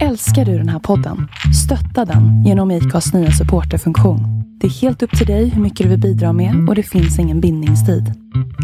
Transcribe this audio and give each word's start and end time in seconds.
Älskar 0.00 0.44
du 0.44 0.58
den 0.58 0.68
här 0.68 0.78
podden? 0.78 1.28
Stötta 1.64 2.04
den 2.04 2.44
genom 2.44 2.70
IKAs 2.70 3.14
nya 3.14 3.30
supporterfunktion. 3.30 4.20
Det 4.60 4.66
är 4.66 4.70
helt 4.70 5.02
upp 5.02 5.18
till 5.18 5.26
dig 5.26 5.48
hur 5.48 5.62
mycket 5.62 5.84
du 5.84 5.88
vill 5.88 6.00
bidra 6.00 6.32
med 6.32 6.68
och 6.68 6.74
det 6.74 6.82
finns 6.82 7.18
ingen 7.18 7.40
bindningstid. 7.40 8.04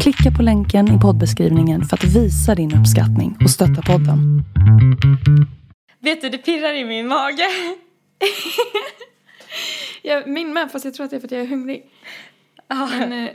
Klicka 0.01 0.31
på 0.37 0.43
länken 0.43 0.97
i 0.97 0.99
poddbeskrivningen 0.99 1.83
för 1.83 1.97
att 1.97 2.03
visa 2.03 2.55
din 2.55 2.75
uppskattning 2.79 3.37
och 3.43 3.49
stötta 3.49 3.81
podden. 3.81 4.43
Vet 5.99 6.21
du, 6.21 6.29
det 6.29 6.37
pirrar 6.37 6.73
i 6.73 6.85
min 6.85 7.07
mage. 7.07 7.47
Jag, 10.01 10.27
min 10.27 10.53
med, 10.53 10.71
fast 10.71 10.85
jag 10.85 10.93
tror 10.93 11.03
att 11.03 11.09
det 11.09 11.15
är 11.15 11.19
för 11.19 11.27
att 11.27 11.31
jag 11.31 11.41
är 11.41 11.47
hungrig. 11.47 11.83
Ja. 12.67 12.89
Men, 12.99 13.25
eh, 13.25 13.29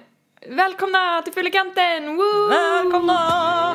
välkomna 0.50 1.22
till 1.22 1.32
Fyllekanten! 1.32 2.16
Woo! 2.16 2.48
Välkomna! 2.48 3.74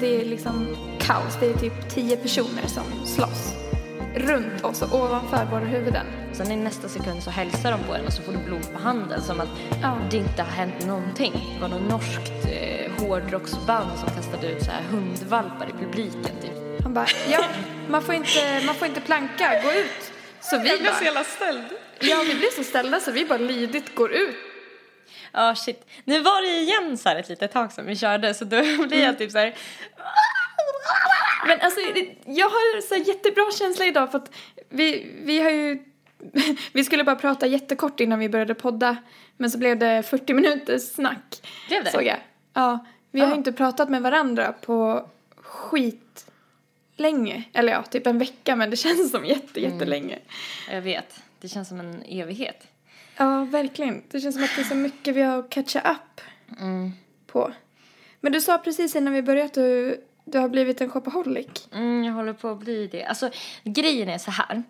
Det 0.00 0.20
är 0.20 0.24
liksom 0.24 0.76
kaos. 1.00 1.36
Det 1.40 1.46
är 1.46 1.54
typ 1.54 1.90
tio 1.90 2.16
personer 2.16 2.66
som 2.66 3.06
slåss 3.06 3.54
runt 4.16 4.64
oss 4.64 4.82
och 4.82 4.94
ovanför 5.00 5.44
våra 5.44 5.64
huvuden. 5.64 6.06
Sen 6.32 6.50
i 6.52 6.56
nästa 6.56 6.88
sekund 6.88 7.22
så 7.22 7.30
hälsar 7.30 7.70
de 7.70 7.78
på 7.88 7.94
en 7.94 8.06
och 8.06 8.12
så 8.12 8.22
får 8.22 8.32
du 8.32 8.38
blod 8.38 8.72
på 8.72 8.78
handen 8.78 9.22
som 9.22 9.40
att 9.40 9.48
Ja. 9.82 9.98
det 10.10 10.16
inte 10.16 10.42
har 10.42 10.50
hänt 10.50 10.86
någonting. 10.86 11.32
Det 11.54 11.60
var 11.60 11.68
något 11.68 11.90
norskt 11.90 12.32
eh, 12.52 12.92
hårdrocksband 13.06 13.90
som 13.98 14.08
kastade 14.16 14.46
ut 14.52 14.62
så 14.64 14.70
här 14.70 14.82
hundvalpar 14.90 15.66
i 15.68 15.84
publiken 15.84 16.36
typ. 16.42 16.82
Han 16.82 16.94
bara, 16.94 17.06
ja, 17.30 17.44
man 17.88 18.02
får 18.02 18.14
inte, 18.14 18.62
man 18.66 18.74
får 18.74 18.88
inte 18.88 19.00
planka, 19.00 19.60
gå 19.64 19.72
ut. 19.72 20.12
Så 20.40 20.58
vi 20.58 20.68
bara, 20.68 21.04
jävla 21.04 21.24
ställd. 21.24 21.64
ja, 22.00 22.16
vi 22.26 22.34
blir 22.34 22.50
så 22.56 22.64
ställda 22.64 23.00
så 23.00 23.10
vi 23.10 23.24
bara 23.24 23.38
lydigt 23.38 23.94
går 23.94 24.12
ut. 24.12 24.36
Ja 25.38 25.54
shit. 25.54 25.86
Nu 26.04 26.20
var 26.20 26.42
det 26.42 26.48
igen 26.48 26.98
så 26.98 27.08
här 27.08 27.16
ett 27.16 27.28
litet 27.28 27.52
tag 27.52 27.72
som 27.72 27.86
vi 27.86 27.96
körde 27.96 28.34
så 28.34 28.44
då 28.44 28.56
blir 28.88 29.02
jag 29.02 29.18
typ 29.18 29.30
så 29.30 29.38
här. 29.38 29.54
Men 31.46 31.60
alltså, 31.60 31.80
jag 32.24 32.46
har 32.48 32.80
så 32.80 32.94
jättebra 32.94 33.44
känsla 33.58 33.86
idag 33.86 34.10
för 34.10 34.18
att 34.18 34.30
vi, 34.68 35.12
vi 35.24 35.40
har 35.40 35.50
ju... 35.50 35.82
Vi 36.72 36.84
skulle 36.84 37.04
bara 37.04 37.16
prata 37.16 37.46
jättekort 37.46 38.00
innan 38.00 38.18
vi 38.18 38.28
började 38.28 38.54
podda, 38.54 38.96
men 39.36 39.50
så 39.50 39.58
blev 39.58 39.78
det 39.78 40.02
40 40.02 40.34
minuters 40.34 40.82
snack. 40.82 41.42
Blev 41.68 41.84
det? 41.84 41.90
Såg 41.90 42.02
jag. 42.02 42.16
Ja, 42.54 42.86
vi 43.10 43.20
har 43.20 43.28
ju 43.28 43.34
inte 43.34 43.52
pratat 43.52 43.88
med 43.88 44.02
varandra 44.02 44.52
på 44.52 45.08
skit 45.36 46.26
länge. 46.96 47.44
Eller 47.52 47.72
ja, 47.72 47.82
typ 47.82 48.06
en 48.06 48.18
vecka, 48.18 48.56
men 48.56 48.70
det 48.70 48.76
känns 48.76 49.10
som 49.10 49.24
jätte, 49.24 49.60
jättelänge. 49.60 50.18
Jag 50.70 50.82
vet. 50.82 51.20
Det 51.40 51.48
känns 51.48 51.68
som 51.68 51.80
en 51.80 52.02
evighet. 52.02 52.66
Ja, 53.18 53.44
verkligen. 53.44 54.02
Det 54.10 54.20
känns 54.20 54.34
som 54.34 54.44
att 54.44 54.50
det 54.56 54.60
är 54.62 54.64
så 54.64 54.74
mycket 54.74 55.14
vi 55.14 55.22
har 55.22 55.38
att 55.38 55.50
catcha 55.50 55.80
up 55.80 56.20
Mm. 56.60 56.92
på. 57.26 57.52
Men 58.20 58.32
du 58.32 58.40
sa 58.40 58.58
precis 58.58 58.96
innan 58.96 59.12
vi 59.12 59.22
började 59.22 59.46
att 59.46 59.54
du, 59.54 60.00
du 60.24 60.38
har 60.38 60.48
blivit 60.48 60.80
en 60.80 60.90
shopaholic. 60.90 61.68
Mm, 61.72 62.04
jag 62.04 62.12
håller 62.12 62.32
på 62.32 62.48
att 62.48 62.58
bli 62.58 62.86
det. 62.86 63.04
Alltså, 63.04 63.30
grejen 63.64 64.08
är 64.08 64.18
så 64.18 64.30
här. 64.30 64.62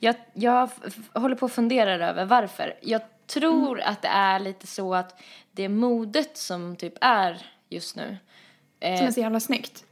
Jag, 0.00 0.14
jag 0.34 0.70
håller 1.14 1.34
på 1.36 1.46
att 1.46 1.52
fundera 1.52 2.08
över 2.08 2.24
varför. 2.24 2.74
Jag 2.80 3.00
tror 3.26 3.80
att 3.80 4.02
det 4.02 4.08
är 4.08 4.38
lite 4.38 4.66
så 4.66 4.94
att 4.94 5.20
det 5.52 5.68
modet 5.68 6.36
som 6.36 6.76
typ 6.76 6.94
är 7.00 7.46
just 7.68 7.96
nu. 7.96 8.16
Som 8.82 8.88
Eh, 8.88 9.02
är 9.04 9.10
så 9.10 9.20
jävla 9.20 9.40
snyggt. 9.40 9.84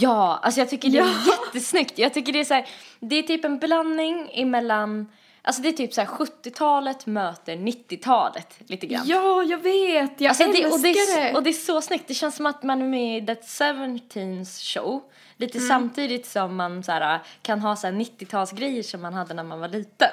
ja, 0.00 0.40
alltså 0.42 0.60
jag 0.60 0.68
tycker 0.70 0.88
det 0.90 0.98
är 0.98 1.02
Ja. 1.04 1.34
jättesnyggt. 1.46 1.98
Jag 1.98 2.14
tycker 2.14 2.32
det 2.32 2.40
är 2.40 2.44
så 2.44 2.54
här, 2.54 2.66
det 3.00 3.16
är 3.16 3.22
typ 3.22 3.44
en 3.44 3.58
blandning 3.58 4.30
emellan, 4.32 5.06
alltså 5.48 5.62
det 5.62 5.68
är 5.68 5.72
typ 5.72 5.94
så 5.94 6.00
här 6.00 6.08
70-talet 6.08 7.06
möter 7.06 7.56
90-talet 7.56 8.54
lite 8.66 8.86
grann. 8.86 9.02
Ja, 9.06 9.42
jag 9.42 9.58
vet! 9.58 10.20
Jag 10.20 10.28
Alltså 10.28 10.44
älskar 10.44 10.62
det, 10.62 10.70
och, 10.74 10.80
det 10.80 10.88
är, 10.90 11.20
det! 11.24 11.34
och 11.34 11.42
det 11.42 11.50
är 11.50 11.52
så 11.52 11.80
snyggt. 11.80 12.04
Det 12.08 12.14
känns 12.14 12.36
som 12.36 12.46
att 12.46 12.62
man 12.62 12.82
är 12.82 12.86
med 12.86 13.22
i 13.22 13.26
That 13.26 13.44
Seventeens 13.44 14.60
show. 14.62 15.02
Lite 15.36 15.58
Mm. 15.58 15.68
samtidigt 15.68 16.26
som 16.26 16.56
man 16.56 16.82
så 16.82 16.92
här, 16.92 17.20
kan 17.42 17.60
ha 17.60 17.76
så 17.76 17.86
här 17.86 17.94
90-talsgrejer 17.94 18.82
som 18.82 19.02
man 19.02 19.14
hade 19.14 19.34
när 19.34 19.44
man 19.44 19.60
var 19.60 19.68
liten. 19.68 20.08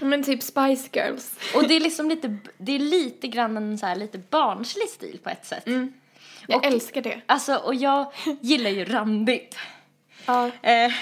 Men 0.00 0.22
typ 0.22 0.42
Spice 0.42 0.88
Girls. 0.92 1.34
Och 1.54 1.68
det 1.68 1.76
är 1.76 1.80
liksom 1.88 2.08
lite, 2.08 2.36
det 2.58 2.72
är 2.72 2.78
lite 2.78 3.28
grann 3.28 3.56
en 3.56 3.78
så 3.78 3.86
här 3.86 3.96
lite 3.96 4.18
barnslig 4.18 4.88
stil 4.88 5.18
på 5.22 5.30
ett 5.30 5.46
sätt. 5.46 5.64
Jag 6.46 6.56
Och- 6.58 6.64
älskar 6.64 7.00
det. 7.02 7.20
Alltså, 7.26 7.54
och 7.56 7.74
jag 7.74 8.12
gillar 8.40 8.70
ju 8.70 8.84
randigt. 8.84 9.56
Ja. 10.26 10.46
Eh, 10.46 10.92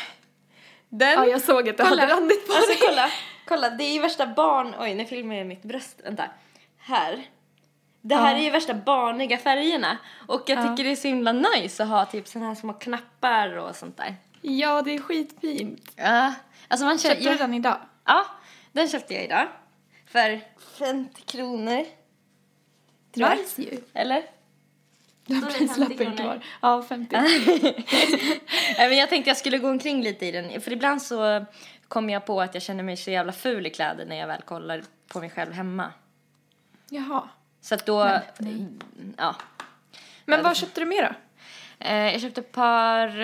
den, 0.88 1.12
ja, 1.12 1.26
jag 1.26 1.40
såg 1.42 1.68
att 1.68 1.76
det 1.76 1.84
kolla, 1.84 2.02
hade 2.02 2.12
randigt 2.14 2.46
på 2.46 2.52
alltså, 2.52 2.68
dig. 2.70 2.78
kolla, 2.88 3.10
kolla, 3.48 3.70
det 3.70 3.84
är 3.84 3.92
ju 3.92 4.00
värsta 4.00 4.26
barn... 4.26 4.74
Oj, 4.78 4.94
nu 4.94 5.04
filmar 5.04 5.34
jag 5.34 5.46
mitt 5.46 5.62
bröst. 5.62 6.00
Vänta. 6.04 6.30
Här. 6.78 7.22
Det 8.00 8.14
här 8.16 8.32
Ja. 8.32 8.38
är 8.38 8.42
ju 8.44 8.50
värsta 8.50 8.74
barniga 8.74 9.38
färgerna. 9.38 9.98
Och 10.28 10.42
jag 10.46 10.58
Ja. 10.58 10.62
tycker 10.62 10.84
det 10.84 10.90
är 10.90 10.96
så 10.96 11.08
himla 11.08 11.32
nice 11.32 11.82
att 11.82 11.88
ha 11.88 12.04
typ 12.06 12.28
såna 12.28 12.46
här 12.46 12.54
små 12.54 12.72
knappar 12.72 13.56
och 13.56 13.76
sånt 13.76 13.96
där. 13.96 14.14
Ja, 14.42 14.82
det 14.82 14.90
är 14.94 14.98
skitfint. 14.98 15.92
Ja, 15.96 16.32
alltså 16.68 16.86
man 16.86 16.98
Köpte 16.98 17.32
du 17.32 17.36
den 17.36 17.54
idag? 17.54 17.78
Ja, 18.04 18.26
den 18.72 18.88
köpte 18.88 19.14
jag 19.14 19.24
idag. 19.24 19.46
För 20.06 20.40
50 20.78 21.22
kronor. 21.22 21.84
Tror. 23.14 23.28
Nice 23.30 23.62
ju. 23.62 23.78
Eller? 23.94 24.22
Du 25.26 25.34
har 25.34 25.40
Då 25.42 25.46
är 25.48 25.50
det 25.52 25.58
50 25.58 25.74
prislappen 25.74 26.16
kvar. 26.16 26.40
Ja, 26.62 26.82
50. 26.88 27.16
Nej, 28.78 28.88
men 28.88 28.96
jag 28.96 29.08
tänkte 29.08 29.30
jag 29.30 29.36
skulle 29.36 29.58
gå 29.58 29.68
omkring 29.68 30.02
lite 30.02 30.26
i 30.26 30.30
den. 30.30 30.60
För 30.60 30.72
ibland 30.72 31.02
så 31.02 31.44
kommer 31.88 32.12
jag 32.12 32.26
på 32.26 32.40
att 32.40 32.54
jag 32.54 32.62
känner 32.62 32.82
mig 32.82 32.96
så 32.96 33.10
jävla 33.10 33.32
ful 33.32 33.66
i 33.66 33.70
kläder 33.70 34.06
när 34.06 34.16
jag 34.16 34.26
väl 34.26 34.42
kollar 34.42 34.82
på 35.08 35.20
mig 35.20 35.30
själv 35.30 35.52
hemma. 35.52 35.92
Jaha. 36.88 37.28
Så 37.60 37.74
att 37.74 37.86
då, 37.86 38.20
Men, 38.38 38.80
ja. 39.16 39.36
Men 40.24 40.42
vad 40.42 40.56
köpte 40.56 40.80
du 40.80 40.86
mer 40.86 41.02
då? 41.02 41.14
Eh, 41.86 42.12
jag 42.12 42.20
köpte 42.20 42.40
ett 42.40 42.52
par 42.52 43.20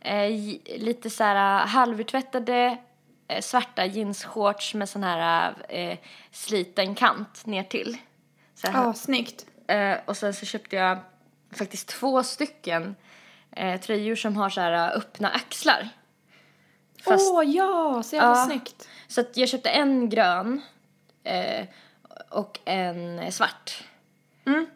eh, 0.00 0.30
lite 0.76 1.10
så 1.10 1.24
här 1.24 1.60
eh, 1.62 1.66
halvurtvättade 1.68 2.78
eh, 3.28 3.40
svarta 3.40 3.86
jeansshorts 3.86 4.74
med 4.74 4.88
sån 4.88 5.02
här 5.04 5.54
eh, 5.68 5.98
sliten 6.30 6.94
kant 6.94 7.46
ner 7.46 7.62
till. 7.62 7.96
Så 8.54 8.66
här, 8.66 8.84
Ja, 8.84 8.94
snyggt. 8.94 9.46
Eh, 9.66 9.96
och 10.04 10.16
sen 10.16 10.34
så 10.34 10.46
köpte 10.46 10.76
jag 10.76 10.98
faktiskt 11.50 11.88
två 11.88 12.22
stycken 12.22 12.96
tröjor 13.82 14.14
som 14.14 14.36
har 14.36 14.50
så 14.50 14.60
här 14.60 14.96
öppna 14.96 15.28
axlar. 15.28 15.88
Fast, 17.08 17.32
Åh, 17.32 17.44
ja! 17.44 18.02
Så 18.04 18.16
jävla 18.16 18.28
Ja. 18.38 18.46
snyggt. 18.46 18.88
Så 19.08 19.20
att 19.20 19.36
jag 19.36 19.48
köpte 19.48 19.70
en 19.70 20.08
grön 20.08 20.62
eh, 21.24 21.66
och 22.28 22.58
en 22.64 23.32
svart. 23.32 23.84
Mm. 24.46 24.66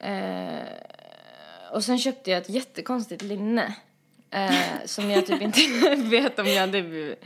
Eh, 0.00 0.64
och 1.72 1.84
sen 1.84 1.98
köpte 1.98 2.30
jag 2.30 2.40
ett 2.40 2.48
jättekonstigt 2.50 3.22
linne. 3.22 3.74
Eh, 4.30 4.54
som 4.84 5.10
jag 5.10 5.26
typ 5.26 5.42
inte 5.42 5.60
vet 5.96 6.38
om 6.38 6.46
jag... 6.46 6.72
Det, 6.72 7.16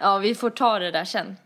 ja, 0.00 0.18
vi 0.18 0.34
får 0.34 0.50
ta 0.50 0.78
det 0.78 0.90
där 0.90 1.04
sen. 1.04 1.36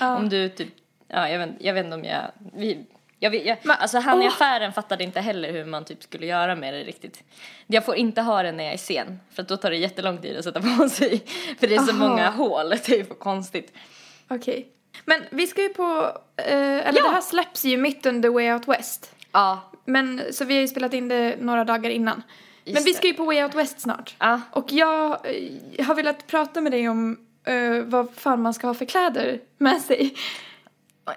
Ja. 0.00 0.16
Om 0.16 0.28
du 0.28 0.48
typ... 0.48 0.68
Ja, 1.08 1.28
jag 1.28 1.38
vet, 1.38 1.50
jag 1.60 1.74
vet 1.74 1.84
inte 1.84 1.94
om 1.96 2.04
jag... 2.04 2.30
Vi, 2.54 2.86
jag, 3.20 3.46
jag 3.46 3.58
alltså 3.66 3.98
han 3.98 4.22
i 4.22 4.26
affären 4.26 4.72
fattade 4.72 5.04
inte 5.04 5.20
heller 5.20 5.52
hur 5.52 5.64
man 5.64 5.84
typ 5.84 6.02
skulle 6.02 6.26
göra 6.26 6.54
med 6.56 6.74
det 6.74 6.82
riktigt. 6.84 7.22
Jag 7.66 7.84
får 7.84 7.94
inte 7.94 8.20
ha 8.22 8.42
det 8.42 8.52
när 8.52 8.64
jag 8.64 8.72
är 8.72 8.78
sen. 8.78 9.20
För 9.32 9.42
att 9.42 9.48
då 9.48 9.56
tar 9.56 9.70
det 9.70 9.76
jättelång 9.76 10.18
tid 10.18 10.36
att 10.36 10.44
sätta 10.44 10.60
på 10.60 10.88
sig. 10.88 11.22
För 11.60 11.66
det 11.66 11.74
är 11.74 11.78
så 11.82 11.90
Aha. 11.90 12.08
många 12.08 12.30
hål. 12.30 12.70
Det 12.86 13.00
är 13.00 13.04
för 13.04 13.14
konstigt. 13.14 13.72
Okej. 14.28 14.68
Men 15.04 15.22
vi 15.30 15.46
ska 15.46 15.62
ju 15.62 15.68
på... 15.68 16.12
Eh, 16.36 16.46
eller 16.56 16.98
Ja. 16.98 17.02
det 17.04 17.10
här 17.10 17.20
släpps 17.20 17.64
ju 17.64 17.76
mitt 17.76 18.06
under 18.06 18.28
Way 18.28 18.52
Out 18.52 18.68
West. 18.68 19.14
Ja. 19.32 19.70
Men, 19.84 20.22
så 20.30 20.44
vi 20.44 20.54
har 20.54 20.60
ju 20.60 20.68
spelat 20.68 20.94
in 20.94 21.08
det 21.08 21.36
några 21.40 21.64
dagar 21.64 21.90
innan. 21.90 22.22
Just 22.64 22.74
Men 22.74 22.84
vi 22.84 22.94
ska 22.94 23.06
ju 23.06 23.14
på 23.14 23.24
Way 23.24 23.42
Out 23.42 23.54
West 23.54 23.80
snart. 23.80 24.14
Ja. 24.18 24.40
Och 24.50 24.72
jag 24.72 25.10
eh, 25.76 25.86
har 25.86 25.94
velat 25.94 26.26
prata 26.26 26.60
med 26.60 26.72
dig 26.72 26.88
om 26.88 27.26
eh, 27.44 27.82
vad 27.84 28.14
fan 28.14 28.42
man 28.42 28.54
ska 28.54 28.66
ha 28.66 28.74
för 28.74 28.84
kläder 28.84 29.40
med 29.58 29.80
sig. 29.80 30.14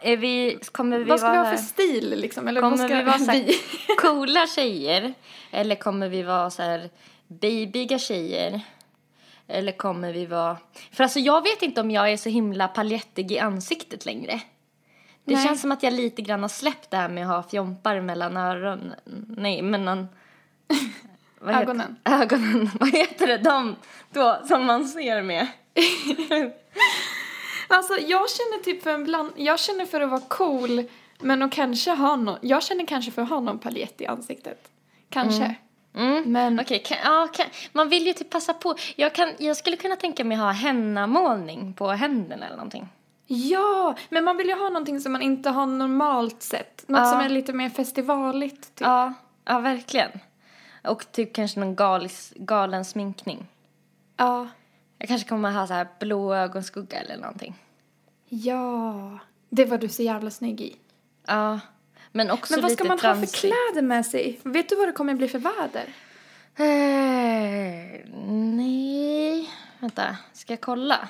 Är 0.01 0.17
vi, 0.17 0.59
kommer 0.71 0.97
vi 0.99 1.03
vad 1.03 1.19
ska 1.19 1.31
vi 1.31 1.37
vara 1.37 1.47
ha 1.49 1.57
för 1.57 1.63
stil 1.63 2.19
liksom? 2.19 2.47
Eller 2.47 2.61
Kommer 2.61 2.87
vi 2.87 3.03
vara 3.03 3.19
så 3.19 3.31
vi? 3.31 3.59
coola 3.97 4.47
tjejer? 4.47 5.13
Eller 5.51 5.75
kommer 5.75 6.09
vi 6.09 6.23
vara 6.23 6.49
så 6.49 6.61
här 6.61 6.89
babyiga 7.27 7.99
tjejer? 7.99 8.61
Eller 9.47 9.71
kommer 9.71 10.13
vi 10.13 10.25
vara... 10.25 10.57
För 10.91 11.03
alltså 11.03 11.19
jag 11.19 11.41
vet 11.43 11.61
inte 11.61 11.81
om 11.81 11.91
jag 11.91 12.11
är 12.11 12.17
så 12.17 12.29
himla 12.29 12.67
paljettig 12.67 13.31
i 13.31 13.39
ansiktet 13.39 14.05
längre. 14.05 14.41
Det 15.25 15.35
Nej. 15.35 15.43
känns 15.45 15.61
som 15.61 15.71
att 15.71 15.83
jag 15.83 15.93
lite 15.93 16.21
grann 16.21 16.41
har 16.41 16.49
släppt 16.49 16.91
det 16.91 16.97
här 16.97 17.09
med 17.09 17.23
att 17.23 17.29
ha 17.45 17.49
fjompar 17.49 18.01
mellan 18.01 18.37
öronen. 18.37 18.93
Nej, 19.27 19.61
mellan... 19.61 20.07
vad 21.39 21.55
heter- 21.55 21.63
Ögonen. 21.63 21.95
Ögonen. 22.03 22.69
Vad 22.79 22.89
heter 22.91 23.27
det? 23.27 23.37
De 23.37 23.75
då 24.13 24.41
som 24.47 24.65
man 24.65 24.87
ser 24.87 25.21
med. 25.21 25.47
Alltså 27.67 27.93
jag 27.93 28.29
känner 28.29 28.63
typ 28.63 28.83
för 28.83 28.89
en 28.91 29.03
bland... 29.03 29.31
Jag 29.35 29.59
känner 29.59 29.85
för 29.85 30.01
att 30.01 30.09
vara 30.09 30.21
cool 30.21 30.83
men 31.19 31.41
att 31.41 31.51
kanske 31.51 31.91
ha 31.91 32.15
någon... 32.15 32.37
Jag 32.41 32.63
känner 32.63 32.85
kanske 32.85 33.11
för 33.11 33.21
att 33.21 33.29
ha 33.29 33.39
någon 33.39 33.59
paljett 33.59 34.01
i 34.01 34.05
ansiktet. 34.07 34.67
Kanske. 35.09 35.55
Mm. 35.95 36.23
Men 36.31 36.59
Okej, 36.59 36.79
kan, 36.85 36.97
ja, 37.03 37.27
kan, 37.33 37.45
man 37.71 37.89
vill 37.89 38.07
ju 38.07 38.13
typ 38.13 38.29
passa 38.29 38.53
på. 38.53 38.75
Jag, 38.95 39.15
kan, 39.15 39.29
jag 39.37 39.57
skulle 39.57 39.75
kunna 39.77 39.95
tänka 39.95 40.23
mig 40.23 40.37
ha 40.37 40.51
hennamålning 40.51 41.73
på 41.73 41.87
händerna 41.91 42.45
eller 42.45 42.55
någonting. 42.55 42.87
ja, 43.27 43.95
men 44.09 44.23
man 44.23 44.37
vill 44.37 44.47
ju 44.47 44.53
ha 44.55 44.69
någonting 44.69 44.99
som 44.99 45.11
man 45.11 45.21
inte 45.21 45.49
har 45.49 45.65
normalt 45.65 46.41
sett. 46.43 46.83
Något 46.87 46.99
Ja. 46.99 47.11
som 47.11 47.19
är 47.19 47.29
lite 47.29 47.53
mer 47.53 47.69
festivaligt 47.69 48.61
typ. 48.75 48.87
Ja, 48.87 49.13
ja, 49.45 49.59
verkligen. 49.59 50.11
Och 50.83 51.11
typ 51.11 51.33
kanske 51.35 51.59
någon 51.59 51.75
galis, 51.75 52.33
galen 52.35 52.85
sminkning. 52.85 53.47
Ja. 54.17 54.47
Jag 55.03 55.07
kanske 55.07 55.29
kommer 55.29 55.51
ha 55.51 55.67
så 55.67 55.73
här 55.73 55.87
blå 55.99 56.33
ögonskugga 56.33 56.99
eller 56.99 57.17
någonting. 57.17 57.55
Ja, 58.29 59.19
det 59.49 59.65
var 59.65 59.77
du 59.77 59.89
så 59.89 60.03
jävla 60.03 60.31
snygg 60.31 60.61
i. 60.61 60.75
Ja, 61.25 61.59
men 62.11 62.31
också 62.31 62.53
Men 62.53 62.61
vad 62.61 62.71
lite 62.71 62.83
ska 62.83 62.87
man 62.87 62.99
ha 62.99 63.15
för 63.15 63.37
kläder 63.37 63.81
med 63.81 64.05
sig? 64.05 64.39
Vet 64.43 64.69
du 64.69 64.75
vad 64.75 64.87
det 64.87 64.91
kommer 64.91 65.13
bli 65.13 65.27
för 65.27 65.39
väder? 65.39 65.93
Eh, 66.55 68.09
nej, 68.27 69.49
vänta, 69.79 70.17
ska 70.33 70.53
jag 70.53 70.61
kolla? 70.61 71.09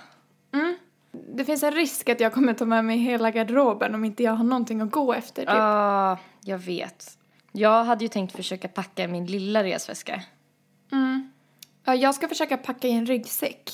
Mm. 0.54 0.78
Det 1.12 1.46
finns 1.46 1.64
en 1.64 1.72
risk 1.72 2.10
att 2.10 2.20
jag 2.20 2.34
kommer 2.34 2.54
ta 2.54 2.66
med 2.66 2.86
mig 2.86 2.98
hela 2.98 3.32
garderoben 3.32 3.96
om 3.96 4.06
inte 4.06 4.24
jag 4.24 4.32
har 4.32 4.44
någonting 4.44 4.82
att 4.82 4.92
gå 4.92 5.14
efter. 5.14 5.42
Typ. 5.42 5.50
Ja, 5.50 6.18
jag 6.42 6.58
vet. 6.58 7.18
Jag 7.52 7.84
hade 7.84 8.06
ju 8.06 8.10
tänkt 8.10 8.36
försöka 8.36 8.68
packa 8.68 9.08
min 9.08 9.26
lilla 9.26 9.64
resväska. 9.64 10.22
Mm. 11.86 12.00
Ja, 12.00 12.08
jag 12.08 12.16
ska 12.16 12.28
försöka 12.28 12.58
packa 12.58 12.88
i 12.88 12.92
en 12.92 13.06
ryggsäck. 13.06 13.72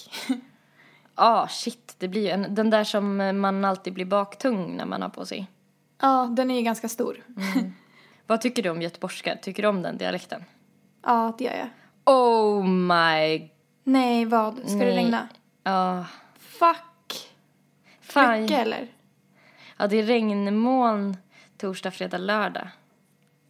Ja, 1.15 1.47
shit, 1.51 1.95
det 1.97 2.07
blir 2.07 2.21
ju 2.21 2.29
en, 2.29 2.55
den 2.55 2.69
där 2.69 2.83
som 2.83 3.17
man 3.41 3.65
alltid 3.65 3.93
blir 3.93 4.05
baktung 4.05 4.77
när 4.77 4.85
man 4.85 5.01
har 5.01 5.09
på 5.09 5.25
sig. 5.25 5.47
ja, 6.01 6.29
den 6.31 6.51
är 6.51 6.55
ju 6.55 6.61
ganska 6.61 6.89
stor. 6.89 7.23
Vad 8.27 8.41
tycker 8.41 8.63
du 8.63 8.69
om 8.69 8.81
göteborgska? 8.81 9.35
Tycker 9.41 9.63
du 9.63 9.69
om 9.69 9.81
den 9.81 9.97
dialekten? 9.97 10.43
Ja, 11.03 11.35
det 11.37 11.43
gör 11.43 11.53
jag. 11.53 11.69
Oh 12.15 12.63
my... 12.67 13.49
Nej, 13.83 14.25
vad? 14.25 14.53
Ska 14.55 14.67
det 14.67 14.75
Nej. 14.77 14.95
regna? 14.95 15.27
Ja, 15.63 16.05
Fuck. 16.39 17.29
fan. 18.01 18.41
Mycket 18.41 18.59
eller? 18.59 18.87
Ja, 19.77 19.87
det 19.87 19.97
är 19.99 20.03
regnmoln 20.03 21.17
torsdag, 21.57 21.91
fredag, 21.91 22.17
lördag. 22.17 22.67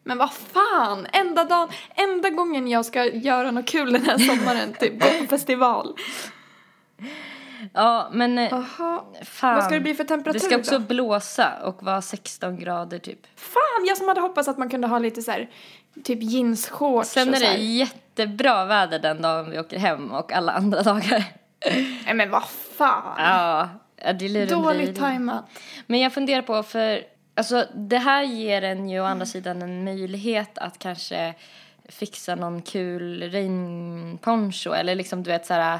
Men 0.03 0.17
vad 0.17 0.33
fan! 0.33 1.07
Enda 1.13 1.43
dagen, 1.43 1.69
enda 1.95 2.29
gången 2.29 2.67
jag 2.67 2.85
ska 2.85 3.05
göra 3.05 3.51
något 3.51 3.65
kul 3.67 3.93
den 3.93 4.01
här 4.05 4.17
sommaren, 4.17 4.73
typ 4.79 5.01
gå 5.03 5.07
på 5.21 5.25
festival. 5.29 5.95
Ja, 7.73 8.09
men 8.11 8.37
eh, 8.37 8.47
Jaha. 8.51 9.01
fan. 9.25 9.55
Vad 9.55 9.63
ska 9.63 9.73
det 9.73 9.79
bli 9.81 9.95
för 9.95 10.03
temperatur 10.03 10.39
Det 10.39 10.45
ska 10.45 10.57
också 10.57 10.79
då? 10.79 10.85
blåsa 10.85 11.53
och 11.63 11.83
vara 11.83 12.01
16 12.01 12.59
grader 12.59 12.99
typ. 12.99 13.19
Fan, 13.35 13.85
jag 13.87 13.97
som 13.97 14.07
hade 14.07 14.21
hoppats 14.21 14.47
att 14.47 14.57
man 14.57 14.69
kunde 14.69 14.87
ha 14.87 14.99
lite 14.99 15.21
så 15.21 15.31
här, 15.31 15.49
typ 16.03 16.19
jeansshorts 16.21 17.09
Sen 17.09 17.29
och 17.29 17.35
är 17.35 17.39
så 17.39 17.45
det 17.45 17.57
jättebra 17.57 18.65
väder 18.65 18.99
den 18.99 19.21
dagen 19.21 19.49
vi 19.51 19.59
åker 19.59 19.79
hem 19.79 20.11
och 20.11 20.31
alla 20.33 20.51
andra 20.51 20.81
dagar. 20.83 21.23
Nej 22.05 22.13
men 22.13 22.29
vad 22.31 22.43
fan! 22.77 23.13
Ja, 23.17 23.69
det 24.13 24.25
är 24.25 24.47
Dåligt 24.47 24.99
tajmat. 24.99 25.49
Men 25.87 25.99
jag 25.99 26.13
funderar 26.13 26.41
på 26.41 26.63
för, 26.63 27.01
alltså 27.39 27.65
det 27.75 27.97
här 27.97 28.23
ger 28.23 28.61
en 28.61 28.89
ju 28.89 29.01
å 29.01 29.03
andra 29.05 29.25
sidan 29.25 29.61
en 29.61 29.83
möjlighet 29.83 30.57
att 30.57 30.79
kanske 30.79 31.33
fixa 31.89 32.35
någon 32.35 32.61
kul 32.61 33.23
regnponcho 33.23 34.71
eller 34.73 34.95
liksom 34.95 35.23
du 35.23 35.29
vet 35.31 35.45
så 35.45 35.53
här 35.53 35.79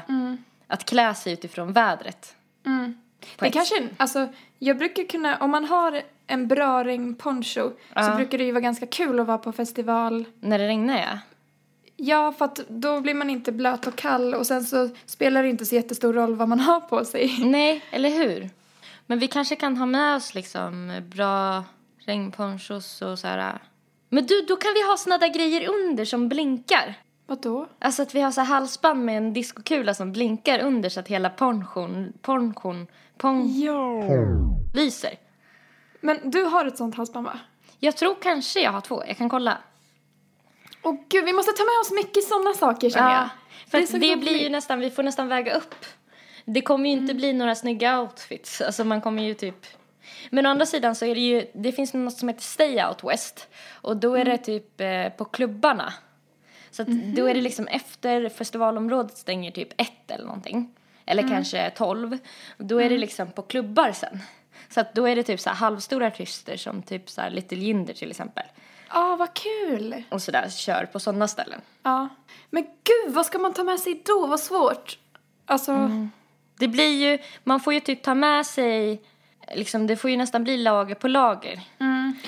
att 0.66 0.84
klä 0.84 1.14
sig 1.14 1.32
utifrån 1.32 1.72
vädret. 1.72 2.34
Mm. 2.66 2.94
Det 3.38 3.46
ett- 3.46 3.52
kanske, 3.52 3.88
alltså 3.96 4.28
jag 4.58 4.78
brukar 4.78 5.04
kunna, 5.04 5.36
om 5.36 5.50
man 5.50 5.64
har 5.64 6.02
en 6.26 6.48
bra 6.48 6.84
regnponcho 6.84 7.44
så 7.70 7.72
Ja. 7.94 8.14
brukar 8.16 8.38
det 8.38 8.44
ju 8.44 8.52
vara 8.52 8.60
ganska 8.60 8.86
kul 8.86 9.20
att 9.20 9.26
vara 9.26 9.38
på 9.38 9.52
festival. 9.52 10.24
När 10.40 10.58
det 10.58 10.68
regnar 10.68 10.98
ja. 10.98 11.18
Ja, 11.96 12.32
för 12.32 12.44
att 12.44 12.60
då 12.68 13.00
blir 13.00 13.14
man 13.14 13.30
inte 13.30 13.52
blöt 13.52 13.86
och 13.86 13.96
kall 13.96 14.34
och 14.34 14.46
sen 14.46 14.64
så 14.64 14.88
spelar 15.06 15.42
det 15.42 15.48
inte 15.48 15.64
så 15.66 15.74
jättestor 15.74 16.12
roll 16.12 16.34
vad 16.36 16.48
man 16.48 16.60
har 16.60 16.80
på 16.80 17.04
sig. 17.04 17.36
Nej, 17.44 17.82
eller 17.90 18.10
hur? 18.10 18.50
Men 19.10 19.18
vi 19.18 19.28
kanske 19.28 19.56
kan 19.56 19.76
ha 19.76 19.86
med 19.86 20.16
oss 20.16 20.34
liksom 20.34 21.00
bra 21.06 21.64
regnponchos 21.98 23.02
och 23.02 23.18
så 23.18 23.26
här. 23.26 23.58
Men 24.08 24.26
du, 24.26 24.40
då 24.48 24.56
kan 24.56 24.74
vi 24.74 24.86
ha 24.90 24.96
såna 24.96 25.18
där 25.18 25.28
grejer 25.28 25.68
under 25.68 26.04
som 26.04 26.28
blinkar. 26.28 26.94
Vadå? 27.26 27.66
Alltså 27.78 28.02
att 28.02 28.14
vi 28.14 28.20
har 28.20 28.30
så 28.30 28.40
här 28.40 28.54
halsband 28.54 29.04
med 29.04 29.16
en 29.16 29.32
diskokula 29.32 29.94
som 29.94 30.12
blinkar 30.12 30.58
under 30.58 30.88
så 30.88 31.00
att 31.00 31.08
hela 31.08 31.30
ponchon, 31.30 32.12
ponchon, 32.22 32.86
pon, 33.16 33.60
Ja. 33.60 34.02
lyser. 34.74 35.14
Men 36.00 36.30
du 36.30 36.44
har 36.44 36.66
ett 36.66 36.76
sånt 36.76 36.94
halsband 36.94 37.26
va? 37.26 37.38
Jag 37.78 37.96
tror 37.96 38.16
kanske 38.22 38.60
jag 38.60 38.72
har 38.72 38.80
två, 38.80 39.02
jag 39.06 39.16
kan 39.16 39.28
kolla. 39.28 39.58
Åh 40.82 40.94
gud, 41.08 41.24
vi 41.24 41.32
måste 41.32 41.52
ta 41.52 41.64
med 41.64 41.80
oss 41.80 41.90
mycket 42.04 42.24
sådana 42.24 42.54
saker 42.54 42.90
känner 42.90 43.14
jag. 43.14 43.28
för 43.70 43.92
det, 43.92 43.98
det 43.98 44.16
blir 44.16 44.42
ju 44.42 44.48
nästan, 44.48 44.80
vi 44.80 44.90
får 44.90 45.02
nästan 45.02 45.28
väga 45.28 45.54
upp. 45.54 45.74
Det 46.54 46.60
kommer 46.60 46.90
ju 46.90 46.96
inte 46.96 47.14
bli 47.14 47.32
några 47.32 47.54
snygga 47.54 48.00
outfits, 48.00 48.60
alltså 48.60 48.84
man 48.84 49.00
kommer 49.00 49.22
ju 49.22 49.34
typ 49.34 49.66
men 50.30 50.46
å 50.46 50.50
andra 50.50 50.66
sidan 50.66 50.94
så 50.94 51.04
är 51.04 51.14
det 51.14 51.20
ju, 51.20 51.46
det 51.52 51.72
finns 51.72 51.94
något 51.94 52.16
som 52.16 52.28
heter 52.28 52.42
Stay 52.42 52.84
Out 52.84 53.04
West 53.04 53.48
och 53.72 53.96
då 53.96 54.14
är 54.14 54.24
det 54.24 54.38
typ 54.38 54.80
eh, 54.80 55.08
på 55.08 55.24
klubbarna. 55.24 55.92
Så 56.70 56.82
att 56.82 56.88
då 56.88 57.28
är 57.28 57.34
det 57.34 57.40
liksom 57.40 57.66
efter 57.66 58.28
festivalområdet 58.28 59.16
stänger 59.16 59.50
typ 59.50 59.80
ett 59.80 60.10
eller 60.10 60.24
någonting. 60.24 60.74
Eller 61.06 61.28
kanske 61.28 61.70
tolv. 61.70 62.18
Då 62.58 62.80
är 62.80 62.90
det 62.90 62.98
liksom 62.98 63.30
på 63.30 63.42
klubbar 63.42 63.92
sen. 63.92 64.18
Så 64.68 64.80
att 64.80 64.94
då 64.94 65.08
är 65.08 65.16
det 65.16 65.22
typ 65.22 65.40
så 65.40 65.50
här 65.50 65.56
halvstora 65.56 66.06
artister 66.06 66.56
som 66.56 66.82
typ 66.82 67.10
så 67.10 67.20
här 67.20 67.30
Little 67.30 67.58
Jinder 67.58 67.94
till 67.94 68.10
exempel. 68.10 68.44
Ja, 68.88 69.16
vad 69.16 69.34
kul! 69.34 70.02
Och 70.08 70.22
sådär 70.22 70.48
kör 70.48 70.88
på 70.92 71.00
sådana 71.00 71.28
ställen. 71.28 71.60
Ja. 71.82 72.08
Men 72.50 72.62
gud, 72.62 73.14
vad 73.14 73.26
ska 73.26 73.38
man 73.38 73.52
ta 73.52 73.64
med 73.64 73.80
sig 73.80 74.02
då? 74.06 74.26
Vad 74.26 74.40
svårt. 74.40 74.98
Alltså, 75.46 75.72
Det 76.60 76.68
blir 76.68 77.10
ju, 77.10 77.18
man 77.44 77.60
får 77.60 77.72
ju 77.74 77.80
typ 77.80 78.02
ta 78.02 78.14
med 78.14 78.46
sig, 78.46 79.02
liksom 79.54 79.86
det 79.86 79.96
får 79.96 80.10
ju 80.10 80.16
nästan 80.16 80.44
bli 80.44 80.56
lager 80.56 80.94
på 80.94 81.08
lager. 81.08 81.60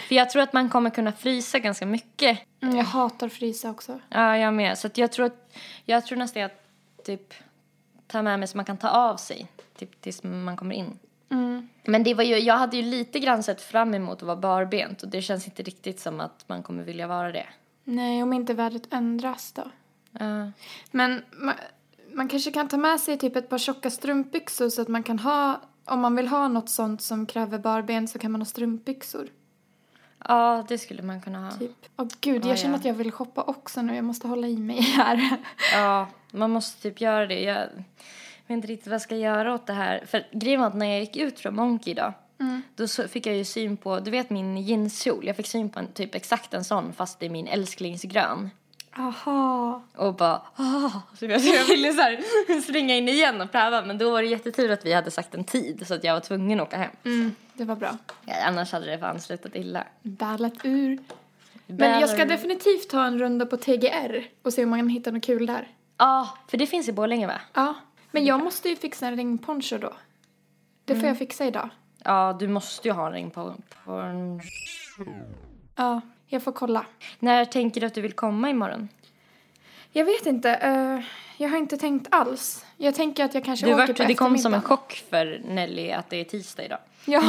För 0.08 0.14
jag 0.14 0.30
tror 0.30 0.42
att 0.42 0.52
man 0.52 0.68
kommer 0.68 0.90
kunna 0.90 1.12
frysa 1.12 1.58
ganska 1.58 1.86
mycket. 1.86 2.38
mm, 2.62 2.76
jag 2.76 2.84
hatar 2.84 3.28
frysa 3.28 3.70
också. 3.70 4.00
Ja, 4.08 4.36
jag 4.36 4.54
med. 4.54 4.78
Så 4.78 4.88
jag 4.94 5.12
tror 5.12 5.26
att, 5.26 5.52
jag 5.84 6.06
tror 6.06 6.18
nästan 6.18 6.42
att 6.42 6.66
typ 7.04 7.34
ta 8.06 8.22
med 8.22 8.38
mig 8.38 8.48
så 8.48 8.56
man 8.56 8.64
kan 8.64 8.76
ta 8.76 8.88
av 8.88 9.16
sig 9.16 9.46
typ 9.78 10.00
tills 10.00 10.22
man 10.22 10.56
kommer 10.56 10.74
in. 10.74 10.98
Mm. 11.30 11.68
Men 11.84 12.02
det 12.02 12.14
var 12.14 12.24
ju, 12.24 12.38
jag 12.38 12.58
hade 12.58 12.76
ju 12.76 12.82
lite 12.82 13.18
grann 13.18 13.42
sett 13.42 13.62
fram 13.62 13.94
emot 13.94 14.18
att 14.18 14.22
vara 14.22 14.36
barbent 14.36 15.02
och 15.02 15.08
det 15.08 15.22
känns 15.22 15.46
inte 15.46 15.62
riktigt 15.62 16.00
som 16.00 16.20
att 16.20 16.44
man 16.46 16.62
kommer 16.62 16.82
vilja 16.82 17.06
vara 17.06 17.32
det. 17.32 17.46
Nej, 17.84 18.22
om 18.22 18.32
inte 18.32 18.54
vädret 18.54 18.92
ändras 18.92 19.52
då. 19.52 19.70
Ja. 20.18 20.50
Men 20.90 21.22
man, 22.14 22.28
kanske 22.28 22.50
kan 22.50 22.68
ta 22.68 22.76
med 22.76 23.00
sig 23.00 23.18
typ 23.18 23.36
ett 23.36 23.48
par 23.48 23.58
tjocka 23.58 23.90
strumpbyxor 23.90 24.68
så 24.68 24.82
att 24.82 24.88
man 24.88 25.02
kan 25.02 25.18
ha, 25.18 25.60
om 25.84 26.00
man 26.00 26.16
vill 26.16 26.28
ha 26.28 26.48
något 26.48 26.68
sånt 26.68 27.02
som 27.02 27.26
kräver 27.26 27.58
barben 27.58 28.08
så 28.08 28.18
kan 28.18 28.32
man 28.32 28.40
ha 28.40 28.46
strumpbyxor. 28.46 29.28
ja, 30.28 30.64
det 30.68 30.78
skulle 30.78 31.02
man 31.02 31.20
kunna 31.20 31.44
ha. 31.44 31.50
Typ. 31.58 31.76
Åh 31.96 32.06
gud, 32.20 32.44
Ja, 32.44 32.48
jag 32.48 32.58
känner 32.58 32.74
ja. 32.74 32.78
att 32.78 32.84
jag 32.84 32.94
vill 32.94 33.12
shoppa 33.12 33.42
också 33.42 33.82
nu. 33.82 33.94
Jag 33.94 34.04
måste 34.04 34.28
hålla 34.28 34.48
i 34.48 34.56
mig 34.56 34.80
här. 34.80 35.36
Ja, 35.72 36.06
man 36.30 36.50
måste 36.50 36.82
typ 36.82 37.00
göra 37.00 37.26
det. 37.26 37.40
Jag 37.40 37.66
vet 38.46 38.56
inte 38.56 38.68
riktigt 38.68 38.86
vad 38.86 38.94
jag 38.94 39.02
ska 39.02 39.16
göra 39.16 39.54
åt 39.54 39.66
det 39.66 39.72
här. 39.72 40.04
För 40.06 40.26
grejen 40.32 40.60
var 40.60 40.68
att 40.68 40.74
när 40.74 40.86
jag 40.86 41.00
gick 41.00 41.16
ut 41.16 41.40
från 41.40 41.54
Monkey 41.54 41.94
då, 41.94 42.12
då 42.76 42.88
så 42.88 43.08
fick 43.08 43.26
jag 43.26 43.36
ju 43.36 43.44
syn 43.44 43.76
på, 43.76 44.00
du 44.00 44.10
vet 44.10 44.30
min 44.30 44.56
jeanskjol, 44.58 45.26
jag 45.26 45.36
fick 45.36 45.46
syn 45.46 45.70
på 45.70 45.78
en, 45.78 45.86
typ 45.92 46.14
exakt 46.14 46.54
en 46.54 46.64
sån 46.64 46.92
fast 46.92 47.22
i 47.22 47.28
min 47.28 47.46
älsklingsgrön. 47.46 48.50
Aha. 48.96 49.82
Och 49.96 50.14
bara, 50.14 50.42
ah, 50.56 50.90
så 51.18 51.26
jag, 51.26 51.40
så 51.40 51.54
jag 51.54 51.64
ville 51.64 51.92
så 51.92 52.00
här 52.00 52.60
springa 52.60 52.96
in 52.96 53.08
igen 53.08 53.40
och 53.40 53.52
pröva 53.52 53.82
men 53.82 53.98
då 53.98 54.10
var 54.10 54.22
det 54.22 54.28
jättetur 54.28 54.70
att 54.70 54.86
vi 54.86 54.92
hade 54.92 55.10
sagt 55.10 55.34
en 55.34 55.44
tid 55.44 55.86
så 55.86 55.94
att 55.94 56.04
jag 56.04 56.14
var 56.14 56.20
tvungen 56.20 56.60
att 56.60 56.68
åka 56.68 56.76
hem. 56.76 56.90
Mm, 57.04 57.34
det 57.54 57.64
var 57.64 57.76
bra. 57.76 57.96
Ja, 58.24 58.34
annars 58.46 58.72
hade 58.72 58.86
det 58.86 58.98
fan 58.98 59.20
slutat 59.20 59.56
illa. 59.56 59.84
Ballat 60.02 60.54
ur. 60.64 60.98
Men 61.66 62.00
jag 62.00 62.10
ska 62.10 62.24
definitivt 62.24 62.90
ta 62.90 63.04
en 63.04 63.18
runda 63.18 63.46
på 63.46 63.56
TGR 63.56 64.24
och 64.42 64.52
se 64.52 64.64
om 64.64 64.70
man 64.70 64.78
kan 64.78 64.88
hitta 64.88 65.10
något 65.10 65.24
kul 65.24 65.46
där. 65.46 65.68
Ja, 65.98 66.28
för 66.48 66.58
det 66.58 66.66
finns 66.66 66.88
i 66.88 66.92
Borlänge 66.92 67.26
va? 67.26 67.40
Ja. 67.52 67.74
Men 68.10 68.24
jag 68.24 68.40
måste 68.40 68.68
ju 68.68 68.76
fixa 68.76 69.06
en 69.06 69.16
regnponcho 69.16 69.78
då. 69.78 69.92
Det 70.84 70.96
får 70.96 71.08
jag 71.08 71.18
fixa 71.18 71.46
idag. 71.46 71.68
Ja, 72.04 72.36
du 72.40 72.48
måste 72.48 72.88
ju 72.88 72.94
ha 72.94 73.06
en 73.06 73.12
ring 73.12 73.30
på, 73.30 73.54
på 73.84 73.92
en... 73.92 74.40
Ja, 75.76 76.00
jag 76.32 76.42
får 76.42 76.52
kolla. 76.52 76.86
När 77.18 77.44
tänker 77.44 77.80
du 77.80 77.86
att 77.86 77.94
du 77.94 78.00
vill 78.00 78.12
komma 78.12 78.50
imorgon? 78.50 78.88
Jag 79.92 80.04
vet 80.04 80.26
inte. 80.26 80.50
eh, 80.50 81.00
jag 81.36 81.48
har 81.48 81.58
inte 81.58 81.76
tänkt 81.76 82.08
alls. 82.10 82.64
Jag 82.76 82.94
tänker 82.94 83.24
att 83.24 83.34
jag 83.34 83.44
kanske 83.44 83.66
Du 83.66 83.72
åker 83.72 83.86
vart, 83.86 83.96
på 83.96 84.04
det 84.04 84.14
kom 84.14 84.38
som 84.38 84.54
en 84.54 84.62
chock 84.62 85.04
för 85.10 85.42
Nelly 85.48 85.90
att 85.90 86.10
det 86.10 86.16
är 86.16 86.24
tisdag 86.24 86.64
idag. 86.64 86.78
Ja. 87.04 87.22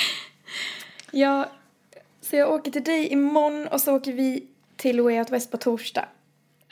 ja. 1.10 1.48
Så 2.20 2.36
jag 2.36 2.52
åker 2.52 2.70
till 2.70 2.84
dig 2.84 3.08
imorgon 3.08 3.66
och 3.68 3.80
så 3.80 3.96
åker 3.96 4.12
vi 4.12 4.46
till 4.76 5.00
Way 5.00 5.18
Out 5.18 5.30
West 5.30 5.50
på 5.50 5.56
torsdag. 5.56 6.08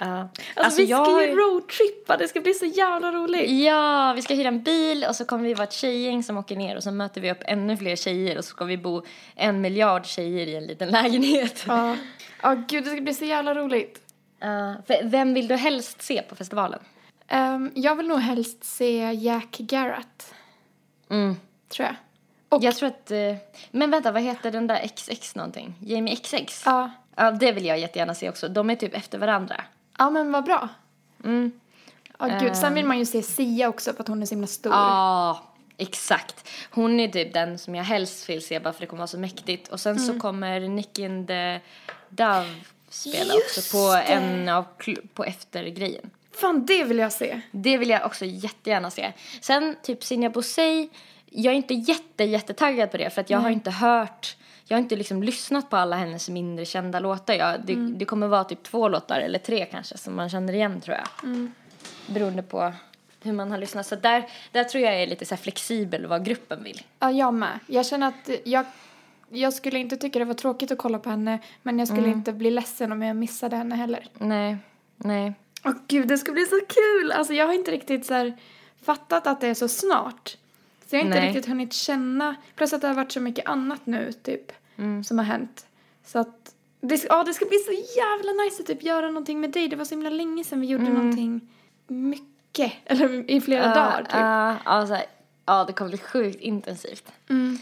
Ja. 0.03 0.29
Alltså, 0.57 0.81
vi 0.81 0.87
ska 0.87 0.97
jag- 0.97 1.23
ju 1.29 1.35
roadtrippa, 1.35 2.17
det 2.17 2.29
ska 2.29 2.41
bli 2.41 2.55
så 2.55 2.65
jävla 2.67 3.13
roligt. 3.13 3.51
Ja, 3.65 4.13
vi 4.17 4.23
ska 4.23 4.35
hyra 4.35 4.49
en 4.49 4.63
bil 4.63 5.05
och 5.09 5.17
så 5.17 5.25
kommer 5.25 5.45
vi 5.45 5.55
vara 5.55 5.65
ett 5.65 5.73
tjejgäng 5.73 6.23
som 6.23 6.39
åker 6.39 6.57
ner 6.57 6.77
och 6.77 6.83
så 6.83 6.91
möter 6.91 7.21
vi 7.21 7.31
upp 7.33 7.39
ännu 7.45 7.77
fler 7.77 7.97
tjejer 7.97 8.39
och 8.39 8.45
så 8.45 8.51
ska 8.51 8.65
vi 8.65 8.77
bo 8.79 9.03
en 9.37 9.61
miljard 9.61 10.07
tjejer 10.07 10.47
i 10.47 10.57
en 10.57 10.65
liten 10.67 10.89
lägenhet. 10.91 11.65
Ja. 11.69 11.97
Ja, 12.43 12.55
gud 12.69 12.85
det 12.85 12.91
ska 12.91 13.01
bli 13.01 13.15
så 13.15 13.25
jävla 13.25 13.55
roligt. 13.55 14.01
För 14.87 15.05
vem 15.09 15.35
vill 15.35 15.49
du 15.49 15.57
helst 15.57 16.03
se 16.03 16.23
på 16.23 16.37
festivalen? 16.37 16.81
Ehm, 17.29 17.71
jag 17.75 17.97
vill 17.97 18.09
nog 18.09 18.19
helst 18.19 18.65
se 18.65 19.13
Jack 19.13 19.57
Garrett, 19.59 20.35
Mm. 21.11 21.37
tror 21.69 21.87
jag. 21.87 21.97
Och, 22.49 22.65
Jag 22.65 22.77
tror 22.77 22.87
att... 22.89 23.11
eh, 23.11 23.35
Men 23.71 23.91
vänta, 23.91 24.13
vad 24.13 24.23
heter 24.23 24.51
den 24.51 24.67
där 24.67 24.87
XX 24.97 25.35
någonting? 25.35 25.75
Jamie 25.81 26.17
XX? 26.17 26.63
ja. 26.67 26.91
Ja, 27.17 27.31
det 27.31 27.53
vill 27.53 27.65
jag 27.67 27.79
jättegärna 27.79 28.15
se 28.15 28.29
också. 28.29 28.49
De 28.49 28.71
är 28.71 28.75
typ 28.77 28.95
efter 28.97 29.19
varandra. 29.19 29.65
Ja, 30.01 30.11
men 30.11 30.33
vad 30.33 30.45
bra. 30.45 30.69
Mm. 31.25 31.53
Ja, 32.19 32.27
gud. 32.41 32.57
Sen 32.57 32.75
vill 32.75 32.85
man 32.87 32.99
ju 32.99 33.05
se 33.07 33.23
Sia 33.23 33.69
också 33.69 33.93
för 33.93 34.01
att 34.01 34.09
hon 34.09 34.23
är 34.23 34.27
så 34.27 34.35
himla 34.35 34.47
stor. 34.47 34.73
Ja, 34.73 35.43
exakt. 35.77 36.49
Hon 36.71 37.01
är 37.01 37.09
typ 37.09 37.35
den 37.35 37.59
som 37.59 37.75
jag 37.75 37.85
helst 37.85 38.29
vill 38.29 38.45
se 38.47 38.61
bara 38.61 38.73
för 38.73 38.81
det 38.81 38.87
kommer 38.87 38.99
vara 39.01 39.07
så 39.07 39.19
mäktigt. 39.19 39.69
Och 39.69 39.81
sen 39.81 39.97
Mm. 39.97 40.07
så 40.07 40.21
kommer 40.21 40.61
Nicky 40.61 41.05
and 41.07 41.27
the 41.29 41.61
Dove 42.09 42.55
spela 42.89 43.35
Just 43.35 43.59
också 43.59 43.77
på 43.77 43.93
det. 43.95 44.03
en 44.03 44.49
av 44.49 44.65
på 45.15 45.25
eftergrejen. 45.25 46.11
Fan, 46.33 46.67
det 46.67 46.85
vill 46.85 46.99
jag 46.99 47.13
se. 47.13 47.41
Det 47.51 47.79
vill 47.79 47.91
jag 47.91 48.07
också 48.07 48.25
jättegärna 48.25 48.91
se. 48.91 49.13
Sen 49.41 49.77
typ 49.83 50.05
Sinja 50.05 50.31
Bosei, 50.31 50.91
jag 51.27 51.53
är 51.53 51.57
inte 51.57 51.75
jätte, 51.75 52.25
jättetaggad 52.25 52.91
på 52.91 52.97
det 52.97 53.11
för 53.11 53.21
att 53.21 53.31
jag 53.31 53.39
har 53.39 53.51
inte 53.51 53.71
hört, 53.71 54.37
jag 54.71 54.77
har 54.77 54.83
inte 54.83 54.97
liksom 54.97 55.23
lyssnat 55.23 55.71
på 55.71 55.77
alla 55.77 55.97
hennes 55.97 56.29
mindre 56.29 56.65
kända 56.65 57.01
låtar. 57.01 57.35
Jag, 57.35 57.61
det, 57.65 57.73
Mm. 57.73 57.99
det 57.99 58.05
kommer 58.05 58.27
vara 58.29 58.45
typ 58.45 58.63
två 58.63 58.89
låtar 58.89 59.21
eller 59.21 59.39
tre 59.39 59.67
kanske 59.71 59.99
som 59.99 60.17
man 60.17 60.29
känner 60.31 60.53
igen 60.53 60.81
tror 60.81 60.97
jag. 60.97 61.25
Mm. 61.31 61.53
Beroende 62.07 62.43
på 62.43 62.73
hur 63.23 63.33
man 63.33 63.51
har 63.51 63.59
lyssnat. 63.59 63.87
Så 63.87 63.97
där, 63.97 64.27
där 64.53 64.65
tror 64.65 64.85
jag 64.85 65.03
är 65.03 65.07
lite 65.07 65.27
så 65.27 65.37
flexibel 65.37 66.07
vad 66.07 66.25
gruppen 66.25 66.63
vill. 66.65 66.83
Ja, 66.99 67.11
jag 67.11 67.35
med. 67.35 67.59
Jag 67.67 67.87
känner 67.87 68.09
att 68.09 68.31
jag, 68.45 68.65
jag 69.31 69.53
skulle 69.53 69.79
inte 69.79 69.97
tycka 69.97 70.19
det 70.19 70.25
var 70.25 70.35
tråkigt 70.35 70.71
att 70.71 70.79
kolla 70.79 70.99
på 70.99 71.11
henne, 71.11 71.39
men 71.63 71.79
jag 71.79 71.89
skulle 71.89 72.09
inte 72.09 72.33
bli 72.33 72.51
ledsen 72.51 72.93
om 72.93 73.03
jag 73.03 73.17
missade 73.17 73.57
henne 73.57 73.75
heller. 73.75 74.07
Nej, 74.19 74.57
nej. 74.97 75.33
Åh 75.65 75.73
gud, 75.89 76.09
det 76.09 76.19
ska 76.19 76.33
bli 76.33 76.47
så 76.47 76.61
kul! 76.69 77.13
Alltså 77.13 77.33
jag 77.33 77.47
har 77.47 77.55
inte 77.55 77.71
riktigt 77.71 78.07
så 78.07 78.33
fattat 78.83 79.27
att 79.27 79.41
det 79.41 79.47
är 79.49 79.55
så 79.55 79.69
snart. 79.69 80.37
Så 80.87 80.97
jag 80.97 81.01
har 81.01 81.07
inte 81.07 81.19
Nej. 81.21 81.29
riktigt 81.29 81.47
hunnit 81.47 81.73
känna, 81.73 82.37
plus 82.55 82.73
att 82.73 82.81
det 82.81 82.87
har 82.89 82.95
varit 82.95 83.13
så 83.13 83.21
mycket 83.21 83.47
annat 83.49 83.87
nu 83.87 84.13
typ, 84.13 84.53
som 85.05 85.19
har 85.19 85.25
hänt. 85.25 85.67
Så 86.05 86.19
att, 86.19 86.55
det, 86.81 87.05
ja, 87.09 87.25
det 87.25 87.35
ska 87.35 87.45
bli 87.45 87.59
så 87.59 87.73
jävla 87.73 88.45
nice 88.45 88.63
att 88.63 88.67
typ 88.67 88.83
göra 88.83 89.07
någonting 89.07 89.41
med 89.41 89.51
dig. 89.51 89.69
Det 89.69 89.77
var 89.77 89.85
så 89.85 89.95
himla 89.95 90.11
länge 90.11 90.45
sedan 90.45 90.61
vi 90.61 90.67
gjorde 90.67 90.89
någonting 90.89 91.41
mycket, 91.87 92.73
eller 92.85 93.31
i 93.31 93.41
flera 93.41 93.75
dagar 93.75 94.03
typ. 94.05 94.15
Ja, 94.15 94.57
ja, 94.65 94.87
så 94.87 94.95
här, 94.95 95.05
ja, 95.47 95.65
det 95.65 95.73
kommer 95.73 95.89
bli 95.89 95.99
sjukt 95.99 96.41
intensivt. 96.41 97.13
Mm. 97.29 97.59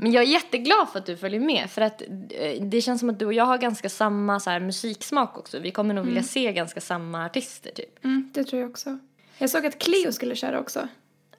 Men 0.00 0.12
jag 0.12 0.22
är 0.22 0.28
jätteglad 0.28 0.88
för 0.88 0.98
att 0.98 1.06
du 1.06 1.16
följer 1.16 1.40
med 1.40 1.70
för 1.70 1.82
att 1.82 2.02
eh, 2.30 2.62
det 2.62 2.80
känns 2.80 3.00
som 3.00 3.10
att 3.10 3.18
du 3.18 3.26
och 3.26 3.32
jag 3.32 3.44
har 3.44 3.58
ganska 3.58 3.88
samma 3.88 4.40
så 4.40 4.50
här, 4.50 4.60
musiksmak 4.60 5.38
också. 5.38 5.58
Vi 5.58 5.70
kommer 5.70 5.94
nog 5.94 6.06
vilja 6.06 6.22
se 6.22 6.52
ganska 6.52 6.80
samma 6.80 7.26
artister 7.26 7.70
typ. 7.70 8.04
Mm, 8.04 8.30
det 8.34 8.44
tror 8.44 8.60
jag 8.60 8.70
också. 8.70 8.98
Jag 9.38 9.50
såg 9.50 9.66
att 9.66 9.78
Cleo 9.78 10.12
skulle 10.12 10.34
köra 10.34 10.60
också. 10.60 10.88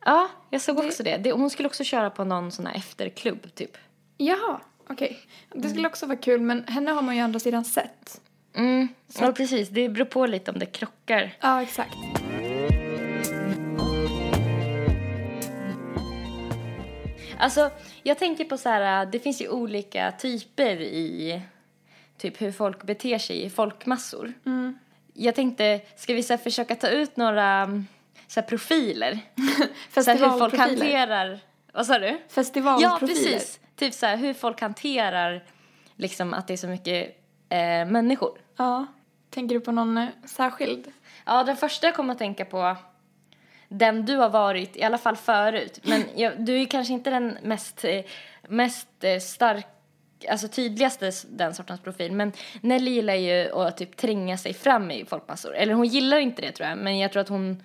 Ja, 0.05 0.29
jag 0.49 0.61
såg 0.61 0.79
också 0.79 1.03
det. 1.03 1.17
det. 1.17 1.31
Hon 1.31 1.49
skulle 1.49 1.67
också 1.67 1.83
köra 1.83 2.09
på 2.09 2.23
någon 2.23 2.51
sån 2.51 2.65
här 2.65 2.75
efterklubb 2.75 3.55
typ. 3.55 3.77
Jaha, 4.17 4.61
okej. 4.89 5.19
Det 5.53 5.69
skulle 5.69 5.87
också 5.87 6.05
vara 6.05 6.17
kul, 6.17 6.41
men 6.41 6.63
henne 6.67 6.91
har 6.91 7.01
man 7.01 7.15
ju 7.15 7.21
å 7.21 7.23
andra 7.23 7.39
sidan 7.39 7.65
sett. 7.65 8.21
Mm, 8.55 8.87
ja 9.19 9.31
precis. 9.31 9.69
Det 9.69 9.89
beror 9.89 10.05
på 10.05 10.25
lite 10.25 10.51
om 10.51 10.59
det 10.59 10.65
krockar. 10.65 11.35
Ja, 11.39 11.61
exakt. 11.61 11.95
Alltså, 17.39 17.71
jag 18.03 18.17
tänker 18.17 18.45
på 18.45 18.57
så 18.57 18.69
här, 18.69 19.05
det 19.05 19.19
finns 19.19 19.41
ju 19.41 19.49
olika 19.49 20.11
typer 20.11 20.81
i 20.81 21.41
typ 22.17 22.41
hur 22.41 22.51
folk 22.51 22.83
beter 22.83 23.17
sig 23.17 23.43
i 23.43 23.49
folkmassor. 23.49 24.33
Jag 25.13 25.35
tänkte, 25.35 25.81
ska 25.95 26.13
vi 26.13 26.23
så 26.23 26.37
försöka 26.37 26.75
ta 26.75 26.87
ut 26.87 27.17
några 27.17 27.61
mm, 27.61 27.87
så 28.27 28.41
profiler? 28.41 29.19
så 29.93 30.11
hur 30.11 30.39
folk 30.39 30.57
hanterar, 30.57 31.39
vad 31.73 31.85
sa 31.85 31.99
du? 31.99 32.07
Ja, 32.07 32.17
Festivalprofiler. 32.29 33.07
precis. 33.07 33.59
Typ 33.79 33.93
så 33.93 34.05
här, 34.05 34.17
hur 34.17 34.33
folk 34.33 34.61
hanterar 34.61 35.43
liksom 35.95 36.33
att 36.33 36.47
det 36.47 36.53
är 36.53 36.57
så 36.57 36.67
mycket 36.67 37.15
eh, 37.49 37.85
människor. 37.85 38.37
Ja. 38.57 38.85
Tänker 39.29 39.55
du 39.55 39.61
på 39.61 39.71
någon 39.71 39.97
eh, 39.97 40.07
särskild? 40.25 40.91
Ja, 41.25 41.43
den 41.43 41.57
första 41.57 41.87
jag 41.87 41.95
kommer 41.95 42.13
att 42.13 42.19
tänka 42.19 42.45
på, 42.45 42.75
den 43.67 44.05
du 44.05 44.15
har 44.15 44.29
varit, 44.29 44.77
i 44.77 44.83
alla 44.83 44.97
fall 44.97 45.15
förut. 45.15 45.79
Men 45.83 46.03
jag, 46.15 46.45
du 46.45 46.53
är 46.53 46.59
ju 46.59 46.65
kanske 46.65 46.93
inte 46.93 47.09
den 47.09 47.37
mest, 47.43 47.85
eh, 47.85 48.01
mest 48.47 49.03
eh, 49.03 49.19
stark, 49.19 49.65
alltså 50.29 50.47
tydligaste 50.47 51.11
den 51.29 51.53
sortens 51.53 51.81
profil. 51.81 52.11
Men 52.11 52.31
Nelly 52.61 52.91
gillar 52.91 53.15
ju 53.15 53.51
att 53.51 53.77
typ 53.77 53.97
tränga 53.97 54.37
sig 54.37 54.53
fram 54.53 54.91
i 54.91 55.05
folkmassor. 55.05 55.55
Eller 55.55 55.73
hon 55.73 55.87
gillar 55.87 56.17
inte 56.17 56.41
det 56.41 56.51
tror 56.51 56.69
jag, 56.69 56.77
men 56.77 56.99
jag 56.99 57.11
tror 57.11 57.21
att 57.21 57.29
hon, 57.29 57.63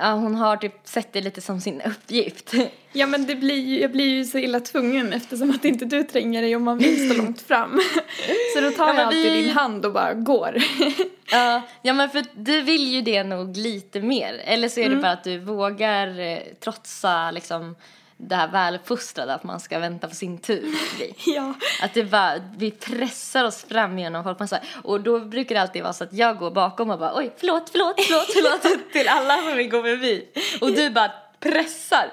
ja, 0.00 0.12
hon 0.12 0.34
har 0.34 0.56
typ 0.56 0.72
sett 0.84 1.12
det 1.12 1.20
lite 1.20 1.40
som 1.40 1.60
sin 1.60 1.80
uppgift. 1.80 2.52
Ja, 2.92 3.06
men 3.06 3.26
det 3.26 3.34
blir 3.34 3.54
ju, 3.60 3.80
jag 3.80 3.92
blir 3.92 4.08
ju 4.08 4.24
så 4.24 4.38
illa 4.38 4.60
tvungen 4.60 5.12
eftersom 5.12 5.50
att 5.50 5.64
inte 5.64 5.84
du 5.84 6.02
tränger 6.02 6.42
dig 6.42 6.56
om 6.56 6.62
man 6.64 6.78
vill 6.78 7.10
stå 7.10 7.22
långt 7.22 7.40
fram. 7.42 7.80
Så 8.54 8.60
då 8.60 8.70
tar 8.70 8.86
Ja, 8.88 8.94
jag 8.94 9.06
alltid 9.06 9.32
vi- 9.32 9.42
din 9.42 9.50
hand 9.50 9.86
och 9.86 9.92
bara 9.92 10.14
går. 10.14 10.56
Ja, 11.32 11.62
ja 11.82 11.92
men 11.92 12.10
för 12.10 12.24
du 12.34 12.60
vill 12.62 12.86
ju 12.94 13.02
det 13.02 13.22
nog 13.24 13.56
lite 13.56 14.00
mer. 14.00 14.34
Eller 14.44 14.68
så 14.68 14.80
är 14.80 14.88
det 14.90 14.96
bara 14.96 15.12
att 15.12 15.24
du 15.24 15.38
vågar 15.38 16.20
eh, 16.20 16.38
trotsa 16.60 17.30
liksom 17.30 17.76
det 18.16 18.34
här 18.34 18.48
väluppfostrade 18.48 19.34
att 19.34 19.44
man 19.44 19.60
ska 19.60 19.78
vänta 19.78 20.08
på 20.08 20.14
sin 20.14 20.38
tur. 20.38 20.74
Ja. 21.26 21.54
Att 21.82 21.94
det 21.94 22.04
bara, 22.04 22.32
vi 22.56 22.70
pressar 22.70 23.44
oss 23.44 23.64
fram 23.64 23.98
genom 23.98 24.24
folkmassa. 24.24 24.60
Och 24.82 25.00
då 25.00 25.20
brukar 25.20 25.54
det 25.54 25.60
alltid 25.60 25.82
vara 25.82 25.92
så 25.92 26.04
att 26.04 26.12
jag 26.12 26.38
går 26.38 26.50
bakom 26.50 26.90
och 26.90 26.98
bara 26.98 27.18
oj 27.18 27.34
förlåt, 27.36 27.70
förlåt, 27.70 27.94
förlåt, 28.06 28.26
förlåt 28.32 28.92
till 28.92 29.08
alla 29.08 29.36
som 29.36 29.56
vill 29.56 29.70
gå 29.70 29.82
förbi. 29.82 30.28
Och 30.60 30.72
du 30.72 30.90
bara 30.90 31.12
pressar. 31.40 32.12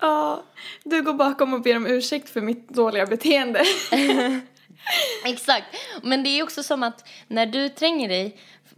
Ja, 0.00 0.42
du 0.84 1.02
går 1.02 1.12
bakom 1.12 1.54
och 1.54 1.62
ber 1.62 1.76
om 1.76 1.86
ursäkt 1.86 2.30
för 2.30 2.40
mitt 2.40 2.68
dåliga 2.68 3.06
beteende. 3.06 3.64
Exakt. 5.26 5.66
Men 6.02 6.22
det 6.22 6.28
är 6.28 6.42
också 6.42 6.62
som 6.62 6.82
att 6.82 7.08
när 7.28 7.46
du 7.46 7.68
tränger 7.68 8.08
dig, 8.08 8.36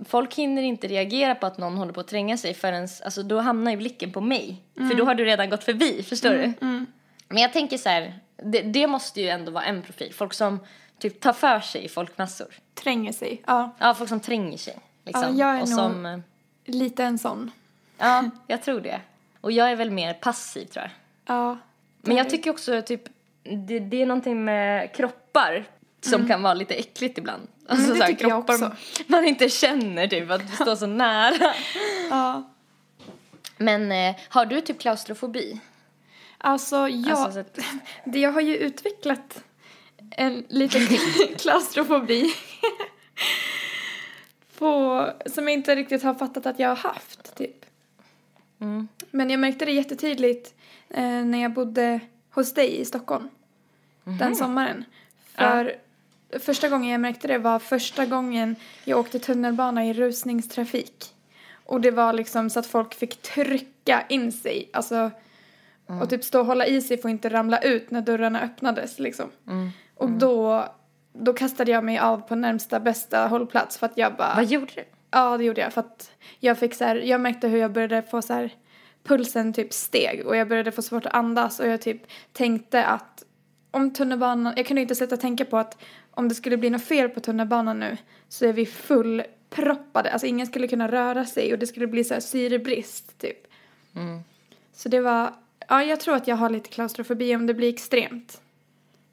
folk 0.09 0.35
hinner 0.35 0.63
inte 0.63 0.89
reagera 0.89 1.35
på 1.35 1.47
att 1.47 1.59
någon 1.59 1.77
håller 1.77 1.93
på 1.93 2.01
att 2.01 2.09
tränga 2.09 2.37
sig 2.37 2.55
förrän, 2.55 2.89
alltså 3.05 3.23
då 3.23 3.41
hamnar 3.41 3.71
ju 3.71 3.77
blicken 3.77 4.13
på 4.13 4.21
mig. 4.21 4.63
För 4.75 4.95
då 4.95 5.05
har 5.05 5.15
du 5.15 5.25
redan 5.25 5.51
gått 5.51 5.65
förbi, 5.65 6.03
förstår 6.03 6.31
du? 6.31 6.53
Men 7.29 7.43
jag 7.43 7.53
tänker 7.53 7.79
så 7.79 7.89
här, 7.89 8.19
det, 8.37 8.63
det 8.63 8.87
måste 8.87 9.21
ju 9.21 9.29
ändå 9.29 9.53
vara 9.53 9.65
en 9.65 9.83
profil. 9.83 10.15
Folk 10.15 10.35
som 10.35 10.61
typ 10.99 11.21
tar 11.21 11.33
för 11.33 11.61
sig 11.61 11.85
i 11.85 11.89
folkmassor. 11.89 12.49
Tränger 12.75 13.13
sig. 13.13 13.43
Ja, 13.47 13.75
Ja, 13.79 13.95
folk 13.95 14.09
som 14.09 14.21
tränger 14.21 14.59
sig. 14.59 14.79
Liksom. 15.05 15.37
Ja, 15.39 15.47
jag 15.47 15.57
är 15.57 15.63
och 15.63 15.69
nog- 15.69 15.79
som, 15.79 16.07
eh, 16.07 16.19
lite 16.65 17.05
en 17.05 17.19
sån. 17.19 17.51
ja, 17.99 18.25
jag 18.47 18.63
tror 18.63 18.81
det. 18.81 19.01
Och 19.41 19.53
jag 19.53 19.71
är 19.71 19.77
väl 19.77 19.91
mer 19.91 20.15
passiv 20.15 20.65
tror 20.67 20.83
jag. 20.85 20.91
Ja. 21.37 21.59
Men 22.03 22.17
jag 22.17 22.31
tycker 22.31 22.51
också 22.51 22.83
typ, 22.83 23.03
det, 23.43 23.79
det 23.79 24.03
är 24.03 24.07
någonting 24.07 24.45
med 24.45 24.93
kroppar 24.95 25.65
som 26.01 26.29
kan 26.29 26.43
vara 26.43 26.55
lite 26.55 26.75
äckligt 26.75 27.19
ibland. 27.19 27.49
Alltså 27.69 27.85
Mm. 27.85 27.95
det 27.95 27.99
så 27.99 28.03
här, 28.05 28.13
tycker 28.13 28.29
jag 28.29 28.39
också. 28.39 28.73
man 29.07 29.25
inte 29.25 29.49
känner 29.49 30.07
typ, 30.07 30.31
att 30.31 30.49
du 30.51 30.55
står 30.55 30.77
så 30.77 30.87
nära. 30.87 31.55
Ja. 32.11 32.51
Men 33.57 33.93
eh, 33.93 34.17
har 34.29 34.47
du 34.47 34.61
typ 34.61 34.81
klaustrofobi? 34.81 35.61
Alltså, 36.39 36.89
jag, 36.89 37.11
Alltså, 37.19 37.33
så 37.33 37.39
att- 37.41 37.59
det, 38.05 38.19
jag 38.21 38.33
har 38.33 38.41
ju 38.41 38.57
utvecklat 38.57 39.45
en 40.11 40.45
liten 40.49 40.81
klaustrofobi. 41.39 42.35
på, 44.59 45.07
som 45.27 45.45
jag 45.49 45.55
inte 45.55 45.75
riktigt 45.77 46.03
har 46.03 46.15
fattat 46.15 46.47
att 46.47 46.59
jag 46.59 46.69
har 46.69 46.77
haft, 46.77 47.37
typ. 47.37 47.65
Mm. 48.61 48.89
Men 49.11 49.31
jag 49.31 49.41
märkte 49.41 49.65
det 49.65 49.73
jättetydligt 49.73 50.55
eh, 50.91 51.03
när 51.25 51.43
jag 51.43 51.53
bodde 51.53 52.01
hos 52.31 52.55
dig 52.55 52.81
i 52.81 52.85
Stockholm. 52.85 53.29
Den 54.05 54.37
sommaren. 54.37 54.85
För 55.35 55.77
första 56.41 56.69
gången 56.69 56.91
jag 56.91 57.01
märkte 57.01 57.29
det 57.29 57.39
var 57.39 57.59
första 57.59 58.07
gången 58.07 58.57
jag 58.85 58.99
åkte 58.99 59.19
tunnelbana 59.19 59.85
i 59.87 59.93
rusningstrafik. 59.93 61.15
Och 61.65 61.81
det 61.81 61.91
var 61.91 62.13
liksom 62.13 62.51
så 62.51 62.59
att 62.59 62.67
folk 62.67 62.95
fick 62.95 63.23
trycka 63.23 64.05
in 64.09 64.33
sig. 64.33 64.71
Alltså, 64.73 65.11
och 66.03 66.11
typ 66.11 66.25
stå 66.25 66.41
och 66.41 66.47
hålla 66.47 66.67
i 66.67 66.83
sig 66.83 66.99
för 66.99 67.09
att 67.09 67.11
inte 67.11 67.29
ramla 67.29 67.59
ut 67.59 67.91
när 67.91 68.01
dörrarna 68.01 68.41
öppnades 68.41 68.99
liksom. 68.99 69.31
Och 69.95 70.11
då, 70.11 70.65
då 71.13 71.33
kastade 71.33 71.71
jag 71.71 71.85
mig 71.85 71.99
av 71.99 72.21
på 72.21 72.35
närmsta 72.35 72.81
bästa 72.81 73.27
hållplats 73.27 73.79
för 73.79 73.87
att 73.87 73.97
jag 73.97 74.17
bara... 74.17 74.35
Vad 74.35 74.45
gjorde 74.45 74.73
du? 74.75 74.85
Ja, 75.11 75.39
det 75.39 75.45
gjorde 75.45 75.61
jag 75.61 75.73
för 75.73 75.81
att 75.81 76.11
jag 76.41 76.59
fick 76.59 76.75
så 76.75 76.85
här, 76.85 76.97
jag 76.97 77.21
märkte 77.21 77.49
hur 77.49 77.59
jag 77.59 77.73
började 77.73 78.03
få 78.03 78.23
så 78.23 78.33
här, 78.33 78.55
pulsen 79.05 79.53
typ 79.53 79.73
steg 79.73 80.27
och 80.27 80.37
jag 80.37 80.49
började 80.49 80.73
få 80.73 80.83
svårt 80.83 81.07
att 81.07 81.15
andas 81.15 81.61
och 81.61 81.69
jag 81.69 81.81
typ 81.81 82.03
tänkte 82.33 82.85
att 82.85 83.25
om 83.71 83.93
tunnelbanan, 83.93 84.53
jag 84.57 84.67
kunde 84.67 84.83
inte 84.83 84.95
sluta 84.95 85.17
tänka 85.17 85.45
på 85.45 85.59
att 85.59 85.79
om 86.19 86.29
det 86.29 86.35
skulle 86.35 86.57
bli 86.57 86.71
något 86.71 86.85
fel 86.85 87.09
på 87.09 87.21
tunnelbanan 87.21 87.81
nu 87.81 87.97
så 88.29 88.47
är 88.47 88.53
vi 88.53 88.67
fullproppade, 88.67 90.13
alltså 90.13 90.27
ingen 90.27 90.47
skulle 90.47 90.69
kunna 90.69 90.91
röra 90.91 91.25
sig 91.25 91.53
och 91.53 91.59
det 91.59 91.67
skulle 91.67 91.87
bli 91.87 92.05
så 92.05 92.15
här 92.15 92.21
syrebrist 92.21 93.19
typ. 93.19 93.47
Så 94.73 94.89
det 94.89 95.01
var, 95.01 95.35
ja 95.69 95.83
jag 95.83 96.01
tror 96.01 96.15
att 96.15 96.29
jag 96.29 96.37
har 96.37 96.51
lite 96.51 96.69
klaustrofobi 96.69 97.37
om 97.37 97.47
det 97.47 97.55
blir 97.55 97.69
extremt. 97.69 98.41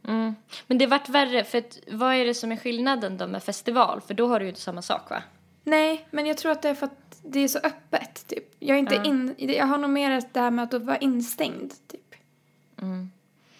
Mm. 0.07 0.35
Men 0.67 0.77
det 0.77 0.87
vart 0.87 1.09
värre, 1.09 1.43
för 1.43 1.57
att, 1.57 1.79
vad 1.91 2.15
är 2.15 2.25
det 2.25 2.33
som 2.33 2.51
är 2.51 2.57
skillnaden 2.57 3.17
då 3.17 3.27
med 3.27 3.43
festival? 3.43 4.01
För 4.01 4.13
då 4.13 4.27
har 4.27 4.39
du 4.39 4.45
ju 4.45 4.49
inte 4.49 4.61
samma 4.61 4.81
sak 4.81 5.09
va? 5.09 5.23
Nej, 5.63 6.07
men 6.11 6.25
jag 6.25 6.37
tror 6.37 6.51
att 6.51 6.61
det 6.61 6.69
är 6.69 6.75
för 6.75 6.85
att 6.85 7.19
det 7.23 7.39
är 7.39 7.47
så 7.47 7.59
öppet, 7.59 8.27
typ. 8.27 8.55
Jag 8.59 8.75
är 8.75 8.79
inte 8.79 9.01
in... 9.05 9.35
Jag 9.37 9.65
har 9.65 9.77
nog 9.77 9.89
mer 9.89 10.23
det 10.31 10.39
här 10.39 10.51
med 10.51 10.73
att 10.73 10.81
vara 10.81 10.97
instängd, 10.97 11.73
typ. 11.87 12.15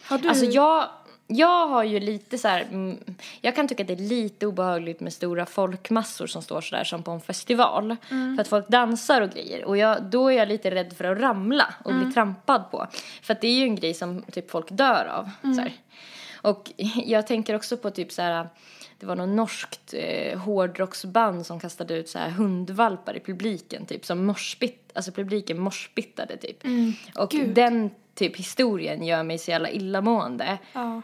Har 0.04 0.18
du... 0.18 0.30
Alltså 0.30 0.46
jag, 0.46 0.90
jag 1.27 1.67
har 1.67 1.84
ju 1.84 2.00
lite 2.00 2.38
så 2.38 2.48
här, 2.48 2.62
mm, 2.62 2.98
jag 3.41 3.55
kan 3.55 3.67
tycka 3.67 3.84
att 3.84 3.88
det 3.88 3.94
är 3.94 4.10
lite 4.10 4.48
obehagligt 4.48 5.00
med 5.00 5.13
stora 5.13 5.46
folkmassor 5.46 6.27
som 6.27 6.41
står 6.41 6.62
sådär 6.62 6.84
som 6.84 7.03
på 7.03 7.12
en 7.12 7.22
festival. 7.22 7.96
För 8.36 8.41
att 8.41 8.48
folk 8.48 8.67
dansar 8.67 9.22
och 9.22 9.29
grejer. 9.29 9.65
Och 9.65 9.77
jag, 9.77 10.03
då 10.03 10.32
är 10.32 10.38
jag 10.38 10.48
lite 10.48 10.72
rädd 10.72 10.94
för 10.94 11.03
att 11.03 11.20
ramla 11.20 11.74
och 11.86 11.94
bli 11.94 12.13
trampad 12.13 12.72
på. 12.72 12.88
För 13.22 13.34
att 13.34 13.41
det 13.41 13.48
är 13.48 13.53
ju 13.53 13.63
en 13.63 13.75
grej 13.75 13.94
som 13.94 14.22
typ 14.22 14.51
folk 14.51 14.67
dör 14.72 15.05
av. 15.05 15.29
Här. 15.58 15.74
Och 16.41 16.72
jag 17.05 17.27
tänker 17.27 17.55
också 17.55 17.77
på 17.77 17.91
typ 17.91 18.12
så 18.12 18.22
här, 18.22 18.50
det 19.00 19.05
var 19.05 19.15
något 19.15 19.29
norskt 19.29 19.94
eh, 19.94 20.39
hårdrocksband 20.39 21.46
som 21.46 21.60
kastade 21.60 21.94
ut 21.94 22.10
så 22.10 22.20
här 22.20 22.29
hundvalpar 22.29 23.17
i 23.17 23.20
publiken 23.20 23.86
typ 23.86 24.05
som 24.05 24.25
morspitt, 24.25 24.91
alltså 24.94 25.12
publiken 25.12 25.60
morspittade 25.60 26.38
typ. 26.38 26.58
Och 27.15 27.29
Gud. 27.29 27.55
den 27.55 27.89
typ 28.13 28.38
historien 28.38 29.03
gör 29.03 29.24
mig 29.24 29.38
så 29.38 29.51
jävla 29.51 29.70
illamående. 29.70 30.58
Ja. 30.74 31.01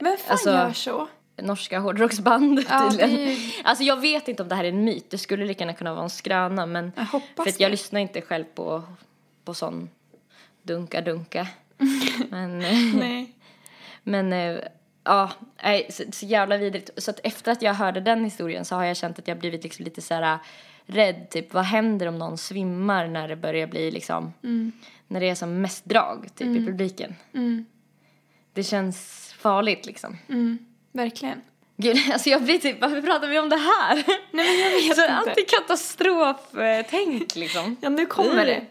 Vem 0.00 0.16
fan 0.16 0.32
alltså- 0.32 0.50
gör 0.50 0.72
så? 0.72 1.08
Norska 1.42 1.78
hårdrocksband 1.78 2.64
Ja, 2.68 2.90
tydligen. 2.90 3.30
ju- 3.30 3.36
Alltså 3.64 3.84
jag 3.84 4.00
vet 4.00 4.28
inte 4.28 4.42
om 4.42 4.48
det 4.48 4.54
här 4.54 4.64
är 4.64 4.68
en 4.68 4.84
myt, 4.84 5.10
det 5.10 5.18
skulle 5.18 5.44
lika 5.46 5.64
gärna 5.64 5.72
kunna 5.72 5.92
vara 5.94 6.02
en 6.04 6.10
skröna 6.10 6.66
men 6.66 6.92
Jag 6.96 7.04
hoppas 7.04 7.44
för 7.44 7.48
att 7.50 7.60
jag 7.60 7.68
det. 7.68 7.70
lyssnar 7.70 8.00
inte 8.00 8.20
själv 8.20 8.44
på, 8.54 8.82
på 9.44 9.54
sån 9.54 9.88
dunka-dunka. 10.62 11.46
men 12.30 12.62
eh, 12.62 12.94
Nej. 12.94 13.32
men 14.02 14.32
eh, 14.32 14.58
ja, 15.04 15.30
så, 15.90 16.02
så 16.12 16.26
jävla 16.26 16.56
vidrigt. 16.56 16.90
Så 16.96 17.10
att 17.10 17.20
efter 17.24 17.52
att 17.52 17.62
jag 17.62 17.74
hörde 17.74 18.00
den 18.00 18.24
historien 18.24 18.64
så 18.64 18.74
har 18.76 18.84
jag 18.84 18.96
känt 18.96 19.18
att 19.18 19.28
jag 19.28 19.38
blivit 19.38 19.62
liksom 19.64 19.84
lite 19.84 20.02
så 20.02 20.14
här 20.14 20.38
rädd. 20.86 21.30
Typ 21.30 21.54
vad 21.54 21.64
händer 21.64 22.06
om 22.06 22.18
någon 22.18 22.38
svimmar 22.38 23.06
när 23.06 23.28
det 23.28 23.36
börjar 23.36 23.66
bli 23.66 23.90
liksom, 23.90 24.32
när 25.06 25.20
det 25.20 25.28
är 25.28 25.34
som 25.34 25.60
mest 25.60 25.84
drag 25.84 26.28
typ 26.34 26.48
i 26.56 26.66
publiken. 26.66 27.14
Mm. 27.34 27.66
Det 28.52 28.62
känns 28.62 29.27
farligt 29.38 29.86
liksom. 29.86 30.16
Mm. 30.28 30.58
Verkligen. 30.92 31.40
Gud, 31.76 31.96
alltså 32.12 32.30
jag 32.30 32.42
blir 32.42 32.58
typ, 32.58 32.80
varför 32.80 33.02
pratar 33.02 33.28
vi 33.28 33.38
om 33.38 33.48
det 33.48 33.56
här? 33.56 33.94
Nej 34.30 34.46
men 34.46 34.58
jag 34.58 34.70
vet 34.70 34.96
så 34.96 35.02
inte. 35.02 35.14
antikatastrof-tänk 35.14 37.36
liksom. 37.36 37.76
Ja 37.80 37.88
nu 37.88 38.06
kommer 38.06 38.46
det. 38.46 38.64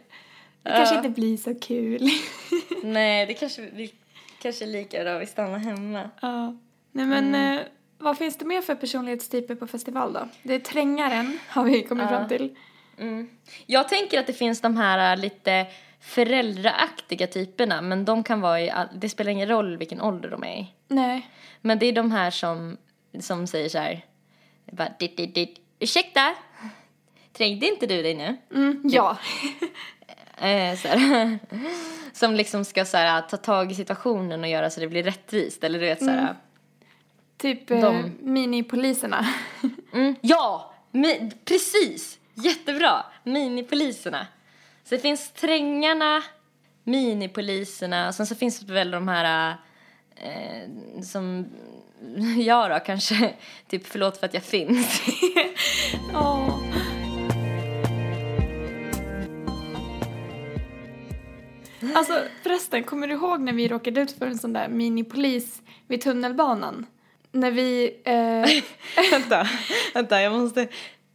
Det 0.63 0.69
kanske 0.69 0.95
inte 0.95 1.09
blir 1.09 1.37
så 1.37 1.55
kul. 1.55 2.09
Nej, 2.83 3.25
det 3.25 3.33
kanske, 3.33 3.61
vi 3.61 3.93
kanske 4.41 4.65
är 4.65 4.67
lika 4.67 5.03
bra 5.03 5.17
vi 5.17 5.25
stannar 5.25 5.59
hemma. 5.59 6.09
ja. 6.21 6.55
Nej 6.91 7.05
men 7.05 7.35
eh, 7.35 7.59
vad 7.97 8.17
finns 8.17 8.37
det 8.37 8.45
mer 8.45 8.61
för 8.61 8.75
personlighetstyper 8.75 9.55
på 9.55 9.67
festival 9.67 10.13
då? 10.13 10.27
Det 10.43 10.55
är 10.55 10.59
trängaren 10.59 11.39
har 11.47 11.63
vi 11.63 11.83
kommit 11.83 12.07
fram 12.07 12.27
till. 12.27 12.55
Mm. 12.97 13.29
Jag 13.65 13.89
tänker 13.89 14.19
att 14.19 14.27
det 14.27 14.33
finns 14.33 14.61
de 14.61 14.77
här 14.77 15.13
äh, 15.13 15.19
lite 15.21 15.65
föräldraaktiga 16.07 17.27
typerna 17.27 17.81
men 17.81 18.05
de 18.05 18.23
kan 18.23 18.41
vara 18.41 18.61
i, 18.61 18.69
all- 18.69 18.87
det 18.93 19.09
spelar 19.09 19.31
ingen 19.31 19.47
roll 19.49 19.77
vilken 19.77 20.01
ålder 20.01 20.29
de 20.29 20.43
är 20.43 20.57
i. 20.59 20.67
Nej. 20.87 21.27
Men 21.61 21.79
det 21.79 21.85
är 21.85 21.93
de 21.93 22.11
här 22.11 22.31
som, 22.31 22.77
som 23.19 23.47
säger 23.47 23.69
så 23.69 23.77
här, 23.77 24.05
bara, 24.71 24.89
dit, 24.99 25.17
dit, 25.17 25.35
dit. 25.35 25.59
ursäkta, 25.79 26.35
trängde 27.33 27.65
inte 27.67 27.85
du 27.87 28.01
dig 28.01 28.15
nu? 28.15 28.37
Mm, 28.55 28.81
ja. 28.85 29.17
Eh, 30.41 30.75
så 30.77 30.87
här. 30.87 31.39
Som 32.13 32.33
liksom 32.35 32.65
ska 32.65 32.85
så 32.85 32.97
här, 32.97 33.21
ta 33.21 33.37
tag 33.37 33.71
i 33.71 33.75
situationen 33.75 34.41
och 34.41 34.47
göra 34.49 34.69
så 34.69 34.79
det 34.79 34.87
blir 34.87 35.03
rättvist 35.03 35.63
eller 35.63 35.79
du 35.79 35.85
vet 35.85 35.99
så 35.99 36.09
här. 36.09 36.35
Typ 37.37 37.71
eh, 37.71 37.79
De- 37.81 38.11
minipoliserna. 38.19 39.27
Mm. 39.93 40.15
Ja, 40.21 40.73
mi- 40.91 41.31
precis, 41.45 42.19
jättebra, 42.33 43.05
minipoliserna. 43.23 44.27
Så 44.87 44.95
det 44.95 45.01
finns 45.01 45.31
trängarna, 45.31 46.23
minipoliserna 46.83 48.07
och 48.07 48.15
sen 48.15 48.25
så 48.25 48.35
finns 48.35 48.59
det 48.59 48.73
väl 48.73 48.91
de 48.91 49.07
här 49.07 49.55
eh, 50.15 51.01
som 51.01 51.45
jag 52.37 52.71
då 52.71 52.79
kanske, 52.79 53.33
typ 53.69 53.87
förlåt 53.87 54.17
för 54.17 54.25
att 54.25 54.33
jag 54.33 54.43
finns. 54.43 55.01
Åh. 56.13 56.59
Alltså 61.95 62.23
förresten, 62.43 62.83
kommer 62.83 63.07
du 63.07 63.13
ihåg 63.13 63.41
när 63.41 63.53
vi 63.53 63.67
råkade 63.67 64.01
ut 64.01 64.11
för 64.11 64.25
en 64.27 64.37
sån 64.37 64.53
där 64.53 64.67
minipolis 64.67 65.61
vid 65.87 66.01
tunnelbanan? 66.01 66.85
När 67.31 67.51
vi... 67.51 68.01
Eh, 68.03 68.63
vänta, 69.11 69.47
vänta, 69.93 70.21
jag 70.21 70.33
måste... 70.33 70.67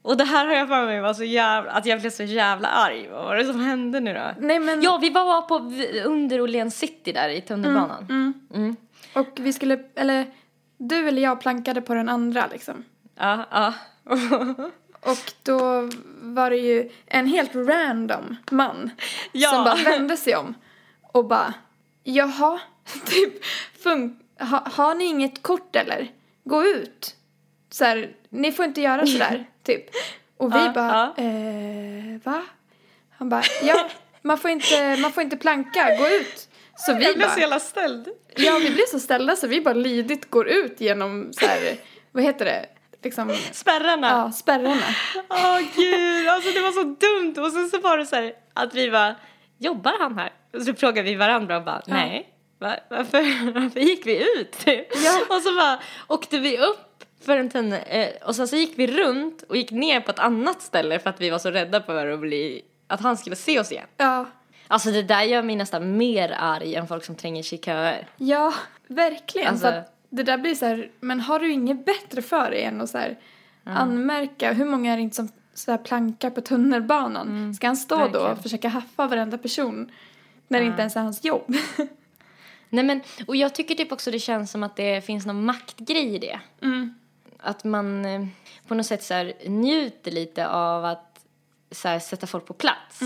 Och 0.03 0.17
det 0.17 0.25
här 0.25 0.47
har 0.47 0.55
jag 0.55 0.69
för 0.69 0.87
mig 0.87 1.01
var 1.01 1.15
så 1.15 1.25
jävla, 1.25 1.71
att 1.71 1.87
jag 1.87 2.01
blev 2.01 2.11
så 2.11 2.23
jävla 2.23 2.69
arg. 2.69 3.09
Vad 3.13 3.25
var 3.25 3.37
det 3.37 3.45
som 3.45 3.61
hände 3.61 4.01
nu 4.01 4.15
då? 4.15 4.35
nej 4.47 4.59
men... 4.59 4.83
Ja, 4.83 4.99
vi 4.99 5.11
var 5.11 5.43
på 5.43 5.55
under 6.09 6.41
Åhléns 6.41 6.79
city 6.79 7.13
där 7.13 7.29
i 7.29 7.41
tunnelbanan. 7.41 8.07
Mm, 8.11 8.35
Mm. 8.55 8.77
och 9.15 9.29
vi 9.37 9.53
skulle, 9.53 9.79
eller 9.95 10.27
du 10.79 11.09
eller 11.09 11.23
jag 11.23 11.41
plankade 11.41 11.81
på 11.83 11.95
den 11.95 12.09
andra 12.09 12.47
liksom. 12.53 12.85
Ja, 13.19 13.47
ja. 13.51 13.75
Och 15.05 15.33
då 15.43 15.89
var 16.23 16.51
det 16.51 16.57
ju 16.57 16.91
en 17.07 17.27
helt 17.27 17.55
random 17.55 18.37
man 18.51 18.91
Ja. 19.33 19.51
som 19.51 19.65
bara 19.65 19.75
vände 19.75 20.17
sig 20.17 20.37
om 20.37 20.55
och 21.13 21.25
bara 21.27 21.55
jaha, 22.05 22.61
typ 23.07 23.33
fun- 23.85 24.17
ha, 24.41 24.63
har 24.73 24.95
ni 24.95 25.05
inget 25.05 25.43
kort 25.43 25.77
eller? 25.77 26.09
Gå 26.45 26.65
ut. 26.65 27.17
Så 27.71 27.85
här, 27.85 28.11
ni 28.29 28.53
får 28.53 28.65
inte 28.65 28.81
göra 28.81 29.07
sådär, 29.07 29.47
typ. 29.63 29.85
Och 30.37 30.55
vi 30.55 30.59
Ja, 30.59 30.73
bara, 30.75 31.15
eh, 31.17 32.21
va? 32.25 32.43
Han 33.19 33.29
bara, 33.29 33.43
ja, 33.63 33.89
man 34.23 34.39
får 34.39 34.51
inte, 34.51 34.97
man 34.97 35.13
får 35.13 35.23
inte 35.23 35.37
planka, 35.37 35.97
gå 35.99 36.09
ut. 36.09 36.49
Så 36.77 36.95
vi 36.95 37.15
bara, 37.15 37.39
jävla 37.39 37.61
ställd. 37.61 38.09
ja 38.37 38.59
vi 38.63 38.71
blir 38.71 38.87
så 38.87 39.01
ställda 39.01 39.37
så 39.37 39.47
vi 39.47 39.61
bara 39.61 39.75
lydigt 39.75 40.31
går 40.31 40.49
ut 40.49 40.81
genom 40.81 41.33
så 41.33 41.47
här, 41.47 41.77
vad 42.13 42.23
heter 42.25 42.45
det, 42.45 42.67
liksom, 43.03 43.37
Spärrarna. 43.53 44.09
ja, 44.11 44.33
spärrarna. 44.33 44.87
Åh 45.29 45.59
gud, 45.77 46.29
alltså 46.29 46.51
det 46.51 46.61
var 46.61 46.73
så 46.73 46.83
dumt. 46.83 47.47
Och 47.47 47.53
sen 47.53 47.69
så 47.71 47.79
var 47.81 47.99
det 47.99 48.07
så 48.07 48.17
här 48.17 48.33
att 48.55 48.75
vi 48.75 48.89
var 48.89 49.15
jobbar 49.59 49.95
han 50.01 50.19
här? 50.19 50.33
Och 50.55 50.63
så 50.63 50.75
frågade 50.75 51.03
vi 51.11 51.15
varandra 51.15 51.57
och 51.57 51.65
bara, 51.65 51.83
nej. 51.87 52.29
Va? 52.61 52.77
Varför, 52.91 53.53
varför 53.61 53.81
gick 53.81 54.07
vi 54.07 54.17
ut? 54.41 54.57
Ja. 55.05 55.37
Och 55.37 55.43
så 55.43 55.55
bara 55.57 55.79
åkte 56.09 56.39
vi 56.39 56.59
upp 56.59 56.92
för 57.25 57.37
en 57.37 57.51
tunnel 57.51 57.81
eh, 57.87 58.09
och 58.27 58.37
sen 58.37 58.49
så 58.49 58.57
gick 58.57 58.79
vi 58.79 58.87
runt 58.87 59.43
och 59.43 59.57
gick 59.57 59.71
ner 59.71 60.01
på 60.01 60.11
ett 60.11 60.19
annat 60.19 60.63
ställe 60.63 60.99
för 60.99 61.11
att 61.11 61.21
vi 61.21 61.31
var 61.31 61.39
så 61.39 61.51
rädda 61.51 61.83
för 61.83 62.07
att 62.07 62.21
bli, 62.21 62.63
att 62.87 63.01
han 63.01 63.17
skulle 63.17 63.37
se 63.37 63.61
oss 63.61 63.73
igen. 63.73 63.87
Ja, 63.97 64.27
Alltså 64.69 64.91
det 64.91 65.03
där 65.03 65.23
gör 65.23 65.43
mig 65.43 65.57
nästan 65.57 65.97
mer 65.97 66.37
arg 66.39 66.75
än 66.75 66.87
folk 66.89 67.05
som 67.05 67.15
tränger 67.15 67.43
sig 67.43 67.59
i 67.59 67.63
köer. 67.63 68.07
Ja, 68.17 68.55
verkligen. 68.87 69.49
Alltså- 69.49 69.67
att 69.67 69.97
det 70.11 70.23
där 70.23 70.39
blir 70.39 70.55
så 70.55 70.67
här, 70.67 70.91
men 71.01 71.21
har 71.21 71.39
du 71.39 71.53
inget 71.53 71.85
bättre 71.87 72.23
för 72.23 72.51
dig 72.51 72.63
än 72.63 72.81
att 72.81 72.91
så 72.91 72.99
här 72.99 73.19
anmärka, 73.65 74.53
hur 74.53 74.65
många 74.65 74.93
är 74.93 74.97
det 74.97 75.03
inte 75.03 75.17
som 75.17 75.29
så 75.55 75.71
här 75.71 75.79
plankar 75.79 76.31
på 76.31 76.41
tunnelbanan? 76.41 77.55
Ska 77.55 77.67
han 77.67 77.77
stå 77.77 77.97
då 77.97 78.03
verkligen. 78.03 78.27
och 78.31 78.43
försöka 78.43 78.69
haffa 78.69 79.07
varenda 79.07 79.39
person 79.39 79.91
när 80.49 80.61
det 80.61 80.67
inte 80.67 80.81
ens 80.81 80.97
är 80.97 81.01
hans 81.01 81.25
jobb? 81.25 81.55
Nej 82.69 82.85
men, 82.85 83.01
och 83.27 83.37
jag 83.37 83.55
tycker 83.55 83.75
typ 83.75 83.93
också 83.93 84.11
det 84.11 84.19
känns 84.19 84.51
som 84.51 84.63
att 84.63 84.77
det 84.77 85.05
finns 85.05 85.27
någon 85.27 85.45
maktgrej 85.45 86.15
i 86.15 86.19
det. 86.19 86.41
Mm. 86.63 86.95
Att 87.43 87.65
man 87.65 88.05
eh, 88.05 88.27
på 88.67 88.75
något 88.75 88.87
sätt 88.87 89.03
så 89.03 89.15
här, 89.15 89.33
njuter 89.47 90.11
lite 90.11 90.49
av 90.49 90.85
att 90.85 91.25
så 91.71 91.89
här, 91.89 91.99
sätta 91.99 92.27
folk 92.27 92.47
på 92.47 92.55
plats. 92.55 93.01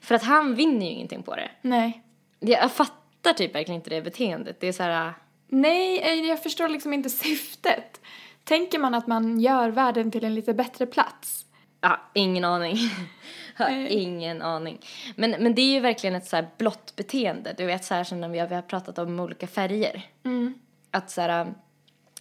För 0.00 0.14
att 0.14 0.22
han 0.22 0.54
vinner 0.54 0.86
ju 0.86 0.92
ingenting 0.92 1.22
på 1.22 1.36
det. 1.36 1.50
Nej. 1.62 2.02
Jag 2.40 2.72
fattar 2.72 3.32
typ 3.32 3.54
verkligen 3.54 3.80
inte 3.80 3.90
det 3.90 4.02
beteendet. 4.02 4.60
Det 4.60 4.68
är 4.68 4.72
så 4.72 4.82
här, 4.82 5.12
Nej, 5.48 5.98
eh, 5.98 6.28
jag 6.28 6.42
förstår 6.42 6.68
liksom 6.68 6.92
inte 6.92 7.10
syftet. 7.10 8.00
Tänker 8.44 8.78
man 8.78 8.94
att 8.94 9.06
man 9.06 9.40
gör 9.40 9.68
världen 9.68 10.10
till 10.10 10.24
en 10.24 10.34
lite 10.34 10.54
bättre 10.54 10.86
plats? 10.86 11.46
ja, 11.80 12.00
ingen 12.14 12.44
aning. 12.44 12.76
Nej. 13.58 13.88
ingen 13.88 14.42
aning. 14.42 14.80
Men, 15.16 15.30
men 15.30 15.54
det 15.54 15.62
är 15.62 15.72
ju 15.72 15.80
verkligen 15.80 16.16
ett 16.16 16.26
så 16.26 16.36
här 16.36 16.48
blått 16.58 16.96
beteende. 16.96 17.54
Du 17.56 17.66
vet 17.66 17.84
så 17.84 17.94
här 17.94 18.04
som 18.04 18.20
när 18.20 18.28
vi 18.28 18.38
har, 18.38 18.46
vi 18.46 18.54
har 18.54 18.62
pratat 18.62 18.98
om 18.98 19.20
olika 19.20 19.46
färger. 19.46 20.02
Mm. 20.24 20.54
att 20.90 21.10
så 21.10 21.20
här, 21.20 21.54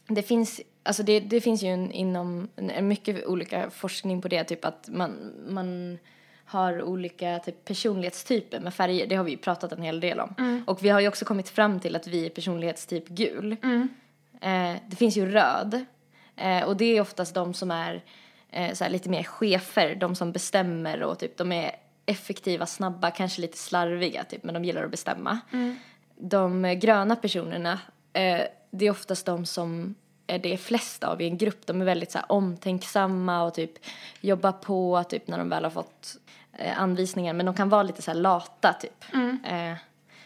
det 0.08 0.24
finns, 0.24 0.62
alltså 0.90 1.04
det, 1.04 1.20
det 1.20 1.42
finns 1.42 1.64
ju 1.64 1.68
en, 1.68 1.92
inom 1.92 2.50
en, 2.56 2.88
mycket 2.88 3.26
olika 3.26 3.70
forskning 3.70 4.22
på 4.22 4.28
det, 4.28 4.44
typ 4.44 4.66
att 4.66 4.90
man, 4.92 5.34
man 5.48 6.00
har 6.46 6.82
olika 6.82 7.40
typ 7.40 7.66
personlighetstyper 7.66 8.60
med 8.60 8.74
färger, 8.74 9.08
det 9.08 9.16
har 9.16 9.24
vi 9.24 9.32
ju 9.32 9.38
pratat 9.38 9.72
en 9.72 9.82
hel 9.82 10.00
del 10.00 10.20
om. 10.20 10.64
Och 10.68 10.84
vi 10.84 10.90
har 10.90 11.00
ju 11.00 11.08
också 11.08 11.26
kommit 11.26 11.50
fram 11.50 11.80
till 11.80 11.96
att 11.96 12.08
vi 12.08 12.26
är 12.26 12.30
personlighetstyp 12.30 13.08
gul. 13.08 13.52
Eh, 14.42 14.76
det 14.88 14.96
finns 14.96 15.18
ju 15.18 15.32
röd, 15.32 15.86
eh, 16.36 16.64
och 16.64 16.78
det 16.78 16.98
är 16.98 17.02
oftast 17.02 17.36
de 17.36 17.54
som 17.54 17.72
är 17.72 18.04
eh, 18.50 18.74
så 18.74 18.84
här, 18.84 18.92
lite 18.92 19.10
mer 19.10 19.24
chefer, 19.24 19.96
de 19.96 20.16
som 20.16 20.32
bestämmer 20.32 21.04
och 21.04 21.20
typ 21.20 21.38
de 21.38 21.52
är 21.52 21.76
effektiva, 22.06 22.66
snabba, 22.66 23.12
kanske 23.12 23.42
lite 23.42 23.58
slarviga 23.58 24.24
typ, 24.24 24.44
men 24.44 24.54
de 24.54 24.66
gillar 24.66 24.84
att 24.84 24.92
bestämma. 24.92 25.40
De 26.16 26.66
eh, 26.66 26.74
gröna 26.74 27.16
personerna, 27.16 27.80
eh, 28.14 28.42
det 28.72 28.86
är 28.86 28.92
oftast 28.92 29.26
de 29.26 29.46
som 29.46 29.96
är 30.30 30.40
det 30.40 30.58
flest 30.58 31.04
av 31.04 31.22
i 31.22 31.26
en 31.26 31.38
grupp. 31.38 31.66
De 31.66 31.82
är 31.82 31.86
väldigt 31.86 32.12
så 32.12 32.18
här, 32.18 32.32
omtänksamma 32.32 33.44
och 33.44 33.54
typ 33.54 33.72
jobbar 34.22 34.52
på 34.52 35.04
typ 35.10 35.28
när 35.28 35.38
de 35.38 35.50
väl 35.50 35.64
har 35.64 35.72
fått 35.72 36.18
eh, 36.54 36.82
anvisningar. 36.82 37.34
Men 37.34 37.46
de 37.46 37.56
kan 37.56 37.70
vara 37.70 37.84
lite 37.84 38.02
så 38.02 38.12
här 38.12 38.20
lata 38.20 38.74
typ. 38.74 39.06
Eh, 39.46 39.74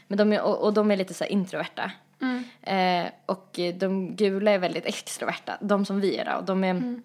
men 0.08 0.18
de 0.18 0.34
är, 0.34 0.42
och, 0.42 0.64
och 0.64 0.74
de 0.74 0.92
är 0.92 0.98
lite 0.98 1.14
så 1.14 1.24
här 1.24 1.32
introverta. 1.32 1.92
Eh, 2.62 3.06
och 3.26 3.60
de 3.76 4.16
gula 4.16 4.52
är 4.52 4.60
väldigt 4.60 4.86
extroverta, 4.86 5.58
de 5.62 5.86
som 5.86 6.00
vi 6.00 6.18
är 6.18 6.26
då. 6.26 6.42
De 6.42 6.64
är 6.64 7.02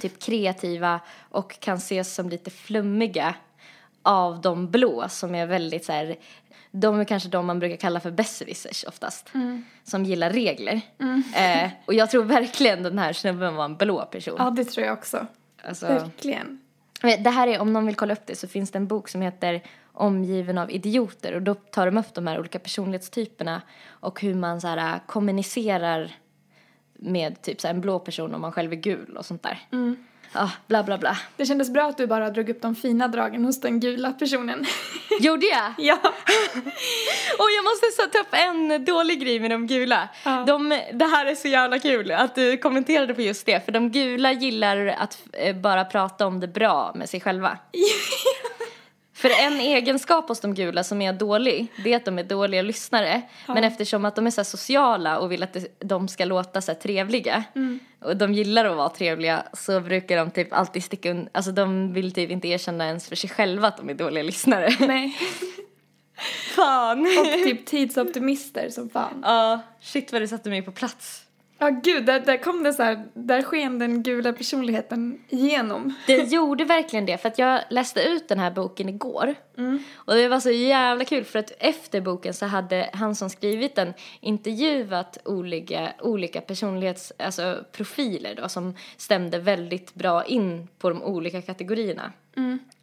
typ 0.00 0.22
kreativa 0.22 1.00
och 1.30 1.60
kan 1.60 1.76
ses 1.76 2.14
som 2.14 2.28
lite 2.28 2.50
flummiga 2.50 3.34
av 4.02 4.40
de 4.40 4.70
blå 4.70 5.08
som 5.08 5.34
är 5.34 5.46
väldigt 5.46 5.84
så 5.84 5.92
här, 5.92 6.16
de 6.72 7.00
är 7.00 7.04
kanske 7.04 7.28
de 7.28 7.46
man 7.46 7.58
brukar 7.58 7.76
kalla 7.76 8.00
för 8.00 8.10
besserwissers 8.10 8.84
oftast. 8.88 9.30
Som 9.84 10.04
gillar 10.04 10.30
regler. 10.30 10.80
Eh, 11.36 11.70
och 11.86 11.94
jag 11.94 12.10
tror 12.10 12.24
verkligen 12.24 12.82
den 12.82 12.98
här 12.98 13.12
snubben 13.12 13.54
var 13.54 13.64
en 13.64 13.76
blå 13.76 14.04
person. 14.04 14.34
Ja, 14.38 14.50
det 14.50 14.64
tror 14.64 14.86
jag 14.86 14.92
också. 14.92 15.26
Alltså, 15.64 15.86
Verkligen. 15.86 16.60
det 17.02 17.30
här 17.30 17.48
är, 17.48 17.60
om 17.60 17.72
någon 17.72 17.86
vill 17.86 17.94
kolla 17.96 18.12
upp 18.12 18.26
det 18.26 18.36
så 18.36 18.48
finns 18.48 18.70
det 18.70 18.78
en 18.78 18.86
bok 18.86 19.08
som 19.08 19.22
heter 19.22 19.62
Omgiven 19.92 20.58
av 20.58 20.70
idioter 20.70 21.34
och 21.34 21.42
då 21.42 21.54
tar 21.54 21.86
de 21.86 21.98
upp 21.98 22.14
de 22.14 22.26
här 22.26 22.38
olika 22.38 22.58
personlighetstyperna 22.58 23.62
och 23.88 24.20
hur 24.20 24.34
man 24.34 24.60
så 24.60 24.68
här, 24.68 25.00
kommunicerar 25.06 26.12
med 26.94 27.42
typ 27.42 27.60
så 27.60 27.66
här, 27.66 27.74
en 27.74 27.80
blå 27.80 27.98
person 27.98 28.34
om 28.34 28.40
man 28.40 28.52
själv 28.52 28.72
är 28.72 28.76
gul 28.76 29.16
och 29.16 29.26
sånt 29.26 29.42
där. 29.42 29.58
Ja, 30.32 30.50
bla 30.66 30.82
bla 30.82 30.98
bla. 30.98 31.16
Det 31.36 31.46
kändes 31.46 31.70
bra 31.70 31.88
att 31.88 31.96
du 31.96 32.06
bara 32.06 32.30
drog 32.30 32.48
upp 32.48 32.62
de 32.62 32.74
fina 32.74 33.08
dragen 33.08 33.44
hos 33.44 33.60
den 33.60 33.80
gula 33.80 34.12
personen. 34.12 34.66
Gjorde 35.20 35.46
jag? 35.46 35.72
ja. 35.78 35.98
Och 37.38 37.48
jag 37.56 37.64
måste 37.64 37.86
så 37.96 38.08
ta 38.12 38.18
upp 38.18 38.34
en 38.34 38.84
dålig 38.84 39.20
grej 39.20 39.40
med 39.40 39.50
de 39.50 39.66
gula. 39.66 40.08
Ja. 40.24 40.44
De, 40.46 40.68
det 40.92 41.04
här 41.04 41.26
är 41.26 41.34
så 41.34 41.48
jävla 41.48 41.78
kul 41.78 42.10
att 42.10 42.34
du 42.34 42.56
kommenterade 42.56 43.14
på 43.14 43.22
just 43.22 43.46
det. 43.46 43.64
För 43.64 43.72
de 43.72 43.90
gula 43.90 44.32
gillar 44.32 44.86
att 44.86 45.18
eh, 45.32 45.56
bara 45.56 45.84
prata 45.84 46.26
om 46.26 46.40
det 46.40 46.48
bra 46.48 46.92
med 46.94 47.08
sig 47.10 47.20
själva. 47.20 47.58
För 49.22 49.30
en 49.46 49.60
egenskap 49.60 50.28
hos 50.28 50.40
de 50.40 50.54
gula 50.54 50.84
som 50.84 51.02
är 51.02 51.12
dålig, 51.12 51.66
det 51.84 51.92
är 51.92 51.96
att 51.96 52.04
de 52.04 52.18
är 52.18 52.24
dåliga 52.24 52.62
lyssnare. 52.62 53.22
Men 53.46 53.64
eftersom 53.64 54.04
att 54.04 54.16
de 54.16 54.26
är 54.26 54.30
så 54.30 54.40
här 54.40 54.44
sociala 54.44 55.18
och 55.18 55.32
vill 55.32 55.42
att 55.42 55.56
de 55.78 56.08
ska 56.08 56.24
låta 56.24 56.60
så 56.60 56.72
här 56.72 56.78
trevliga 56.78 57.44
och 58.04 58.16
de 58.16 58.34
gillar 58.34 58.64
att 58.64 58.76
vara 58.76 58.88
trevliga 58.88 59.42
så 59.52 59.80
brukar 59.80 60.16
de 60.16 60.30
typ 60.30 60.52
alltid 60.52 60.84
sticka 60.84 61.12
un- 61.12 61.28
Alltså 61.32 61.52
de 61.52 61.92
vill 61.92 62.12
typ 62.12 62.30
inte 62.30 62.48
erkänna 62.48 62.86
ens 62.86 63.08
för 63.08 63.16
sig 63.16 63.30
själva 63.30 63.68
att 63.68 63.76
de 63.76 63.90
är 63.90 63.94
dåliga 63.94 64.22
lyssnare. 64.24 64.68
Nej. 64.80 65.16
Fan! 66.56 67.00
Och 67.00 67.44
typ 67.44 67.66
tidsoptimister 67.66 68.68
som 68.70 68.90
fan. 68.90 69.20
Ja, 69.22 69.60
shit 69.80 70.12
vad 70.12 70.22
du 70.22 70.28
satte 70.28 70.48
mig 70.50 70.62
på 70.62 70.72
plats. 70.72 71.22
Ja 71.62 71.70
gud, 71.82 72.06
där, 72.06 72.20
där 72.20 72.36
kom 72.36 72.62
det 72.62 72.72
så 72.72 72.82
här, 72.82 73.04
där 73.14 73.42
sken 73.42 73.78
den 73.78 74.02
gula 74.02 74.32
personligheten 74.32 75.24
igenom. 75.28 75.94
Det 76.06 76.32
gjorde 76.32 76.64
verkligen 76.64 77.06
det, 77.06 77.18
för 77.18 77.28
att 77.28 77.38
jag 77.38 77.60
läste 77.70 78.02
ut 78.02 78.28
den 78.28 78.38
här 78.38 78.50
boken 78.50 78.88
igår. 78.88 79.34
Och 79.94 80.14
det 80.14 80.28
var 80.28 80.40
så 80.40 80.50
jävla 80.50 81.04
kul, 81.04 81.24
för 81.24 81.38
att 81.38 81.52
efter 81.58 82.00
boken 82.00 82.34
så 82.34 82.46
hade 82.46 82.90
han 82.92 83.14
som 83.14 83.30
skrivit 83.30 83.74
den 83.74 83.94
intervjuat 84.20 85.18
olika, 85.24 85.92
olika 86.00 86.40
personlighets, 86.40 87.12
alltså 87.18 87.64
profiler 87.72 88.34
då, 88.34 88.48
som 88.48 88.74
stämde 88.96 89.38
väldigt 89.38 89.94
bra 89.94 90.24
in 90.24 90.68
på 90.78 90.88
de 90.88 91.02
olika 91.02 91.42
kategorierna. 91.42 92.12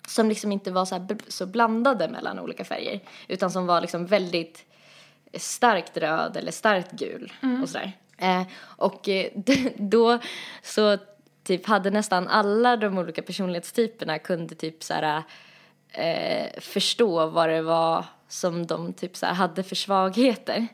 Som 0.08 0.30
liksom 0.30 0.52
inte 0.52 0.72
var 0.72 0.86
så, 0.86 0.96
här, 0.96 1.18
så 1.28 1.46
blandade 1.46 2.08
mellan 2.08 2.40
olika 2.40 2.66
färger, 2.66 3.00
utan 3.28 3.52
som 3.52 3.66
var 3.66 3.82
liksom 3.82 4.06
väldigt 4.06 4.66
starkt 5.34 5.98
röd 5.98 6.38
eller 6.38 6.52
starkt 6.52 6.92
gul 6.92 7.34
och 7.64 7.70
sådär. 7.70 7.92
Eh, 8.22 8.42
och 8.62 9.10
eh, 9.10 9.32
då 9.76 10.20
så 10.62 10.98
typ 11.44 11.66
hade 11.66 11.92
nästan 11.92 12.28
alla 12.28 12.78
de 12.78 12.98
olika 12.98 13.22
personlighetstyperna 13.22 14.20
kunde 14.20 14.56
typ 14.56 14.84
så 14.84 14.94
här 14.94 15.24
eh, 15.90 16.60
förstå 16.62 17.28
vad 17.28 17.50
det 17.50 17.62
var 17.62 18.06
som 18.28 18.68
de 18.68 18.94
typ 18.94 19.18
så 19.18 19.26
hade 19.26 19.64
för 19.64 19.76
svagheter. 19.76 20.68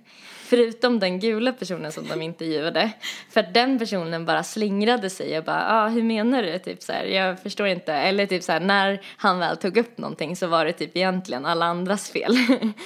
Förutom 0.47 0.99
den 0.99 1.19
gula 1.19 1.53
personen 1.53 1.91
som 1.91 2.07
de 2.07 2.21
intervjuade. 2.21 2.91
För 3.29 3.39
att 3.39 3.53
den 3.53 3.79
personen 3.79 4.25
bara 4.25 4.43
slingrade 4.43 5.09
sig 5.09 5.37
och 5.37 5.43
bara, 5.43 5.65
ah, 5.67 5.87
hur 5.87 6.03
menar 6.03 6.43
du? 6.43 6.59
Typ 6.59 6.83
så 6.83 6.91
här, 6.91 7.05
jag 7.05 7.39
förstår 7.39 7.67
inte. 7.67 7.93
Eller 7.93 8.25
typ 8.25 8.43
så 8.43 8.51
här, 8.51 8.59
när 8.59 9.01
han 9.17 9.39
väl 9.39 9.57
tog 9.57 9.77
upp 9.77 9.97
någonting 9.97 10.35
så 10.35 10.47
var 10.47 10.65
det 10.65 10.73
typ 10.73 10.97
egentligen 10.97 11.45
alla 11.45 11.65
andras 11.65 12.09
fel. 12.09 12.37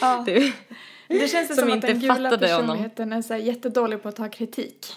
Ja. 0.02 0.24
typ. 0.28 0.56
Det 1.10 1.28
känns 1.28 1.48
som, 1.48 1.56
Som 1.56 1.70
att 1.70 1.76
inte 1.76 1.88
den 1.88 2.00
gula 2.00 2.14
fattade 2.16 2.54
honom. 2.54 2.68
personligheten 2.68 3.14
är 3.14 3.22
så 3.22 3.36
jättedålig 3.36 4.04
på 4.04 4.10
att 4.10 4.16
ta 4.16 4.30
kritik. 4.30 4.88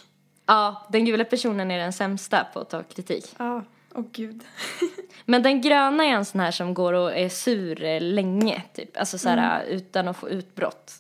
Ja, 0.47 0.87
den 0.89 1.05
gula 1.05 1.25
personen 1.25 1.71
är 1.71 1.79
den 1.79 1.93
sämsta 1.93 2.47
på 2.53 2.61
att 2.61 2.71
ta 2.71 2.83
kritik. 2.83 3.25
Ja, 3.39 3.63
åh 3.95 4.05
gud. 4.13 4.45
Men 5.25 5.43
den 5.43 5.61
gröna 5.61 6.05
är 6.05 6.09
en 6.11 6.25
sån 6.25 6.41
här 6.41 6.51
som 6.51 6.75
går 6.75 6.93
och 6.93 7.17
är 7.17 7.29
sur 7.29 7.85
eh, 7.85 8.01
länge, 8.01 8.63
typ. 8.75 8.97
Alltså 8.97 9.19
så 9.19 9.29
här, 9.29 9.65
utan 9.65 10.09
att 10.09 10.17
få 10.17 10.29
utbrott. 10.29 10.93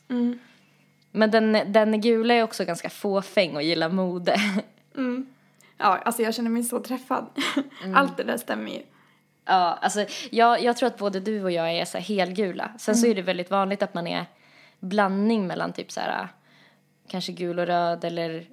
Men 1.10 1.30
den, 1.30 1.72
den 1.72 2.00
gula 2.00 2.34
är 2.34 2.42
också 2.42 2.64
ganska 2.64 2.90
fåfäng 2.90 3.56
och 3.56 3.62
gillar 3.62 3.88
mode. 3.88 4.36
Ja, 5.78 5.98
alltså 5.98 6.22
jag 6.22 6.34
känner 6.34 6.50
mig 6.50 6.62
så 6.64 6.80
träffad. 6.80 7.26
Allt 7.94 8.16
det 8.16 8.22
där 8.24 8.36
stämmer 8.36 8.70
ju. 8.70 8.82
ja, 9.44 9.78
alltså 9.82 10.04
jag, 10.30 10.62
jag 10.62 10.76
tror 10.76 10.86
att 10.86 10.98
både 10.98 11.20
du 11.20 11.42
och 11.44 11.50
jag 11.50 11.72
är 11.72 11.84
så 11.84 11.98
här 11.98 12.04
helgula. 12.04 12.70
Sen 12.78 12.94
så 12.96 13.06
är 13.06 13.14
det 13.14 13.22
väldigt 13.22 13.50
vanligt 13.50 13.82
att 13.82 13.94
man 13.94 14.06
är 14.06 14.26
blandning 14.82 15.46
mellan 15.46 15.72
typ 15.72 15.92
så 15.92 16.00
här 16.00 16.28
kanske 17.08 17.32
gul 17.32 17.58
och 17.58 17.66
röd 17.66 18.04
eller 18.04 18.46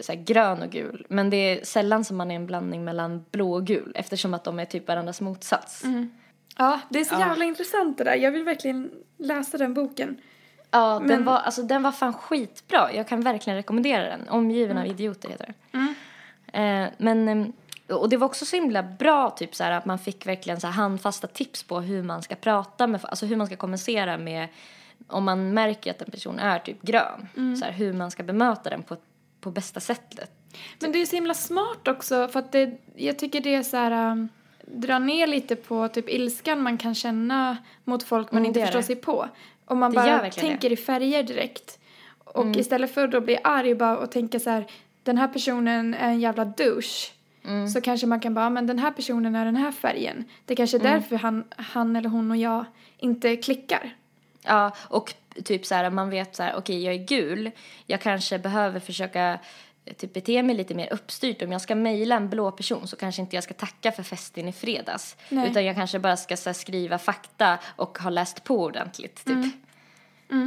så 0.00 0.12
här 0.12 0.20
grön 0.20 0.62
och 0.62 0.70
gul. 0.70 1.06
Men 1.08 1.30
det 1.30 1.36
är 1.36 1.64
sällan 1.64 2.04
som 2.04 2.16
man 2.16 2.30
är 2.30 2.36
en 2.36 2.46
blandning 2.46 2.84
mellan 2.84 3.24
blå 3.30 3.52
och 3.52 3.66
gul 3.66 3.92
eftersom 3.94 4.34
att 4.34 4.44
de 4.44 4.58
är 4.58 4.64
typ 4.64 4.88
varandras 4.88 5.20
motsats. 5.20 5.82
Ja, 6.58 6.80
det 6.88 7.00
är 7.00 7.04
så 7.04 7.14
jävla 7.18 7.44
intressant 7.44 7.98
det 7.98 8.04
där. 8.04 8.14
Jag 8.14 8.30
vill 8.30 8.44
verkligen 8.44 8.90
läsa 9.16 9.58
den 9.58 9.74
boken. 9.74 10.20
Ja, 10.70 10.98
den, 10.98 11.06
Men- 11.08 11.24
var, 11.24 11.38
alltså, 11.38 11.62
den 11.62 11.82
var 11.82 11.92
fan 11.92 12.12
skitbra. 12.12 12.92
Jag 12.92 13.08
kan 13.08 13.20
verkligen 13.20 13.56
rekommendera 13.56 14.02
den. 14.02 14.28
Omgiven 14.28 14.78
av 14.78 14.86
idioter 14.86 15.28
heter 15.28 15.54
den. 15.70 15.94
Eh, 16.52 16.90
men, 16.98 17.28
ehm, 17.28 17.52
och 17.88 18.08
det 18.08 18.16
var 18.16 18.26
också 18.26 18.44
så 18.44 18.56
himla 18.56 18.82
bra 18.82 19.30
typ 19.30 19.54
så 19.54 19.64
här, 19.64 19.72
att 19.72 19.84
man 19.84 19.98
fick 19.98 20.26
verkligen 20.26 20.60
så 20.60 20.66
här, 20.66 20.74
handfasta 20.74 21.26
tips 21.26 21.62
på 21.62 21.80
hur 21.80 22.02
man 22.02 22.22
ska 22.22 22.34
prata 22.34 22.86
med, 22.86 23.00
alltså 23.04 23.26
hur 23.26 23.36
man 23.36 23.46
ska 23.46 23.56
kommunicera 23.56 24.18
med, 24.18 24.48
om 25.08 25.24
man 25.24 25.54
märker 25.54 25.90
att 25.90 26.02
en 26.02 26.10
person 26.10 26.38
är 26.38 26.58
typ 26.58 26.82
grön. 26.82 27.28
Så 27.58 27.64
här, 27.64 27.72
hur 27.72 27.92
man 27.92 28.10
ska 28.10 28.22
bemöta 28.22 28.70
den 28.70 28.82
på, 28.82 28.96
på 29.40 29.50
bästa 29.50 29.80
sättet. 29.80 30.30
Men 30.80 30.92
det 30.92 31.02
är 31.02 31.06
så 31.06 31.16
himla 31.16 31.34
smart 31.34 31.88
också 31.88 32.28
för 32.28 32.38
att 32.38 32.52
det, 32.52 32.78
jag 32.96 33.18
tycker 33.18 33.40
det 33.40 33.54
är 33.54 33.62
så 33.62 33.76
här 33.76 34.10
um, 34.12 34.28
dra 34.66 34.98
ner 34.98 35.26
lite 35.26 35.56
på 35.56 35.88
typ 35.88 36.08
ilskan 36.08 36.62
man 36.62 36.78
kan 36.78 36.94
känna 36.94 37.56
mot 37.84 38.02
folk 38.02 38.32
man 38.32 38.38
Mm, 38.38 38.48
inte 38.48 38.60
det 38.60 38.66
förstår 38.66 38.80
det. 38.80 38.86
sig 38.86 38.96
på. 38.96 39.28
Om 39.64 39.78
man 39.78 39.90
Det 39.90 39.94
bara 39.96 40.30
tänker 40.30 40.72
i 40.72 40.76
färger 40.76 41.22
direkt. 41.22 41.78
Och 42.18 42.56
istället 42.56 42.94
för 42.94 43.04
att 43.04 43.10
då 43.12 43.20
bli 43.20 43.38
arg 43.44 43.74
bara 43.74 43.96
och 43.98 44.10
tänka 44.10 44.40
så 44.40 44.50
här 44.50 44.66
den 45.02 45.18
här 45.18 45.28
personen 45.28 45.94
är 45.94 46.08
en 46.08 46.20
jävla 46.20 46.44
douche. 46.44 47.12
Så 47.74 47.80
kanske 47.80 48.06
man 48.06 48.20
kan 48.20 48.34
bara, 48.34 48.44
"Ja, 48.44 48.50
men 48.50 48.66
den 48.66 48.78
här 48.78 48.90
personen 48.90 49.34
är 49.34 49.44
den 49.44 49.56
här 49.56 49.72
färgen. 49.72 50.24
Det 50.44 50.56
kanske 50.56 50.76
är 50.76 50.82
därför 50.82 51.16
han, 51.16 51.44
han 51.56 51.96
eller 51.96 52.08
hon 52.08 52.30
och 52.30 52.36
jag 52.36 52.64
inte 52.98 53.36
klickar. 53.36 53.96
Ja, 54.46 54.70
och 54.78 55.14
typ 55.44 55.66
så 55.66 55.74
här, 55.74 55.90
man 55.90 56.10
vet 56.10 56.36
så 56.36 56.42
här, 56.42 56.54
okej 56.56 56.84
jag 56.84 56.94
är 56.94 57.04
gul, 57.04 57.50
jag 57.86 58.00
kanske 58.00 58.38
behöver 58.38 58.80
försöka 58.80 59.38
eh, 59.84 59.94
typ 59.94 60.12
bete 60.12 60.42
mig 60.42 60.56
lite 60.56 60.74
mer 60.74 60.92
uppstyrt. 60.92 61.42
Om 61.42 61.52
jag 61.52 61.60
ska 61.60 61.74
mejla 61.74 62.16
en 62.16 62.28
blå 62.28 62.50
person 62.50 62.88
så 62.88 62.96
kanske 62.96 63.22
inte 63.22 63.36
jag 63.36 63.44
ska 63.44 63.54
tacka 63.54 63.92
för 63.92 64.02
festen 64.02 64.48
i 64.48 64.52
fredags. 64.52 65.16
Nej. 65.28 65.50
Utan 65.50 65.64
jag 65.64 65.76
kanske 65.76 65.98
bara 65.98 66.16
ska 66.16 66.36
så 66.36 66.48
här, 66.48 66.54
skriva 66.54 66.98
fakta 66.98 67.58
och 67.76 67.98
ha 67.98 68.10
läst 68.10 68.44
på 68.44 68.64
ordentligt 68.64 69.24
typ. 69.24 69.54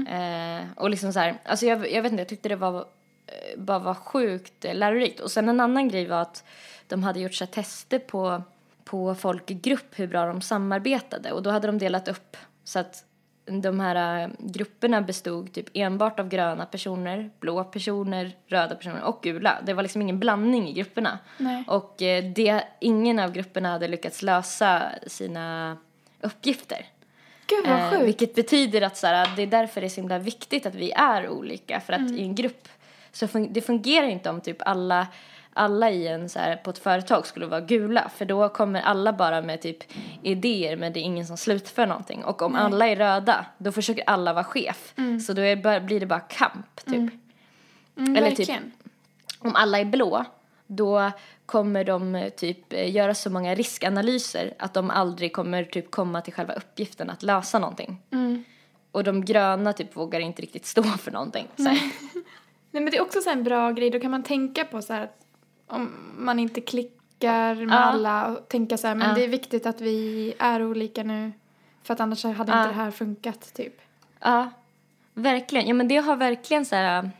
Eh, 0.07 0.67
och 0.75 0.89
liksom 0.89 1.13
så 1.13 1.19
här, 1.19 1.37
alltså 1.45 1.65
jag, 1.65 1.91
jag 1.91 2.01
vet 2.01 2.11
inte, 2.11 2.21
jag 2.21 2.29
tyckte 2.29 2.49
det 2.49 2.55
var 2.55 2.79
eh, 3.27 3.59
bara 3.59 3.79
var 3.79 3.93
sjukt 3.93 4.65
lärorikt. 4.73 5.19
Och 5.19 5.31
sen 5.31 5.49
en 5.49 5.59
annan 5.59 5.87
grej 5.87 6.07
var 6.07 6.21
att 6.21 6.43
de 6.87 7.03
hade 7.03 7.19
gjort 7.19 7.33
så 7.33 7.45
tester 7.45 7.99
på, 7.99 8.43
på 8.83 9.15
folk 9.15 9.51
i 9.51 9.53
grupp 9.53 9.99
hur 9.99 10.07
bra 10.07 10.25
de 10.25 10.41
samarbetade. 10.41 11.31
Och 11.31 11.43
då 11.43 11.49
hade 11.49 11.67
de 11.67 11.77
delat 11.77 12.07
upp 12.07 12.37
så 12.63 12.79
att 12.79 13.03
de 13.49 13.79
här 13.79 14.23
eh, 14.23 14.29
grupperna 14.39 15.01
bestod 15.01 15.53
typ 15.53 15.65
enbart 15.73 16.19
av 16.19 16.29
gröna 16.29 16.65
personer, 16.65 17.29
blå 17.39 17.63
personer, 17.63 18.31
röda 18.47 18.75
personer 18.75 19.03
och 19.03 19.19
gula. 19.23 19.57
Det 19.65 19.73
var 19.73 19.83
liksom 19.83 20.01
ingen 20.01 20.19
blandning 20.19 20.67
i 20.69 20.73
grupperna. 20.73 21.19
Nej. 21.37 21.63
Och 21.67 22.01
eh, 22.01 22.23
det, 22.23 22.63
ingen 22.79 23.19
av 23.19 23.31
grupperna 23.31 23.69
hade 23.71 23.87
lyckats 23.87 24.21
lösa 24.21 24.81
sina 25.07 25.77
uppgifter. 26.21 26.85
Gud 27.47 27.67
vad 27.67 27.79
Eh, 27.79 27.89
sjukt. 27.89 28.03
vilket 28.03 28.35
betyder 28.35 28.81
att 28.81 28.97
så 28.97 29.07
här, 29.07 29.29
det 29.35 29.41
är 29.43 29.47
därför 29.47 29.81
det 29.81 29.87
är 29.87 29.89
så 29.89 30.01
himla 30.01 30.19
viktigt 30.19 30.65
att 30.65 30.75
vi 30.75 30.91
är 30.91 31.29
olika. 31.29 31.79
För 31.79 31.93
att 31.93 31.99
Mm. 31.99 32.15
i 32.17 32.21
en 32.21 32.35
grupp 32.35 32.67
så 33.11 33.25
fun- 33.27 33.47
det 33.51 33.61
fungerar 33.61 34.07
inte 34.07 34.29
om 34.29 34.41
typ 34.41 34.57
alla, 34.59 35.07
alla 35.59 35.91
i 35.91 36.07
en 36.07 36.29
så 36.29 36.39
här, 36.39 36.55
på 36.55 36.69
ett 36.69 36.77
företag 36.77 37.27
skulle 37.27 37.45
vara 37.45 37.61
gula. 37.61 38.11
För 38.17 38.25
då 38.25 38.49
kommer 38.49 38.81
alla 38.81 39.13
bara 39.13 39.41
med 39.41 39.61
typ 39.61 39.77
idéer 40.23 40.75
men 40.77 40.93
det 40.93 40.99
är 40.99 41.01
ingen 41.01 41.25
som 41.25 41.37
slutför 41.37 41.85
någonting. 41.85 42.23
Och 42.23 42.41
om 42.41 42.55
alla 42.55 42.87
är 42.87 42.95
röda 42.95 43.45
då 43.57 43.71
försöker 43.71 44.03
alla 44.07 44.33
vara 44.33 44.43
chef. 44.43 44.93
Så 45.27 45.33
då 45.33 45.41
är, 45.41 45.55
det 45.55 45.61
bara- 45.61 45.79
blir 45.79 45.99
det 45.99 46.05
bara 46.05 46.19
kamp 46.19 46.85
typ. 46.85 47.11
Mm, 47.97 48.15
eller 48.15 48.29
typ- 48.29 48.39
verkligen. 48.39 48.71
Om 49.39 49.55
alla 49.55 49.79
är 49.79 49.85
blå 49.85 50.25
då 50.67 51.11
kommer 51.45 51.83
de 51.83 52.29
typ 52.37 52.73
göra 52.73 53.13
så 53.15 53.29
många 53.29 53.55
riskanalyser 53.55 54.53
att 54.59 54.73
de 54.73 54.89
aldrig 54.89 55.33
kommer 55.33 55.63
typ 55.63 55.91
komma 55.91 56.21
till 56.21 56.33
själva 56.33 56.53
uppgiften 56.53 57.09
att 57.09 57.23
lösa 57.23 57.59
någonting. 57.59 58.01
Och 58.91 59.03
de 59.03 59.25
gröna 59.25 59.73
typ 59.73 59.95
vågar 59.95 60.19
inte 60.19 60.41
riktigt 60.41 60.65
stå 60.65 60.83
för 60.83 61.11
någonting. 61.11 61.47
Så 61.55 61.63
här. 61.63 61.79
Nej 62.71 62.83
men 62.83 62.85
det 62.85 62.97
är 62.97 63.01
också 63.01 63.21
så 63.21 63.29
en 63.29 63.43
bra 63.43 63.71
grej, 63.71 63.89
då 63.89 63.99
kan 63.99 64.11
man 64.11 64.23
tänka 64.23 64.65
på 64.65 64.81
så 64.81 64.93
här 64.93 65.01
att 65.03 65.17
om 65.69 65.91
man 66.17 66.39
inte 66.39 66.61
klickar 66.61 67.55
med 67.55 67.67
Ja. 67.75 67.79
alla 67.79 68.27
och 68.27 68.47
tänka 68.47 68.77
så 68.77 68.87
här, 68.87 68.95
men 68.95 69.09
Ja. 69.09 69.15
det 69.15 69.23
är 69.23 69.27
viktigt 69.27 69.65
att 69.65 69.81
vi 69.81 70.33
är 70.39 70.63
olika 70.63 71.03
nu 71.03 71.31
för 71.83 71.93
att 71.93 71.99
annars 71.99 72.23
hade 72.23 72.39
inte 72.39 72.67
det 72.67 72.73
här 72.73 72.91
funkat 72.91 73.53
typ. 73.53 73.73
Ja, 74.19 74.49
verkligen. 75.13 75.67
Ja, 75.67 75.73
men 75.73 75.87
det 75.87 75.97
har 75.97 76.15
verkligen 76.15 76.65
så 76.65 76.75
här... 76.75 77.11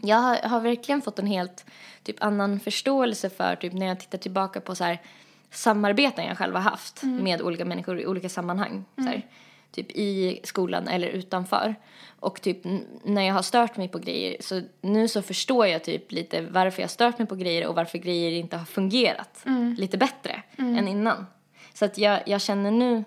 Jag 0.00 0.16
har, 0.16 0.48
har 0.48 0.60
verkligen 0.60 1.02
fått 1.02 1.18
en 1.18 1.26
helt 1.26 1.66
typ 2.02 2.22
annan 2.22 2.60
förståelse 2.60 3.30
för 3.30 3.56
typ 3.56 3.72
när 3.72 3.86
jag 3.86 4.00
tittar 4.00 4.18
tillbaka 4.18 4.60
på 4.60 4.74
så 4.74 4.84
här 4.84 5.00
samarbeten 5.50 6.24
jag 6.24 6.38
själv 6.38 6.54
har 6.54 6.62
haft 6.62 7.02
med 7.02 7.42
olika 7.42 7.64
människor 7.64 8.00
i 8.00 8.06
olika 8.06 8.28
sammanhang. 8.28 8.84
Så 8.96 9.02
här, 9.02 9.22
typ 9.74 9.90
i 9.90 10.40
skolan 10.44 10.88
eller 10.88 11.08
utanför. 11.08 11.74
Och 12.20 12.40
typ 12.40 12.58
när 13.04 13.22
jag 13.22 13.34
har 13.34 13.42
stört 13.42 13.76
mig 13.76 13.88
på 13.88 13.98
grejer 13.98 14.36
så 14.40 14.62
nu 14.80 15.08
så 15.08 15.22
förstår 15.22 15.66
jag 15.66 15.84
typ 15.84 16.12
lite 16.12 16.40
varför 16.40 16.82
jag 16.82 16.84
har 16.84 16.90
stört 16.90 17.18
mig 17.18 17.28
på 17.28 17.34
grejer 17.34 17.66
och 17.66 17.74
varför 17.74 17.98
grejer 17.98 18.30
inte 18.32 18.56
har 18.56 18.64
fungerat 18.64 19.44
lite 19.76 19.98
bättre 19.98 20.42
än 20.78 20.88
innan. 20.88 21.26
Så 21.74 21.84
att 21.84 21.98
jag, 21.98 22.20
jag 22.26 22.40
känner 22.40 22.70
nu 22.70 23.04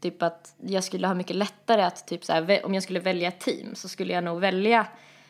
typ 0.00 0.22
att 0.22 0.54
jag 0.60 0.84
skulle 0.84 1.06
ha 1.06 1.14
mycket 1.14 1.36
lättare 1.36 1.82
att 1.82 2.06
typ 2.06 2.24
så 2.24 2.32
här, 2.32 2.66
om 2.66 2.74
jag 2.74 2.82
skulle 2.82 3.00
välja 3.00 3.30
team 3.30 3.74
så 3.74 3.88
skulle 3.88 4.12
jag 4.12 4.24
nog 4.24 4.40
välja 4.40 4.86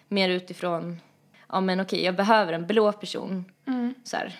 mer 0.09 0.29
utifrån 0.29 1.01
ja 1.49 1.61
men 1.61 1.81
okej 1.81 2.05
jag 2.05 2.17
behöver 2.17 2.53
en 2.53 2.67
blå 2.67 2.93
person 2.93 3.45
så 4.05 4.17
här, 4.17 4.35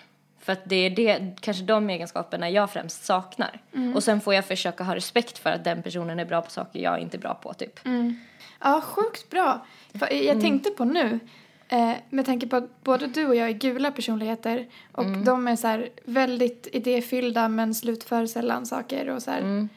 för 0.47 0.53
att 0.53 0.61
det 0.65 0.75
är 0.75 0.89
det, 0.89 1.35
kanske 1.39 1.63
de 1.63 1.89
egenskaperna 1.89 2.49
jag 2.49 2.69
främst 2.71 3.05
saknar. 3.05 3.61
Och 3.95 4.03
sen 4.03 4.21
får 4.21 4.33
jag 4.33 4.45
försöka 4.45 4.83
ha 4.83 4.95
respekt 4.95 5.37
för 5.37 5.49
att 5.49 5.63
den 5.63 5.83
personen 5.83 6.19
är 6.19 6.25
bra 6.25 6.41
på 6.41 6.51
saker 6.51 6.79
jag 6.79 6.99
inte 6.99 7.17
är 7.17 7.19
bra 7.19 7.33
på 7.33 7.53
typ. 7.53 7.79
Ja, 8.59 8.81
sjukt 8.81 9.29
bra. 9.29 9.65
För 9.99 10.13
Jag 10.13 10.41
tänkte 10.41 10.69
på 10.69 10.85
nu, 10.85 11.19
eh, 11.67 11.91
med 12.09 12.25
tanke 12.25 12.47
på 12.47 12.55
att 12.55 12.83
både 12.83 13.07
du 13.07 13.25
och 13.27 13.35
jag 13.35 13.47
är 13.49 13.53
gula 13.53 13.91
personligheter 13.91 14.67
och 14.91 15.05
de 15.25 15.47
är 15.47 15.55
så 15.55 15.67
här 15.67 15.89
väldigt 16.05 16.67
idéfyllda 16.73 17.47
men 17.49 17.75
slutför 17.75 18.25
sällan 18.25 18.65
saker 18.65 19.09
och 19.09 19.23
så 19.23 19.31
här 19.31 19.67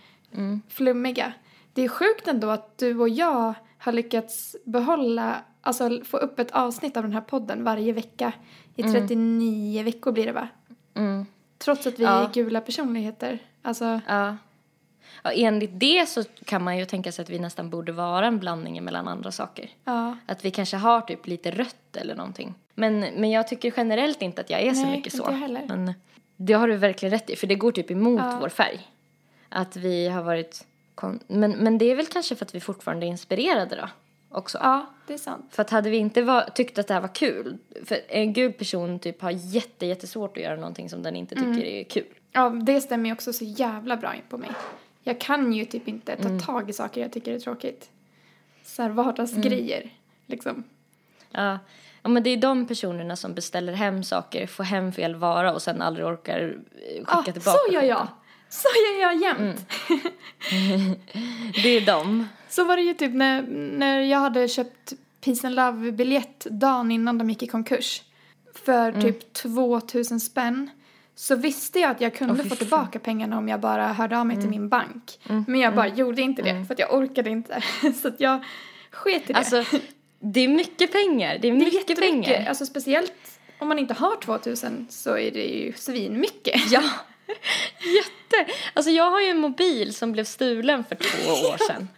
flummiga. 0.68 1.32
Det 1.72 1.82
är 1.82 1.88
sjukt 1.88 2.28
ändå 2.28 2.50
att 2.50 2.78
du 2.78 2.98
och 3.00 3.08
jag 3.08 3.54
har 3.78 3.92
lyckats 3.92 4.56
behålla, 4.64 5.36
alltså 5.60 6.00
få 6.04 6.16
upp 6.16 6.38
ett 6.38 6.50
avsnitt 6.50 6.96
av 6.96 7.02
den 7.02 7.12
här 7.12 7.20
podden 7.20 7.64
varje 7.64 7.92
vecka. 7.92 8.32
I 8.76 8.82
39 8.82 9.82
veckor 9.82 10.12
blir 10.12 10.26
det 10.26 10.32
va? 10.32 10.48
Mm. 10.94 11.26
Trots 11.58 11.86
att 11.86 11.98
vi 11.98 12.04
Ja. 12.04 12.28
är 12.28 12.32
gula 12.32 12.60
personligheter. 12.60 13.38
Alltså, 13.62 14.00
Ja. 14.08 14.36
ja. 15.22 15.32
Enligt 15.32 15.70
det 15.80 16.08
så 16.08 16.24
kan 16.44 16.64
man 16.64 16.78
ju 16.78 16.84
tänka 16.84 17.12
sig 17.12 17.22
att 17.22 17.30
vi 17.30 17.38
nästan 17.38 17.70
borde 17.70 17.92
vara 17.92 18.26
en 18.26 18.38
blandning 18.38 18.84
mellan 18.84 19.08
andra 19.08 19.32
saker. 19.32 19.70
ja. 19.84 20.16
Att 20.26 20.44
vi 20.44 20.50
kanske 20.50 20.76
har 20.76 21.00
typ 21.00 21.26
lite 21.26 21.50
rött 21.50 21.96
eller 21.96 22.14
någonting. 22.14 22.54
Men, 22.74 23.00
men 23.00 23.30
jag 23.30 23.48
tycker 23.48 23.72
generellt 23.76 24.22
inte 24.22 24.40
att 24.40 24.50
jag 24.50 24.60
är 24.60 24.74
så 24.74 24.82
Nej, 24.82 24.90
mycket 24.96 25.14
inte 25.14 25.24
så. 25.26 25.32
jag 25.32 25.38
heller. 25.38 25.62
Men 25.68 25.94
det 26.36 26.52
har 26.52 26.68
du 26.68 26.76
verkligen 26.76 27.10
rätt 27.10 27.30
i, 27.30 27.36
för 27.36 27.46
det 27.46 27.54
går 27.54 27.72
typ 27.72 27.90
emot 27.90 28.20
Ja. 28.20 28.38
vår 28.40 28.48
färg. 28.48 28.88
Att 29.48 29.76
vi 29.76 30.08
har 30.08 30.22
varit... 30.22 30.66
Kon- 30.94 31.20
men, 31.26 31.50
men 31.52 31.78
det 31.78 31.84
är 31.90 31.94
väl 31.96 32.06
kanske 32.06 32.36
för 32.36 32.44
att 32.44 32.54
vi 32.54 32.60
fortfarande 32.60 33.06
är 33.06 33.08
inspirerade 33.08 33.76
då, 33.76 33.88
också. 34.30 34.58
ja, 34.62 34.86
det 35.06 35.14
är 35.14 35.18
sant. 35.18 35.46
För 35.50 35.62
att 35.62 35.70
hade 35.70 35.90
vi 35.90 35.96
inte 35.96 36.22
var, 36.22 36.42
tyckt 36.54 36.78
att 36.78 36.86
det 36.88 36.94
här 36.94 37.00
var 37.00 37.14
kul, 37.14 37.58
för 37.84 37.98
en 38.08 38.32
gul 38.32 38.52
person 38.52 38.98
typ 38.98 39.22
har 39.22 39.30
jätte, 39.30 39.86
jättesvårt 39.86 40.36
att 40.36 40.42
göra 40.42 40.56
någonting 40.56 40.88
som 40.90 41.02
den 41.02 41.16
inte 41.16 41.34
tycker 41.34 41.64
är 41.64 41.84
kul. 41.84 42.04
Ja, 42.32 42.48
det 42.50 42.80
stämmer 42.80 43.06
ju 43.06 43.12
också 43.12 43.32
så 43.32 43.44
jävla 43.44 43.96
bra 43.96 44.14
in 44.14 44.22
på 44.28 44.38
mig. 44.38 44.50
Jag 45.02 45.20
kan 45.20 45.52
ju 45.52 45.64
typ 45.64 45.88
inte 45.88 46.16
ta 46.16 46.28
Mm. 46.28 46.40
tag 46.40 46.70
i 46.70 46.72
saker 46.72 47.00
jag 47.00 47.12
tycker 47.12 47.34
är 47.34 47.38
tråkigt. 47.38 47.90
Så 48.64 48.82
här 48.82 48.90
vardagsgrejer, 48.90 49.90
liksom. 50.26 50.64
Ja. 51.30 51.58
ja, 52.02 52.08
men 52.08 52.22
det 52.22 52.30
är 52.30 52.36
de 52.36 52.66
personerna 52.66 53.16
som 53.16 53.34
beställer 53.34 53.72
hem 53.72 54.04
saker, 54.04 54.46
får 54.46 54.64
hem 54.64 54.92
fel 54.92 55.14
vara 55.14 55.52
och 55.54 55.62
sen 55.62 55.82
aldrig 55.82 56.06
orkar 56.06 56.40
eh, 56.40 56.48
skicka 56.98 57.04
Ja, 57.06 57.22
tillbaka. 57.22 57.58
så 57.68 57.72
gör 57.74 57.82
jag! 57.82 58.06
Så 58.48 58.68
gör 58.68 59.00
jag 59.02 59.22
jämt! 59.22 59.66
Mm. 60.52 60.94
Det 61.62 61.68
är 61.68 61.86
de. 61.86 62.28
Så 62.50 62.64
var 62.64 62.76
det 62.76 62.82
ju 62.82 62.94
typ 62.94 63.14
när, 63.14 63.42
när 63.78 64.00
jag 64.00 64.18
hade 64.18 64.48
köpt 64.48 64.92
Peace 65.24 65.46
and 65.46 65.56
Love-biljett 65.56 66.46
dagen 66.50 66.90
innan 66.90 67.18
de 67.18 67.30
gick 67.30 67.42
i 67.42 67.46
konkurs. 67.46 68.02
För 68.64 68.88
Mm. 68.88 69.02
typ 69.02 69.32
2000 69.32 70.20
spänn. 70.20 70.70
Så 71.14 71.36
visste 71.36 71.78
jag 71.78 71.90
att 71.90 72.00
jag 72.00 72.14
kunde 72.14 72.42
fy 72.42 72.48
få 72.48 72.56
tillbaka 72.56 72.98
pengarna 72.98 73.38
om 73.38 73.48
jag 73.48 73.60
bara 73.60 73.86
hörde 73.92 74.18
av 74.18 74.26
mig 74.26 74.34
Mm. 74.34 74.42
till 74.42 74.50
min 74.60 74.68
bank. 74.68 75.18
Men 75.46 75.60
jag 75.60 75.74
bara 75.74 75.88
gjorde 75.88 76.22
inte 76.22 76.42
det 76.42 76.64
för 76.66 76.74
att 76.74 76.78
jag 76.80 76.94
orkade 76.94 77.30
inte. 77.30 77.62
så 78.02 78.08
att 78.08 78.20
jag 78.20 78.44
sket 78.90 79.30
i 79.30 79.32
det. 79.32 79.38
Alltså, 79.38 79.64
det 80.20 80.40
är 80.40 80.48
mycket 80.48 80.92
pengar. 80.92 81.38
Det 81.42 81.48
är 81.48 81.52
Det 81.52 81.58
är 81.60 81.64
mycket 81.64 81.98
pengar. 82.00 82.46
Alltså 82.48 82.66
speciellt 82.66 83.12
om 83.58 83.68
man 83.68 83.78
inte 83.78 83.94
har 83.94 84.16
2000 84.16 84.86
så 84.90 85.16
är 85.18 85.30
det 85.30 85.44
ju 85.44 85.72
svinmycket. 85.72 86.62
Ja, 86.72 86.82
jätte. 87.96 88.52
Alltså 88.74 88.90
jag 88.90 89.10
har 89.10 89.20
ju 89.20 89.26
en 89.26 89.38
mobil 89.38 89.94
som 89.94 90.12
blev 90.12 90.24
stulen 90.24 90.84
för 90.84 90.94
två 90.94 91.30
år 91.48 91.66
sedan. 91.66 91.88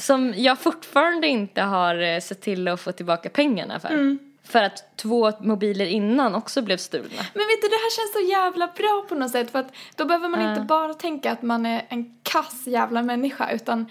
Som 0.00 0.34
jag 0.36 0.58
fortfarande 0.58 1.26
inte 1.26 1.62
har 1.62 1.94
eh, 2.02 2.20
sett 2.20 2.40
till 2.40 2.68
att 2.68 2.80
få 2.80 2.92
tillbaka 2.92 3.28
pengarna 3.28 3.80
för. 3.80 4.18
För 4.44 4.62
att 4.62 4.96
två 4.96 5.32
mobiler 5.40 5.86
innan 5.86 6.34
också 6.34 6.62
blev 6.62 6.76
stulna. 6.76 7.22
Men 7.34 7.46
vet 7.46 7.62
du, 7.62 7.68
det 7.68 7.74
här 7.74 7.96
känns 7.96 8.12
så 8.12 8.32
jävla 8.32 8.66
bra 8.76 9.04
på 9.08 9.14
något 9.14 9.30
sätt 9.30 9.50
för 9.50 9.58
att 9.58 9.72
då 9.96 10.04
behöver 10.04 10.28
man 10.28 10.40
Ja. 10.42 10.50
inte 10.50 10.62
bara 10.62 10.94
tänka 10.94 11.32
att 11.32 11.42
man 11.42 11.66
är 11.66 11.86
en 11.88 12.18
kass 12.22 12.66
jävla 12.66 13.02
människa 13.02 13.50
utan 13.52 13.86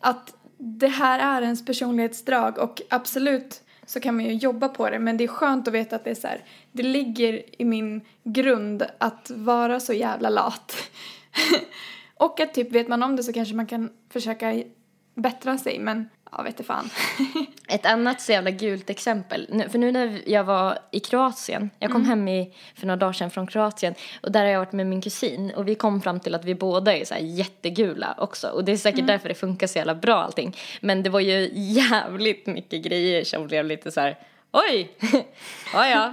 att 0.00 0.34
det 0.58 0.88
här 0.88 1.18
är 1.38 1.42
ens 1.42 1.64
personlighetsdrag 1.66 2.58
och 2.58 2.82
absolut 2.90 3.60
så 3.86 4.00
kan 4.00 4.16
man 4.16 4.24
ju 4.24 4.32
jobba 4.32 4.68
på 4.68 4.90
det 4.90 4.98
men 4.98 5.16
det 5.16 5.24
är 5.24 5.28
skönt 5.28 5.68
att 5.68 5.74
veta 5.74 5.96
att 5.96 6.04
det 6.04 6.10
är 6.10 6.14
så 6.14 6.26
här, 6.28 6.44
det 6.72 6.82
ligger 6.82 7.42
i 7.62 7.64
min 7.64 8.00
grund 8.24 8.82
att 8.98 9.30
vara 9.34 9.80
så 9.80 9.92
jävla 9.92 10.30
lat. 10.30 10.76
och 12.16 12.40
att 12.40 12.54
typ 12.54 12.72
vet 12.72 12.88
man 12.88 13.02
om 13.02 13.16
det 13.16 13.22
så 13.22 13.32
kanske 13.32 13.54
man 13.54 13.66
kan 13.66 13.90
försöka 14.12 14.62
bättra 15.14 15.58
sig 15.58 15.78
men 15.78 16.08
ja, 16.32 16.42
vet 16.42 16.66
fan. 16.66 16.90
Ett 17.68 17.86
annat 17.86 18.20
så 18.20 18.32
jävla 18.32 18.50
gult 18.50 18.90
exempel. 18.90 19.46
Nu- 19.52 19.68
För 19.68 19.78
nu 19.78 19.92
när 19.92 20.20
jag 20.26 20.44
var 20.44 20.78
i 20.90 21.00
Kroatien, 21.00 21.70
jag 21.78 21.90
kom 21.92 22.04
hem 22.04 22.28
i, 22.28 22.54
för 22.74 22.86
några 22.86 22.96
dagar 22.96 23.12
sedan 23.12 23.30
från 23.30 23.46
Kroatien 23.46 23.94
och 24.22 24.32
där 24.32 24.40
har 24.40 24.48
jag 24.48 24.58
varit 24.58 24.72
med 24.72 24.86
min 24.86 25.02
kusin 25.02 25.50
och 25.56 25.68
vi 25.68 25.74
kom 25.74 26.00
fram 26.02 26.20
till 26.20 26.34
att 26.34 26.44
vi 26.44 26.54
båda 26.54 26.96
är 26.96 27.04
så 27.04 27.14
här 27.14 27.20
jättegula 27.20 28.14
också 28.18 28.48
och 28.48 28.64
det 28.64 28.72
är 28.72 28.76
säkert 28.76 29.06
därför 29.06 29.28
det 29.28 29.34
funkar 29.34 29.66
så 29.66 29.78
jävla 29.78 29.94
bra 29.94 30.22
allting. 30.22 30.56
Men 30.80 31.02
det 31.02 31.10
var 31.10 31.20
ju 31.20 31.50
jävligt 31.54 32.46
mycket 32.46 32.82
grejer 32.82 33.24
som 33.24 33.46
blev 33.46 33.64
lite 33.66 33.90
så 33.90 34.00
här, 34.00 34.18
oj, 34.52 34.90
ja 35.72 35.88
ja, 35.88 36.12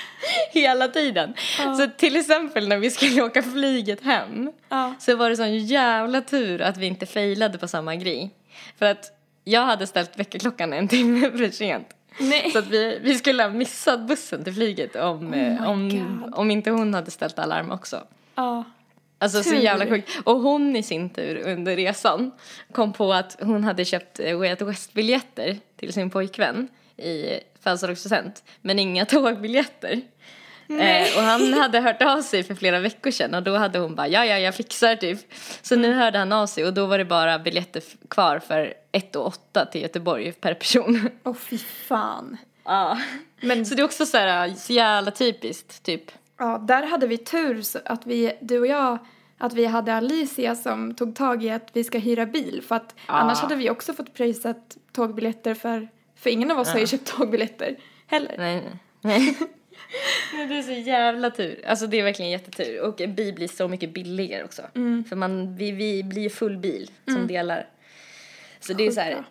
hela 0.52 0.88
tiden. 0.88 1.34
Så 1.56 1.86
till 1.96 2.16
exempel 2.16 2.68
när 2.68 2.78
vi 2.78 2.90
skulle 2.90 3.22
åka 3.22 3.42
flyget 3.42 4.02
hem 4.04 4.52
Ja. 4.68 4.94
så 5.00 5.16
var 5.16 5.30
det 5.30 5.36
sån 5.36 5.58
jävla 5.58 6.20
tur 6.20 6.60
att 6.62 6.76
vi 6.76 6.86
inte 6.86 7.06
failade 7.06 7.58
på 7.58 7.68
samma 7.68 7.96
grej. 7.96 8.30
För 8.78 8.86
att 8.86 9.12
jag 9.44 9.66
hade 9.66 9.86
ställt 9.86 10.18
väckarklockan 10.18 10.72
en 10.72 10.88
timme 10.88 11.30
för 11.36 11.50
sent. 11.50 11.88
Nej. 12.20 12.50
Så 12.50 12.58
att 12.58 12.66
vi, 12.66 12.98
vi 13.02 13.14
skulle 13.14 13.42
ha 13.42 13.50
missat 13.50 14.00
bussen 14.00 14.44
till 14.44 14.54
flyget 14.54 14.96
om, 14.96 15.34
eh, 15.34 15.60
my 15.60 15.66
om, 15.66 15.88
God. 15.88 16.34
om 16.34 16.50
inte 16.50 16.70
hon 16.70 16.94
hade 16.94 17.10
ställt 17.10 17.38
alarm 17.38 17.70
också. 17.70 18.04
Ja. 18.34 18.64
Alltså 19.18 19.42
så 19.42 19.50
Tur. 19.50 19.56
jävla 19.58 19.86
sjukt. 19.86 20.10
Och 20.24 20.36
hon 20.40 20.76
i 20.76 20.82
sin 20.82 21.10
tur 21.10 21.48
under 21.48 21.76
resan 21.76 22.30
kom 22.72 22.92
på 22.92 23.12
att 23.12 23.36
hon 23.40 23.64
hade 23.64 23.84
köpt 23.84 24.20
eh, 24.20 24.36
Way 24.38 24.50
Out 24.50 24.62
West-biljetter 24.62 25.58
till 25.76 25.92
sin 25.92 26.10
pojkvän 26.10 26.68
i 27.02 27.40
födelsedagspresent. 27.60 28.42
Men 28.60 28.78
inga 28.78 29.04
tågbiljetter. 29.06 30.00
Eh, 30.68 31.16
och 31.16 31.22
han 31.22 31.52
hade 31.52 31.80
hört 31.80 32.02
av 32.02 32.22
sig 32.22 32.44
för 32.44 32.54
flera 32.54 32.80
veckor 32.80 33.10
sedan 33.10 33.34
och 33.34 33.42
då 33.42 33.56
hade 33.56 33.78
hon 33.78 33.94
bara 33.94 34.08
ja 34.08 34.24
ja 34.24 34.38
jag 34.38 34.54
fixar 34.54 34.96
typ. 34.96 35.18
Så 35.62 35.76
nu 35.76 35.92
hörde 35.92 36.18
han 36.18 36.32
av 36.32 36.46
sig 36.46 36.64
och 36.64 36.74
då 36.74 36.86
var 36.86 36.98
det 36.98 37.04
bara 37.04 37.38
biljetter 37.38 37.82
kvar 38.10 38.38
för 38.38 38.74
1 38.92 39.16
och 39.16 39.26
8 39.26 39.66
till 39.66 39.82
Göteborg 39.82 40.32
per 40.32 40.54
person. 40.54 41.08
Åh 41.24 41.34
fy 41.34 41.58
fan. 41.58 42.36
Ja. 42.64 42.98
Men 43.40 43.66
Så 43.66 43.74
det 43.74 43.82
är 43.82 43.84
också 43.84 44.06
så 44.06 44.16
här 44.16 44.54
så 44.54 44.72
jävla 44.72 45.10
typiskt 45.10 45.82
typ. 45.82 46.04
Ja, 46.38 46.58
där 46.58 46.86
hade 46.86 47.06
vi 47.06 47.18
tur 47.18 47.64
att 47.84 48.06
vi, 48.06 48.32
du 48.40 48.58
och 48.60 48.66
jag, 48.66 48.98
att 49.38 49.52
vi 49.52 49.66
hade 49.66 49.94
Alicia 49.94 50.54
som 50.54 50.94
tog 50.94 51.16
tag 51.16 51.44
i 51.44 51.50
att 51.50 51.70
vi 51.72 51.84
ska 51.84 51.98
hyra 51.98 52.26
bil 52.26 52.62
för 52.68 52.74
att 52.74 52.94
annars 53.06 53.38
hade 53.38 53.54
vi 53.54 53.70
också 53.70 53.92
fått 53.92 54.14
prisat 54.14 54.76
tågbiljetter 54.92 55.54
för, 55.54 55.88
för 56.22 56.30
ingen 56.30 56.50
av 56.50 56.58
oss 56.58 56.68
har 56.68 56.80
ju 56.80 56.86
köpt 56.86 57.06
tågbiljetter 57.06 57.76
heller. 58.06 58.34
Nej, 58.38 58.62
nej. 59.00 59.36
Men 60.36 60.48
det 60.48 60.58
är 60.58 60.62
så 60.62 60.72
jävla 60.72 61.30
tur. 61.30 61.64
Alltså 61.66 61.86
det 61.86 62.00
är 62.00 62.04
verkligen 62.04 62.30
jättetur. 62.30 62.80
Och 62.80 63.00
en 63.00 63.14
bil 63.14 63.34
blir 63.34 63.48
så 63.48 63.68
mycket 63.68 63.94
billigare 63.94 64.44
också. 64.44 64.62
För 65.08 65.16
man, 65.16 65.56
vi, 65.56 65.70
vi 65.70 66.02
blir 66.02 66.22
ju 66.22 66.30
full 66.30 66.58
bil 66.58 66.90
som 67.04 67.26
delar. 67.26 67.68
Så 68.60 68.72
det 68.72 68.86
är 68.86 68.90
så 68.90 69.00
här. 69.00 69.24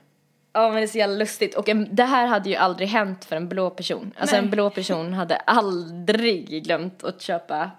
Ja 0.54 0.68
men 0.68 0.76
det 0.76 0.82
är 0.82 0.88
så 0.88 0.98
jävla 0.98 1.16
lustigt. 1.16 1.56
Och 1.56 1.70
en, 1.70 1.96
det 1.96 2.04
här 2.04 2.28
hade 2.28 2.50
ju 2.50 2.56
aldrig 2.56 2.90
hänt 2.90 3.26
för 3.26 3.36
en 3.36 3.50
blå 3.50 3.70
person. 3.70 4.12
Alltså 4.18 4.36
Nej. 4.36 4.46
en 4.46 4.52
blå 4.52 4.70
person 4.70 5.14
hade 5.14 5.36
aldrig 5.36 6.64
glömt 6.64 7.04
att 7.04 7.22
köpa 7.22 7.72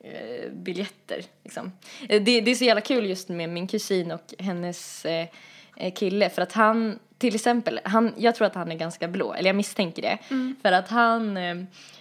eh, 0.00 0.50
biljetter. 0.52 1.22
Liksom. 1.44 1.72
Eh, 2.08 2.22
Det, 2.22 2.40
det 2.40 2.50
är 2.50 2.54
så 2.54 2.64
jävla 2.64 2.80
kul 2.80 3.06
just 3.06 3.28
med 3.28 3.48
min 3.48 3.66
kusin 3.68 4.10
och 4.10 4.34
hennes 4.38 5.04
eh, 5.04 5.26
kille 5.94 6.30
för 6.30 6.42
att 6.42 6.52
han, 6.52 6.98
till 7.18 7.34
exempel, 7.34 7.80
han, 7.84 8.14
jag 8.16 8.34
tror 8.34 8.46
att 8.46 8.54
han 8.54 8.72
är 8.72 8.76
ganska 8.76 9.08
blå, 9.08 9.34
eller 9.34 9.48
jag 9.48 9.56
misstänker 9.56 10.02
det. 10.02 10.18
För 10.62 10.72
att 10.72 10.88
han 10.88 11.36
eh, 11.36 11.56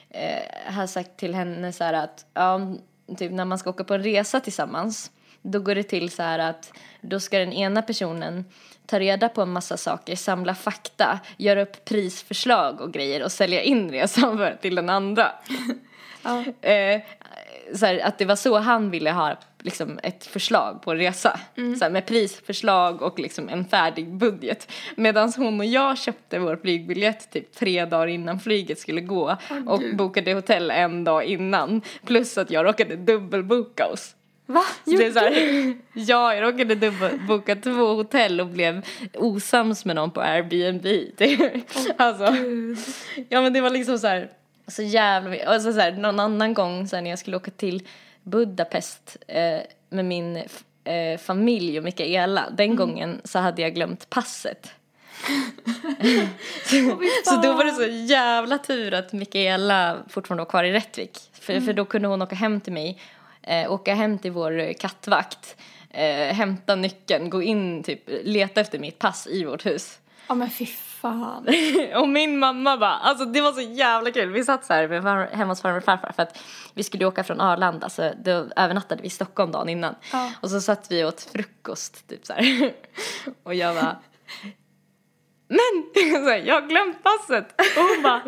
eh, 0.10 0.74
har 0.74 0.88
sagt 0.88 1.18
till 1.18 1.36
henne 1.36 1.72
så 1.72 1.84
här 1.84 1.94
att, 1.94 2.26
ja, 2.34 2.60
typ 3.18 3.32
när 3.32 3.46
man 3.46 3.58
ska 3.58 3.70
åka 3.70 3.84
på 3.84 3.94
en 3.94 4.04
resa 4.04 4.40
tillsammans, 4.40 5.12
då 5.42 5.60
går 5.60 5.76
det 5.76 5.84
till 5.84 6.12
så 6.12 6.24
här 6.24 6.40
att 6.40 6.74
då 7.02 7.20
ska 7.20 7.40
den 7.40 7.54
ena 7.54 7.82
personen 7.82 8.46
ta 8.86 9.00
reda 9.00 9.30
på 9.30 9.42
en 9.42 9.50
massa 9.52 9.78
saker, 9.78 10.16
samla 10.16 10.56
fakta, 10.56 11.20
göra 11.38 11.62
upp 11.62 11.86
prisförslag 11.86 12.82
och 12.82 12.94
grejer 12.94 13.24
och 13.24 13.32
sälja 13.32 13.62
in 13.62 13.92
resan 13.92 14.38
för, 14.38 14.58
till 14.62 14.76
den 14.76 14.90
andra. 14.90 15.32
eh, 16.62 17.02
så 17.74 17.86
här, 17.86 18.00
att 18.00 18.18
det 18.18 18.26
var 18.26 18.36
så 18.36 18.58
han 18.58 18.92
ville 18.92 19.12
ha 19.12 19.38
liksom, 19.60 20.00
ett 20.04 20.26
förslag 20.26 20.82
på 20.82 20.92
en 20.92 20.98
resa. 20.98 21.40
Så 21.56 21.86
här, 21.86 21.90
med 21.92 22.06
prisförslag 22.06 23.02
och 23.02 23.20
liksom, 23.20 23.50
en 23.50 23.66
färdig 23.66 24.14
budget. 24.14 24.72
Medan 24.96 25.34
hon 25.38 25.60
och 25.60 25.66
jag 25.66 25.98
köpte 25.98 26.40
vår 26.40 26.56
flygbiljett 26.56 27.32
typ 27.32 27.56
tre 27.56 27.86
dagar 27.86 28.08
innan 28.08 28.40
flyget 28.40 28.80
skulle 28.80 29.02
gå 29.02 29.38
och 29.68 29.82
bokade 29.94 30.34
hotell 30.34 30.72
en 30.72 31.04
dag 31.04 31.24
innan. 31.24 31.82
Plus 32.06 32.38
att 32.38 32.52
jag 32.52 32.66
råkade 32.66 32.96
dubbelboka 32.96 33.88
oss. 33.88 34.16
Va? 34.46 34.64
Är 34.86 35.12
så 35.12 35.20
här, 35.20 35.74
ja, 35.94 36.36
jag 36.36 36.44
råkade 36.44 36.76
dubbelboka 36.76 37.56
två 37.56 37.94
hotell 37.94 38.42
och 38.42 38.48
blev 38.48 38.86
osams 39.14 39.86
med 39.86 39.96
någon 39.96 40.12
på 40.12 40.22
Airbnb. 40.22 40.84
Det, 41.18 41.62
alltså, 41.98 42.36
ja 43.30 43.42
men 43.42 43.54
det 43.54 43.62
var 43.62 43.70
liksom 43.70 44.00
så 44.00 44.08
här, 44.08 44.30
så 44.68 44.82
jävla 44.82 45.30
mycket. 45.30 45.48
Alltså 45.48 45.74
så 45.74 45.80
här, 45.80 45.92
någon 45.92 46.20
annan 46.20 46.54
gång 46.54 46.88
så 46.88 46.96
här, 46.96 47.04
när 47.04 47.10
jag 47.10 47.20
skulle 47.20 47.38
åka 47.38 47.52
till 47.52 47.88
Budapest 48.24 49.18
eh, 49.28 49.60
med 49.90 50.06
min 50.06 50.44
eh, 50.84 51.18
familj 51.20 51.78
och 51.78 51.84
Mikaela, 51.84 52.50
den 52.50 52.76
gången 52.76 53.22
så 53.24 53.40
hade 53.40 53.62
jag 53.62 53.74
glömt 53.74 54.10
passet. 54.10 54.70
så, 56.66 57.02
så 57.26 57.36
då 57.42 57.54
var 57.54 57.66
det 57.66 57.72
så 57.72 57.86
jävla 57.86 58.58
tur 58.58 58.94
att 58.94 59.14
Mikaela 59.14 59.98
fortfarande 60.10 60.44
var 60.44 60.50
kvar 60.50 60.64
i 60.64 60.72
Rättvik. 60.72 61.20
För, 61.34 61.60
för 61.60 61.74
då 61.74 61.86
kunde 61.86 62.08
hon 62.08 62.22
åka 62.22 62.36
hem 62.36 62.62
till 62.62 62.74
mig, 62.74 63.02
eh, 63.42 63.72
åka 63.72 63.94
hem 63.94 64.20
till 64.20 64.32
vår 64.32 64.74
kattvakt, 64.74 65.56
eh, 65.90 66.34
hämta 66.36 66.76
nyckeln, 66.76 67.30
gå 67.30 67.42
in, 67.42 67.84
typ 67.84 68.04
leta 68.24 68.62
efter 68.62 68.80
mitt 68.80 69.00
pass 69.00 69.28
i 69.28 69.46
vårt 69.46 69.66
hus. 69.66 70.00
Ja 70.28 70.36
men 70.36 70.50
fy 70.50 70.66
fan. 71.14 71.48
och 72.02 72.10
min 72.10 72.40
mamma 72.40 72.78
bara, 72.78 72.96
alltså 72.96 73.26
det 73.26 73.42
var 73.42 73.52
så 73.52 73.62
jävla 73.62 74.12
kul. 74.12 74.32
Vi 74.32 74.44
satt 74.44 74.66
så 74.66 74.74
här 74.74 74.88
med 74.88 75.04
far, 75.04 75.30
hemma 75.34 75.52
hos 75.52 75.62
farmor 75.62 75.78
och 75.78 75.84
farfar 75.84 76.12
för 76.16 76.24
att 76.24 76.40
vi 76.74 76.84
skulle 76.84 77.06
åka 77.06 77.24
från 77.24 77.42
Arlanda 77.42 77.90
så 77.90 78.12
då 78.24 78.32
övernattade 78.56 79.02
vi 79.02 79.08
i 79.08 79.10
Stockholm 79.10 79.52
dagen 79.52 79.70
innan. 79.70 79.96
Ja. 80.12 80.32
Och 80.42 80.50
så 80.50 80.62
satt 80.62 80.92
vi 80.92 81.04
och 81.04 81.08
åt 81.08 81.22
frukost 81.22 82.08
typ 82.08 82.26
så 82.26 82.34
här. 82.34 82.74
och 83.44 83.56
jag 83.56 83.76
bara, 83.76 83.98
men 85.48 85.84
så 86.24 86.30
här, 86.30 86.44
jag 86.46 86.62
har 86.62 86.68
glömt 86.68 87.04
passet. 87.04 87.62
Och 87.78 87.84
hon 87.84 88.04
bara, 88.04 88.22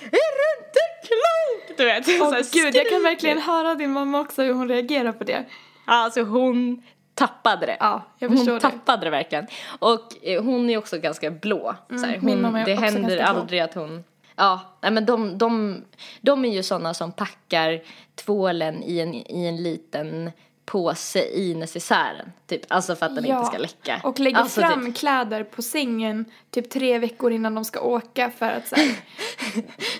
är 0.00 0.10
du 0.10 0.44
inte 0.58 0.80
klok? 1.02 1.78
Du 1.78 1.84
vet. 1.84 2.08
Åh 2.08 2.28
så 2.28 2.34
här, 2.34 2.52
gud, 2.52 2.74
jag 2.74 2.90
kan 2.90 3.02
verkligen 3.02 3.38
höra 3.38 3.74
din 3.74 3.90
mamma 3.90 4.20
också 4.20 4.42
hur 4.42 4.52
hon 4.52 4.68
reagerar 4.68 5.12
på 5.12 5.24
det. 5.24 5.44
Alltså 5.86 6.22
hon 6.22 6.82
tappade 7.14 7.66
det. 7.66 7.76
Ja, 7.80 8.02
jag 8.18 8.30
förstår 8.30 8.52
hon 8.52 8.54
det. 8.54 8.60
tappade 8.60 9.04
det 9.04 9.10
verkligen. 9.10 9.46
Och 9.78 10.26
eh, 10.26 10.42
hon 10.44 10.70
är 10.70 10.78
också 10.78 10.98
ganska 10.98 11.30
blå. 11.30 11.74
så 11.88 12.06
här. 12.06 12.14
Mm, 12.14 12.44
Hon, 12.44 12.56
är 12.56 12.64
det 12.64 12.74
händer 12.74 13.00
ganska 13.00 13.32
blå. 13.32 13.40
aldrig 13.40 13.60
att 13.60 13.74
hon... 13.74 14.04
Ja, 14.36 14.60
nej 14.80 14.92
men 14.92 15.06
de, 15.06 15.38
de, 15.38 15.82
de 16.20 16.44
är 16.44 16.48
ju 16.48 16.62
sådana 16.62 16.94
som 16.94 17.12
packar 17.12 17.80
tvålen 18.14 18.82
i 18.82 18.98
en, 18.98 19.14
i 19.14 19.46
en 19.46 19.62
liten 19.62 20.30
påse 20.66 21.24
i 21.24 21.54
necessären. 21.54 22.32
Typ, 22.46 22.62
alltså 22.68 22.96
för 22.96 23.06
att 23.06 23.14
den 23.14 23.24
inte 23.24 23.44
ska 23.44 23.58
läcka. 23.58 24.00
och 24.04 24.20
lägger 24.20 24.38
alltså, 24.38 24.60
fram 24.60 24.86
Typ, 24.86 24.96
kläder 24.96 25.44
på 25.44 25.62
sängen 25.62 26.24
typ 26.50 26.70
tre 26.70 26.98
veckor 26.98 27.32
innan 27.32 27.54
de 27.54 27.64
ska 27.64 27.80
åka 27.80 28.30
för 28.30 28.46
att 28.50 28.68
så 28.68 28.76
här, 28.76 28.94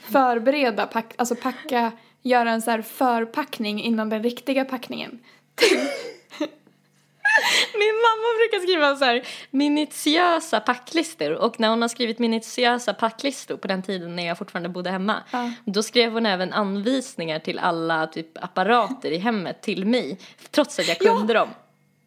förbereda, 0.13 0.87
pack, 0.87 1.15
alltså 1.17 1.35
packa, 1.35 1.93
göra 2.23 2.51
en 2.51 2.63
så 2.63 2.71
här 2.71 2.83
förpackning 2.83 3.83
innan 3.83 4.09
den 4.09 4.23
riktiga 4.23 4.65
packningen. 4.65 5.19
Min 7.79 7.95
mamma 7.95 8.29
brukar 8.39 8.63
skriva 8.67 8.97
så 8.97 9.05
här 9.05 9.27
minutiösa 9.51 10.61
packlistor 10.61 11.31
och 11.33 11.61
när 11.61 11.69
hon 11.69 11.83
har 11.83 11.89
skrivit 11.89 12.19
minutiösa 12.19 12.95
packlistor 12.95 13.57
på 13.57 13.69
den 13.69 13.83
tiden 13.83 14.17
när 14.17 14.27
jag 14.27 14.39
fortfarande 14.39 14.69
bodde 14.69 14.91
hemma 14.91 15.23
Ja. 15.31 15.51
då 15.65 15.83
skrev 15.83 16.13
hon 16.13 16.27
även 16.27 16.53
anvisningar 16.53 17.39
till 17.39 17.59
alla 17.59 18.07
typ 18.07 18.45
apparater 18.45 19.11
i 19.11 19.19
hemmet 19.19 19.63
till 19.63 19.87
mig 19.87 20.19
trots 20.51 20.79
att 20.79 20.89
jag 20.89 20.99
kunde 20.99 21.35
dem. 21.35 21.49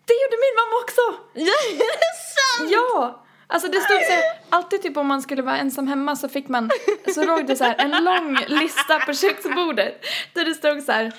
Det 0.05 0.13
gjorde 0.13 0.37
min 0.37 0.55
mamma 0.55 0.83
också! 0.83 1.01
Ja, 1.33 1.73
är 1.73 1.99
det 1.99 2.17
sant? 2.59 2.71
Ja! 2.71 3.23
Alltså 3.49 3.67
det 3.67 3.79
stod 3.79 3.97
så 4.01 4.11
här, 4.11 4.23
alltid 4.49 4.81
typ 4.81 4.97
om 4.97 5.07
man 5.07 5.21
skulle 5.21 5.41
vara 5.41 5.57
ensam 5.57 5.87
hemma 5.87 6.15
så 6.15 6.29
fick 6.29 6.47
man, 6.47 6.69
så 7.13 7.25
låg 7.25 7.47
det 7.47 7.55
så 7.55 7.63
här 7.63 7.75
en 7.79 8.03
lång 8.03 8.37
lista 8.47 8.99
på 8.99 9.13
köksbordet 9.13 10.05
där 10.33 10.45
det 10.45 10.53
stod 10.53 10.83
så 10.83 10.91
här, 10.91 11.11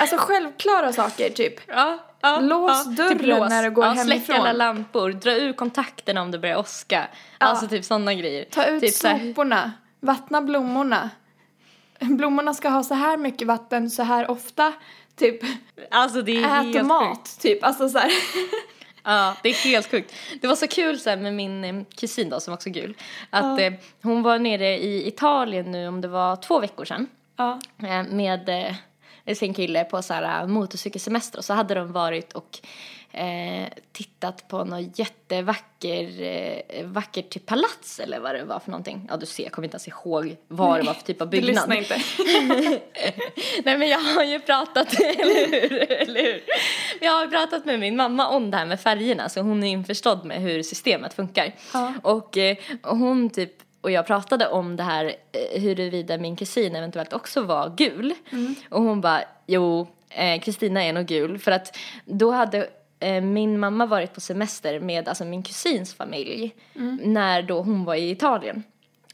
alltså 0.00 0.16
självklara 0.18 0.92
saker 0.92 1.30
typ. 1.30 1.54
Ja, 1.66 1.98
ja, 2.20 2.40
Lås 2.40 2.86
ja, 2.86 2.92
dörren 2.92 3.48
när 3.48 3.62
du 3.62 3.70
går 3.70 3.84
ja, 3.84 3.94
Släck 3.94 4.06
hemifrån. 4.06 4.36
alla 4.36 4.52
lampor, 4.52 5.10
dra 5.10 5.32
ur 5.32 5.52
kontakterna 5.52 6.22
om 6.22 6.30
det 6.30 6.38
börjar 6.38 6.56
åska. 6.58 7.08
Alltså 7.38 7.68
typ 7.68 7.84
sådana 7.84 8.14
grejer. 8.14 8.44
Ta 8.44 8.64
ut 8.64 8.80
typ 8.80 8.94
soporna, 8.94 9.72
vattna 10.00 10.42
blommorna. 10.42 11.10
Blommorna 12.00 12.54
ska 12.54 12.68
ha 12.68 12.82
så 12.82 12.94
här 12.94 13.16
mycket 13.16 13.48
vatten 13.48 13.90
så 13.90 14.02
här 14.02 14.30
ofta, 14.30 14.72
typ 15.16 15.40
Alltså 15.90 16.22
det 16.22 16.36
är 16.36 16.48
helt 16.48 16.68
ät 16.68 16.74
sjukt. 16.74 16.86
mat, 16.86 17.38
typ, 17.40 17.64
alltså 17.64 17.88
så 17.88 17.98
här. 17.98 18.10
Ja, 19.04 19.36
det 19.42 19.48
är 19.48 19.54
helt 19.54 19.90
sjukt. 19.90 20.14
Det 20.40 20.46
var 20.46 20.56
så 20.56 20.66
kul 20.68 20.98
sen 20.98 21.22
med 21.22 21.34
min 21.34 21.64
eh, 21.64 21.74
kusin 21.96 22.28
då 22.28 22.40
som 22.40 22.54
också 22.54 22.68
är 22.68 22.72
gul. 22.72 22.94
Att 23.30 23.60
eh, 23.60 23.72
hon 24.02 24.22
var 24.22 24.38
nere 24.38 24.78
i 24.78 25.08
Italien 25.08 25.70
nu 25.70 25.88
om 25.88 26.00
det 26.00 26.08
var 26.08 26.36
två 26.36 26.60
veckor 26.60 26.84
sedan. 26.84 27.06
Ja. 27.36 27.60
Eh, 27.82 28.02
med 28.02 28.48
eh, 28.48 28.74
sin 29.34 29.54
kille 29.54 29.84
på 29.84 30.02
så 30.02 30.14
här 30.14 30.40
eh, 30.42 30.46
motorcykelsemester 30.46 31.38
och 31.38 31.44
så 31.44 31.52
hade 31.54 31.74
de 31.74 31.92
varit 31.92 32.32
och 32.32 32.58
eh, 33.12 33.68
tittat 33.92 34.48
på 34.48 34.64
något 34.64 34.98
jättevacker 34.98 36.22
eh, 36.22 36.84
vackert 36.86 37.30
typ 37.30 37.46
palats 37.46 38.00
eller 38.00 38.20
vad 38.20 38.34
det 38.34 38.44
var 38.44 38.58
för 38.58 38.70
någonting. 38.70 39.06
Ja 39.10 39.16
du 39.16 39.26
ser, 39.26 39.42
jag 39.42 39.52
kommer 39.52 39.66
inte 39.66 39.74
ens 39.74 39.88
ihåg 39.88 40.36
vad 40.48 40.80
det 40.80 40.86
var 40.86 40.94
för 40.94 41.02
typ 41.02 41.20
av 41.22 41.30
Du 41.30 41.40
byggnad. 41.40 41.68
lyssnar 41.68 41.76
inte. 41.76 41.94
Nej 43.64 43.78
men 43.78 43.88
jag 43.88 43.98
har 43.98 44.24
ju 44.24 44.40
pratat, 44.40 44.94
eller 45.00 45.60
hur? 45.60 45.92
eller 45.92 46.22
hur? 46.22 46.42
Jag 47.00 47.12
har 47.12 47.26
pratat 47.26 47.64
med 47.64 47.80
min 47.80 47.96
mamma 47.96 48.28
om 48.28 48.50
det 48.50 48.56
här 48.56 48.66
med 48.66 48.80
färgerna 48.80 49.28
så 49.28 49.40
hon 49.40 49.64
är 49.64 49.68
införstådd 49.70 50.24
med 50.24 50.40
hur 50.40 50.62
systemet 50.62 51.14
funkar. 51.14 51.54
Ja. 51.72 51.94
Och, 52.02 52.36
eh, 52.36 52.56
och 52.82 52.96
hon 52.96 53.30
typ 53.30 53.52
och 53.80 53.90
jag 53.90 54.06
pratade 54.06 54.48
om 54.48 54.76
det 54.76 54.82
här 54.82 55.04
eh, 55.32 55.62
huruvida 55.62 56.18
min 56.18 56.36
kusin 56.36 56.76
eventuellt 56.76 57.12
också 57.12 57.42
var 57.42 57.74
gul. 57.76 58.14
Och 58.68 58.82
hon 58.82 59.00
bara, 59.00 59.22
jo, 59.46 59.86
eh, 60.08 60.40
Kristina 60.40 60.84
är 60.84 60.92
nog 60.92 61.06
gul. 61.06 61.38
För 61.38 61.52
att 61.52 61.76
då 62.04 62.30
hade 62.30 62.68
eh, 63.00 63.20
min 63.20 63.58
mamma 63.58 63.86
varit 63.86 64.14
på 64.14 64.20
semester 64.20 64.80
med 64.80 65.08
alltså 65.08 65.24
min 65.24 65.42
kusins 65.42 65.94
familj 65.94 66.54
när 67.02 67.42
då 67.42 67.62
hon 67.62 67.84
var 67.84 67.94
i 67.94 68.10
Italien. 68.10 68.62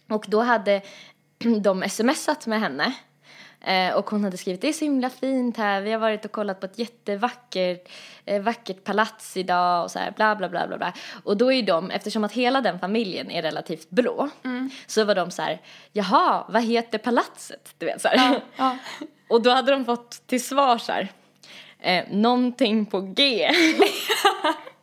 Och 0.09 0.25
då 0.29 0.41
hade 0.41 0.83
de 1.63 1.89
smsat 1.89 2.47
med 2.47 2.61
henne. 2.61 2.93
Eh, 3.67 3.95
och 3.95 4.11
hon 4.11 4.25
hade 4.25 4.37
skrivit 4.37 4.61
det 4.61 4.69
är 4.69 4.73
så 4.73 4.85
himla 4.85 5.11
fint 5.11 5.57
här, 5.57 5.81
vi 5.81 5.93
har 5.93 5.99
varit 5.99 6.25
och 6.25 6.33
kollat 6.33 6.61
på 6.61 6.67
ett 6.67 6.79
jättevackert 6.79 7.89
eh, 8.25 8.43
vackert 8.43 8.85
palats 8.85 9.37
idag 9.37 9.85
och 9.85 9.91
så 9.91 9.99
här 9.99 10.11
bla 10.11 10.37
bla 10.37 10.49
bla 10.49 10.67
bla 10.67 10.79
bla. 10.79 10.93
Och 11.25 11.37
då 11.37 11.53
är 11.53 11.63
de, 11.63 11.91
eftersom 11.91 12.25
att 12.25 12.33
hela 12.33 12.61
den 12.61 12.79
familjen 12.79 13.31
är 13.31 13.43
relativt 13.43 13.91
blå, 13.91 14.29
så 14.87 15.05
var 15.05 15.15
de 15.15 15.31
så 15.31 15.43
här, 15.43 15.61
jaha, 15.93 16.45
vad 16.49 16.63
heter 16.63 16.99
palatset? 16.99 17.75
Du 17.79 17.87
vet 17.87 18.01
så 18.03 18.09
här. 18.09 18.41
Ja. 18.57 18.77
Och 19.29 19.43
då 19.43 19.51
hade 19.51 19.73
de 19.73 19.85
fått 19.85 20.27
till 20.27 20.45
svar 20.45 20.79
så 20.79 20.93
här, 20.93 21.09
eh, 21.81 22.05
någonting 22.11 22.87
på 22.87 23.01
G. 23.01 23.51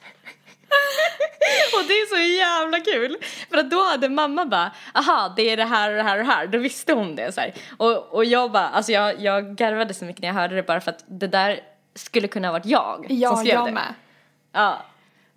och 1.75 1.83
det 1.87 1.93
är 1.93 2.05
så 2.15 2.37
jävla 2.37 2.79
kul. 2.79 3.17
För 3.49 3.57
att 3.57 3.71
då 3.71 3.83
hade 3.83 4.09
mamma 4.09 4.45
bara, 4.45 4.71
aha 4.93 5.33
det 5.35 5.49
är 5.49 5.57
det 5.57 5.63
här 5.65 5.89
och 5.91 5.95
det 5.97 6.03
här 6.03 6.17
och 6.19 6.25
det 6.25 6.31
här. 6.31 6.47
Då 6.47 6.57
visste 6.57 6.93
hon 6.93 7.15
det 7.15 7.31
så 7.31 7.41
här. 7.41 7.53
Och, 7.77 8.13
och 8.13 8.25
jag 8.25 8.51
bara, 8.51 8.69
alltså 8.69 8.91
jag, 8.91 9.19
jag 9.21 9.55
garvade 9.55 9.93
så 9.93 10.05
mycket 10.05 10.21
när 10.21 10.29
jag 10.29 10.35
hörde 10.35 10.55
det 10.55 10.63
bara 10.63 10.81
för 10.81 10.91
att 10.91 11.03
det 11.07 11.27
där 11.27 11.59
skulle 11.95 12.27
kunna 12.27 12.47
ha 12.47 12.51
varit 12.53 12.65
jag 12.65 13.05
som 13.07 13.17
Ja, 13.17 13.35
skrev 13.35 13.53
jag 13.55 13.65
det. 13.65 13.71
med. 13.71 13.93
Ja. 14.51 14.85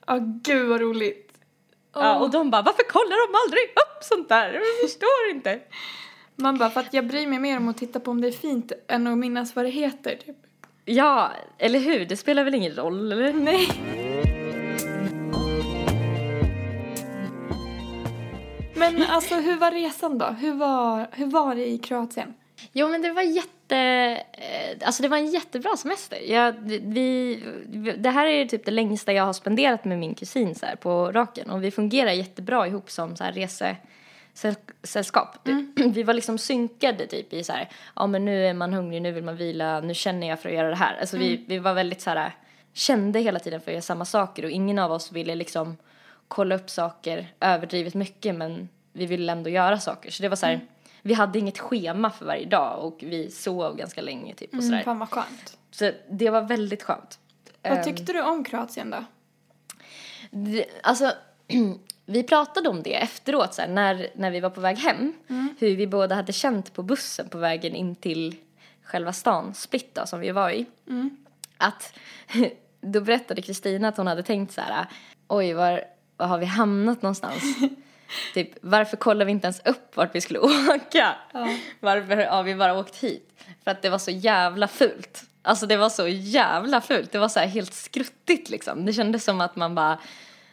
Ja, 0.07 0.18
gud 0.20 0.68
vad 0.68 0.80
roligt. 0.80 1.32
ja. 1.95 2.18
Och 2.18 2.30
de 2.30 2.51
bara, 2.51 2.62
varför 2.62 2.82
kollar 2.82 3.26
de 3.32 3.39
aldrig 3.47 3.62
upp 3.64 4.05
sånt 4.05 4.28
där? 4.28 4.53
Jag 4.53 4.89
förstår 4.91 5.30
inte. 5.30 5.61
Man 6.37 6.59
bara, 6.59 6.70
för 6.70 6.80
att 6.80 6.95
jag 6.95 7.07
bryr 7.07 7.26
mig 7.26 7.39
mer 7.39 7.57
om 7.57 7.68
att 7.68 7.78
titta 7.78 8.01
på 8.01 8.11
om 8.11 8.20
det 8.20 8.28
är 8.28 8.32
fint 8.32 8.72
än 8.89 9.07
att 9.07 9.18
minnas 9.18 9.57
vad 9.57 9.64
det 9.64 9.70
heter, 9.70 10.16
typ. 10.26 10.37
Ja, 10.84 11.30
eller 11.59 11.78
hur? 11.78 12.07
Det 12.07 12.16
spelar 12.16 12.45
väl 12.45 12.55
ingen 12.55 12.74
roll, 12.74 13.12
eller? 13.12 13.32
Nej. 13.32 13.68
Men 18.77 19.03
alltså 19.03 19.35
hur 19.35 19.57
var 19.57 19.70
resan 19.70 20.18
då? 20.18 20.27
Hur 20.27 20.55
var, 20.55 21.07
hur 21.12 21.27
var 21.27 21.55
det 21.55 21.66
i 21.66 21.79
Kroatien? 21.79 22.35
Jo, 22.72 22.89
men 22.89 23.03
det 23.03 23.12
var 23.12 23.22
jätte... 23.22 23.77
eh, 24.33 24.87
Alltså 24.87 25.03
det 25.03 25.09
var 25.09 25.16
en 25.16 25.31
jättebra 25.31 25.77
semester. 25.77 26.18
Jag, 26.27 26.53
vi, 26.83 27.43
det 27.99 28.11
här 28.11 28.27
är 28.27 28.45
typ 28.47 28.64
det 28.64 28.70
längsta 28.70 29.12
jag 29.12 29.24
har 29.24 29.33
spenderat 29.33 29.85
med 29.85 29.99
min 29.99 30.14
kusin 30.14 30.55
så 30.55 30.66
här, 30.66 30.77
på 30.77 31.12
raken. 31.12 31.51
Och 31.51 31.64
vi 31.64 31.70
fungerar 31.70 32.11
jättebra 32.11 32.66
ihop 32.66 32.91
som 32.91 33.16
så 33.16 33.24
här, 33.24 33.33
resesällskap. 33.33 35.37
Vi 35.77 36.03
var 36.03 36.14
liksom 36.14 36.39
synkade 36.39 37.07
typ 37.07 37.33
i 37.33 37.45
så 37.45 37.53
här, 37.53 37.68
ja 37.97 38.07
men 38.07 38.24
nu 38.24 38.47
är 38.47 38.55
man 38.55 38.72
hungrig, 38.72 39.03
nu 39.03 39.12
vill 39.12 39.24
man 39.24 39.37
vila, 39.37 39.81
nu 39.81 39.95
känner 39.95 40.29
jag 40.29 40.41
för 40.41 40.49
att 40.49 40.55
göra 40.55 40.68
det 40.70 40.77
här. 40.77 40.97
Alltså 41.01 41.16
vi, 41.16 41.45
vi 41.49 41.59
var 41.59 41.74
väldigt 41.74 42.01
så 42.01 42.11
här, 42.11 42.33
kände 42.72 43.20
hela 43.20 43.39
tiden 43.39 43.61
för 43.61 43.70
att 43.70 43.74
göra 43.74 43.83
samma 43.83 44.05
saker 44.05 44.45
och 44.45 44.51
ingen 44.51 44.79
av 44.79 44.93
oss 44.93 45.12
ville 45.12 45.35
liksom 45.35 45.77
kolla 46.29 46.55
upp 46.55 46.70
saker 46.70 47.33
överdrivet 47.41 47.95
mycket 47.95 48.35
men 48.35 48.68
vi 48.93 49.07
ville 49.07 49.33
ändå 49.33 49.51
göra 49.51 49.81
saker. 49.81 50.11
Så 50.11 50.22
det 50.22 50.29
var 50.29 50.37
så 50.37 50.47
här, 50.47 50.61
vi 51.03 51.14
hade 51.14 51.39
inget 51.39 51.59
schema 51.59 52.11
för 52.11 52.24
varje 52.27 52.47
dag 52.47 52.85
och 52.85 52.99
vi 53.01 53.31
sov 53.31 53.77
ganska 53.77 54.03
länge 54.03 54.35
typ 54.35 54.55
och 54.55 54.62
sådär. 54.62 54.74
Mm, 54.77 54.85
fan 54.85 54.99
vad 54.99 55.11
skönt. 55.11 55.59
Så 55.70 55.93
det 56.11 56.31
var 56.31 56.43
väldigt 56.43 56.83
skönt. 56.83 57.18
Vad 57.62 57.79
Ehm, 57.79 57.85
tyckte 57.85 58.12
du 58.12 58.22
om 58.22 58.45
Kroatien 58.45 58.91
då? 58.91 59.05
det, 60.31 60.66
alltså, 60.83 61.12
vi 62.07 62.22
pratade 62.22 62.68
om 62.68 62.83
det 62.83 62.95
efteråt 62.95 63.55
så 63.55 63.61
här, 63.62 63.68
när, 63.68 64.09
när 64.14 64.31
vi 64.31 64.41
var 64.41 64.51
på 64.51 64.61
väg 64.61 64.79
hem. 64.79 65.12
Hur 65.59 65.77
vi 65.77 65.87
båda 65.87 66.14
hade 66.14 66.33
känt 66.33 66.72
på 66.72 66.83
bussen 66.83 67.29
på 67.29 67.39
vägen 67.39 67.74
in 67.74 67.97
till 67.97 68.37
själva 68.83 69.12
stan, 69.12 69.55
Split 69.55 69.95
då, 69.95 70.07
som 70.07 70.20
vi 70.20 70.31
var 70.31 70.51
i. 70.51 70.66
Att 71.57 71.95
då 72.81 73.01
berättade 73.01 73.43
Kristina 73.43 73.89
att 73.89 73.97
hon 73.97 74.07
hade 74.07 74.22
tänkt 74.22 74.53
så 74.55 74.61
här, 74.61 74.87
oj 75.29 75.53
var, 75.53 75.85
var 76.16 76.26
har 76.26 76.38
vi 76.38 76.46
hamnat 76.46 77.02
någonstans? 77.02 77.42
typ, 78.34 78.50
varför 78.60 78.96
kollar 78.96 79.24
vi 79.24 79.32
inte 79.32 79.46
ens 79.46 79.60
upp 79.66 79.96
vart 79.96 80.14
vi 80.14 80.20
skulle 80.20 80.38
åka? 80.74 81.14
Varför 81.80 82.16
har 82.16 82.42
vi 82.42 82.54
bara 82.54 82.78
åkt 82.78 82.96
hit? 82.96 83.32
För 83.64 83.70
att 83.70 83.82
det 83.82 83.90
var 83.90 83.98
så 83.98 84.10
jävla 84.10 84.68
fult. 84.68 85.24
Alltså 85.42 85.66
det 85.66 85.76
var 85.76 85.88
så 85.88 86.08
jävla 86.08 86.80
fult. 86.80 87.12
Det 87.12 87.18
var 87.18 87.28
så 87.28 87.40
här 87.40 87.46
helt 87.46 87.74
skruttigt 87.74 88.50
liksom. 88.50 88.86
Det 88.86 88.92
kändes 88.92 89.24
som 89.24 89.40
att 89.40 89.56
man 89.56 89.74
bara 89.74 89.98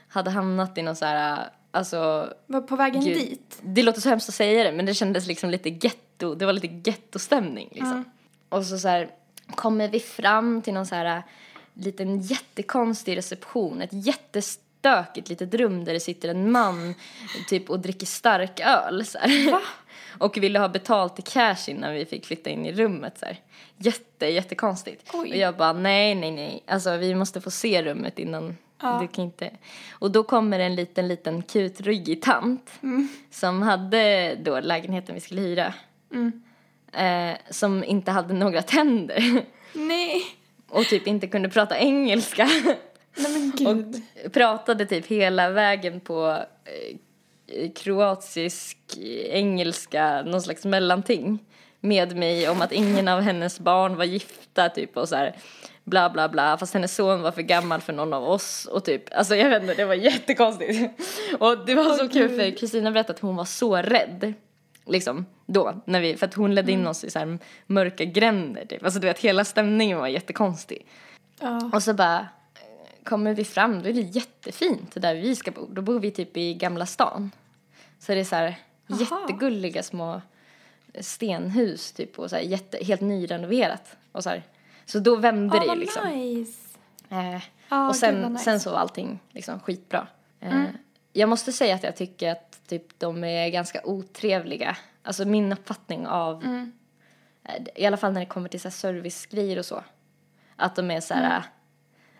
hade 0.08 0.32
hamnat 0.32 0.78
i 0.78 0.82
någon 0.82 0.96
så 0.96 1.06
här, 1.06 1.50
alltså 1.72 2.34
Var 2.46 2.62
på 2.62 2.76
vägen 2.76 3.04
Gud. 3.04 3.18
dit? 3.18 3.60
det 3.62 3.84
låter 3.84 4.02
så 4.02 4.10
hemskt 4.10 4.30
att 4.30 4.36
säga 4.36 4.64
det 4.64 4.72
men 4.72 4.86
det 4.86 4.94
kändes 4.94 5.28
liksom 5.28 5.50
lite 5.50 5.70
getto, 5.70 6.36
det 6.36 6.46
var 6.46 6.54
lite 6.54 6.68
gettostämning 6.90 7.70
liksom. 7.72 8.06
Och 8.50 8.66
så 8.66 8.78
så 8.78 8.88
här 8.88 9.10
kommer 9.56 9.88
vi 9.88 10.00
fram 10.00 10.62
till 10.62 10.74
någon 10.74 10.86
så 10.86 10.96
här 10.96 11.18
äh, 11.18 11.24
liten 11.74 12.22
jättekonstig 12.22 13.18
reception, 13.18 13.82
ett 13.82 13.90
jättestökigt 14.84 15.30
litet 15.30 15.54
rum 15.54 15.86
där 15.86 15.94
det 15.94 16.00
sitter 16.00 16.30
en 16.30 16.52
man 16.52 16.96
typ 17.48 17.70
och 17.70 17.80
dricker 17.80 18.06
stark 18.06 18.60
öl 18.60 19.06
så. 19.06 19.20
Och 20.20 20.38
ville 20.38 20.60
ha 20.60 20.70
betalt 20.70 21.20
i 21.20 21.22
cash 21.22 21.68
innan 21.70 21.94
vi 21.94 22.06
fick 22.06 22.26
flytta 22.26 22.50
in 22.50 22.66
i 22.66 22.74
rummet 22.74 23.18
så 23.20 23.26
här. 23.26 23.38
Jätte, 23.78 24.26
jättekonstigt. 24.26 25.10
Oj. 25.14 25.30
Och 25.32 25.38
jag 25.38 25.58
bara 25.58 25.74
nej, 25.74 26.16
nej, 26.16 26.32
nej. 26.32 26.64
Alltså 26.68 26.98
vi 26.98 27.16
måste 27.16 27.42
få 27.42 27.52
se 27.52 27.84
rummet 27.84 28.20
innan 28.20 28.58
Ja. 28.82 29.00
du 29.02 29.08
kan 29.08 29.24
inte. 29.24 29.50
Och 29.92 30.12
då 30.12 30.24
kommer 30.24 30.60
en 30.60 30.76
liten, 30.76 31.08
liten 31.08 31.42
kutryggig 31.42 32.22
tant 32.22 32.72
som 33.32 33.62
hade 33.62 34.36
då 34.36 34.60
lägenheten 34.60 35.16
vi 35.16 35.22
skulle 35.22 35.42
hyra. 35.42 35.74
Eh, 36.94 37.38
som 37.50 37.84
inte 37.84 38.12
hade 38.12 38.34
några 38.34 38.62
tänder 38.62 39.44
Nej. 39.74 40.22
och 40.70 40.86
typ 40.86 41.08
inte 41.08 41.28
kunde 41.28 41.50
prata 41.50 41.78
engelska. 41.78 42.50
Nej 43.16 43.52
gud. 43.58 44.02
och 44.26 44.34
pratade 44.34 44.86
typ 44.86 45.08
hela 45.08 45.50
vägen 45.50 46.00
på 46.00 46.46
eh, 46.66 47.72
kroatisk, 47.76 48.78
engelska, 49.30 50.22
någon 50.22 50.42
slags 50.42 50.66
mellanting 50.66 51.40
med 51.80 52.16
mig 52.18 52.50
om 52.50 52.62
att 52.62 52.72
ingen 52.72 53.08
av 53.08 53.22
hennes 53.22 53.60
barn 53.60 53.96
var 53.96 54.06
gifta 54.06 54.70
typ 54.70 54.98
och 54.98 55.10
så 55.10 55.16
här 55.16 55.36
bla 55.84 56.10
bla 56.10 56.30
bla. 56.30 56.58
Fast 56.58 56.74
hennes 56.74 56.96
son 56.96 57.22
var 57.22 57.32
för 57.32 57.42
gammal 57.42 57.82
för 57.82 57.94
någon 57.94 58.14
av 58.14 58.24
oss 58.24 58.66
och 58.66 58.86
typ 58.86 59.04
alltså 59.14 59.36
jag 59.36 59.50
vet 59.50 59.62
inte 59.62 59.74
det 59.74 59.86
var 59.86 59.94
jättekonstigt. 59.94 61.02
Och 61.40 61.66
det 61.66 61.76
var 61.76 61.98
så 61.98 62.10
kul 62.10 62.30
för 62.30 62.58
Kristina 62.58 62.92
berättade 62.92 63.14
att 63.14 63.20
hon 63.20 63.36
var 63.36 63.46
så 63.46 63.76
rädd 63.76 64.34
liksom 64.86 65.26
då 65.46 65.82
när 65.86 66.02
vi 66.02 66.16
för 66.16 66.26
att 66.26 66.34
hon 66.34 66.56
ledde 66.56 66.72
in 66.72 66.88
oss 66.88 67.04
i 67.04 67.10
så 67.10 67.20
här 67.20 67.40
mörka 67.68 68.06
gränder 68.06 68.66
typ. 68.66 68.84
Alltså 68.84 69.00
du 69.00 69.08
vet 69.08 69.20
hela 69.20 69.46
stämningen 69.46 69.98
var 69.98 70.08
jättekonstig. 70.08 70.86
Ja. 71.40 71.70
och 71.74 71.84
så 71.84 71.94
bara 71.94 72.28
kommer 73.04 73.34
vi 73.34 73.46
fram, 73.46 73.84
då 73.84 73.90
är 73.90 73.94
det 73.94 74.02
jättefint 74.02 75.02
där 75.02 75.16
vi 75.16 75.36
ska 75.36 75.52
bo. 75.52 75.68
Då 75.70 75.82
bor 75.82 76.00
vi 76.00 76.12
typ 76.12 76.38
i 76.38 76.54
Gamla 76.54 76.86
stan. 76.86 77.32
Så 78.00 78.12
det 78.14 78.20
är 78.20 78.24
så 78.24 78.36
här 78.36 78.56
Aha. 78.92 79.00
jättegulliga 79.00 79.84
små 79.84 80.22
stenhus 81.00 81.92
typ 81.92 82.20
och 82.20 82.30
så 82.30 82.36
här 82.36 82.44
jätte, 82.44 82.84
helt 82.84 83.02
nyrenoverat. 83.02 83.98
Och 84.12 84.24
så, 84.24 84.30
här. 84.30 84.44
så 84.86 85.00
då 85.00 85.16
vände 85.16 85.56
Ja, 85.58 85.60
det 85.62 85.66
ju 85.66 85.70
vad 85.70 85.80
liksom. 85.80 86.10
nice. 86.10 86.78
Eh, 87.10 87.42
Ja, 87.70 87.88
och 87.88 87.96
sen, 87.96 88.22
nice. 88.34 88.44
sen 88.44 88.60
så 88.60 88.72
var 88.72 88.78
allting 88.78 89.20
liksom 89.32 89.60
skitbra. 89.60 90.08
Eh, 90.40 90.64
Jag 91.14 91.30
måste 91.30 91.52
säga 91.52 91.76
att 91.76 91.84
jag 91.84 91.96
tycker 91.96 92.32
att 92.32 92.68
typ 92.68 93.00
de 93.00 93.24
är 93.24 93.50
ganska 93.50 93.82
otrevliga. 93.86 94.78
Alltså 95.04 95.26
min 95.26 95.52
uppfattning 95.54 96.08
av, 96.08 96.44
eh, 97.44 97.54
i 97.76 97.86
alla 97.86 97.98
fall 97.98 98.14
när 98.14 98.20
det 98.20 98.26
kommer 98.26 98.50
till 98.50 98.60
så 98.60 98.68
här 98.68 98.72
servicegrejer 98.74 99.60
och 99.60 99.66
så. 99.66 99.84
Att 100.56 100.76
de 100.76 100.92
är 100.92 101.00
så 101.00 101.14
här, 101.14 101.44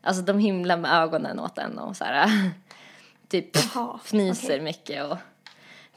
alltså 0.04 0.24
de 0.24 0.40
himlar 0.40 0.78
med 0.78 0.92
ögonen 0.92 1.40
åt 1.40 1.58
en 1.58 1.80
och 1.80 1.98
så 1.98 2.04
här, 2.04 2.30
typ 3.28 3.50
Jaha, 3.56 4.00
fnyser 4.04 4.62
mycket 4.62 5.06
och 5.06 5.18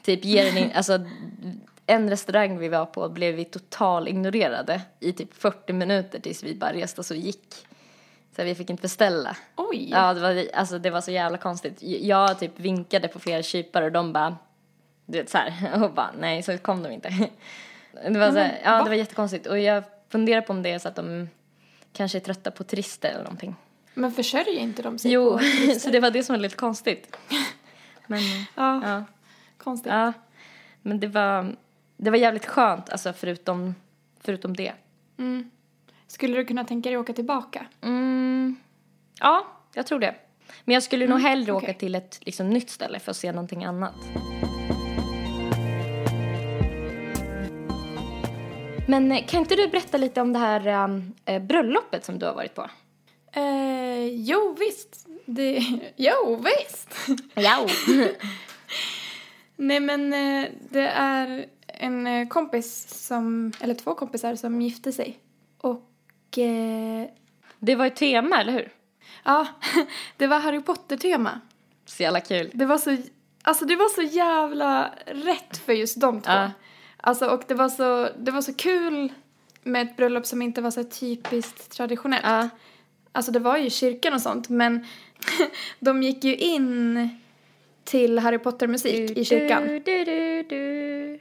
typ 0.01 0.25
ger 0.25 0.47
en, 0.49 0.57
in, 0.57 0.71
alltså 0.75 0.99
en 1.85 2.09
restaurang 2.09 2.57
vi 2.57 2.67
var 2.67 2.85
på 2.85 3.09
blev 3.09 3.35
vi 3.35 3.45
total 3.45 4.07
ignorerade 4.07 4.81
i 4.99 5.13
typ 5.13 5.33
40 5.33 5.73
minuter 5.73 6.19
tills 6.19 6.43
vi 6.43 6.55
bara 6.55 6.73
reste 6.73 7.01
oss 7.01 7.11
och 7.11 7.17
gick. 7.17 7.67
Så 8.35 8.43
vi 8.43 8.55
fick 8.55 8.69
inte 8.69 8.81
beställa. 8.81 9.37
Oj. 9.55 9.89
Ja, 9.91 10.13
det 10.13 10.21
var, 10.21 10.45
alltså, 10.53 10.79
det 10.79 10.89
var 10.89 11.01
så 11.01 11.11
jävla 11.11 11.37
konstigt. 11.37 11.77
Jag 11.81 12.39
typ 12.39 12.59
vinkade 12.59 13.07
på 13.07 13.19
flera 13.19 13.43
kypare 13.43 13.85
och 13.85 13.91
de 13.91 14.13
bara, 14.13 14.37
du 15.05 15.17
vet 15.17 15.29
så 15.29 15.37
här, 15.37 15.83
och 15.83 15.93
bara 15.93 16.11
nej, 16.19 16.43
så 16.43 16.57
kom 16.57 16.83
de 16.83 16.91
inte. 16.91 17.09
Det 18.09 18.19
var, 18.19 18.31
så 18.31 18.37
här, 18.37 18.61
ja, 18.63 18.83
det 18.83 18.89
var 18.89 18.95
jättekonstigt 18.95 19.47
och 19.47 19.59
jag 19.59 19.83
funderar 20.09 20.41
på 20.41 20.53
om 20.53 20.63
det 20.63 20.69
är 20.69 20.79
så 20.79 20.87
att 20.87 20.95
de 20.95 21.29
kanske 21.93 22.17
är 22.17 22.19
trötta 22.19 22.51
på 22.51 22.63
turister 22.63 23.09
eller 23.09 23.23
någonting. 23.23 23.55
Men 23.97 24.11
försörjer 24.11 24.59
inte 24.59 24.81
de 24.81 24.97
sig 24.97 25.11
Jo, 25.11 25.37
på 25.37 25.43
så 25.79 25.89
det 25.89 25.99
var 25.99 26.11
det 26.11 26.23
som 26.23 26.33
var 26.33 26.39
lite 26.39 26.55
konstigt. 26.55 27.17
Men, 28.07 28.19
Ja, 28.55 28.81
ja, 28.83 29.03
konstigt. 29.57 29.91
ja. 29.91 30.13
Men 30.81 30.99
det 30.99 31.07
var, 31.07 31.55
det 31.97 32.09
var 32.09 32.17
jävligt 32.17 32.45
skönt, 32.45 32.89
alltså 32.89 33.13
förutom, 33.13 33.75
förutom 34.19 34.55
det. 34.55 34.73
Mm. 35.17 35.49
Skulle 36.07 36.37
du 36.37 36.45
kunna 36.45 36.63
tänka 36.65 36.89
dig 36.89 36.97
åka 36.97 37.13
tillbaka? 37.13 37.65
Mm, 37.81 38.55
ja, 39.19 39.47
jag 39.73 39.87
tror 39.87 39.99
det. 39.99 40.15
Men 40.65 40.73
jag 40.73 40.83
skulle 40.83 41.07
nog 41.07 41.19
hellre 41.19 41.51
okej. 41.51 41.65
åka 41.69 41.79
till 41.79 41.95
ett 41.95 42.19
liksom, 42.21 42.49
nytt 42.49 42.69
ställe 42.69 42.99
för 42.99 43.11
att 43.11 43.17
se 43.17 43.31
någonting 43.31 43.65
annat. 43.65 43.95
Men 48.87 49.11
eh, 49.11 49.25
kan 49.25 49.39
inte 49.39 49.55
du 49.55 49.67
berätta 49.67 49.97
lite 49.97 50.21
om 50.21 50.33
det 50.33 50.39
här 50.39 50.83
um, 50.85 51.13
bröllopet 51.47 52.05
som 52.05 52.19
du 52.19 52.25
har 52.25 52.33
varit 52.33 52.55
på? 52.55 52.69
Eh, 53.37 54.07
jo, 54.07 54.55
visst. 54.59 55.07
Det, 55.25 55.63
jo, 55.95 56.43
visst. 56.43 57.09
Ja. 57.33 57.67
Nej, 59.55 59.79
men 59.79 60.13
eh, 60.13 60.49
det 60.69 60.87
är 60.87 61.45
en 61.67 62.07
eh, 62.07 62.27
kompis 62.27 62.87
som, 63.07 63.53
eller 63.59 63.73
två 63.73 63.95
kompisar 63.95 64.35
som 64.35 64.61
gifte 64.61 64.91
sig. 64.91 65.19
Och 65.57 66.37
eh, 66.37 67.07
Det 67.59 67.75
var 67.75 67.85
ett 67.85 67.95
tema, 67.95 68.41
eller 68.41 68.53
hur? 68.53 68.73
ja, 69.23 69.47
det 70.17 70.27
var 70.27 70.39
Harry 70.39 70.61
Potter-tema. 70.61 71.41
Så 71.85 72.03
jävla 72.03 72.21
kul. 72.21 72.51
Det 72.53 72.65
var 72.65 72.77
så, 72.77 72.97
alltså 73.41 73.65
det 73.65 73.75
var 73.75 73.89
så 73.89 74.01
jävla 74.01 74.91
rätt 75.05 75.57
för 75.57 75.73
just 75.73 76.01
de 76.01 76.21
två. 76.21 76.31
Ja. 76.31 76.51
Alltså 76.97 77.25
och 77.29 77.43
det 77.47 77.53
var 77.53 77.69
så, 77.69 78.09
det 78.17 78.31
var 78.31 78.41
så 78.41 78.53
kul 78.53 79.13
med 79.63 79.81
ett 79.81 79.97
bröllop 79.97 80.25
som 80.25 80.41
inte 80.41 80.61
var 80.61 80.71
så 80.71 80.83
typiskt 80.83 81.71
traditionellt. 81.71 82.25
Ja. 82.25 82.49
Alltså 83.17 83.31
det 83.31 83.39
var 83.39 83.57
ju 83.57 83.69
kyrkan 83.69 84.13
och 84.13 84.21
sånt 84.21 84.49
men 84.49 84.85
de 85.79 86.03
gick 86.03 86.23
ju 86.23 86.35
in 86.35 87.09
till 87.83 88.19
Harry 88.19 88.37
Potter-musik 88.37 89.17
i 89.17 89.25
kyrkan. 89.25 89.67
Du, 89.67 90.03
du, 90.03 90.43
du. 90.43 91.19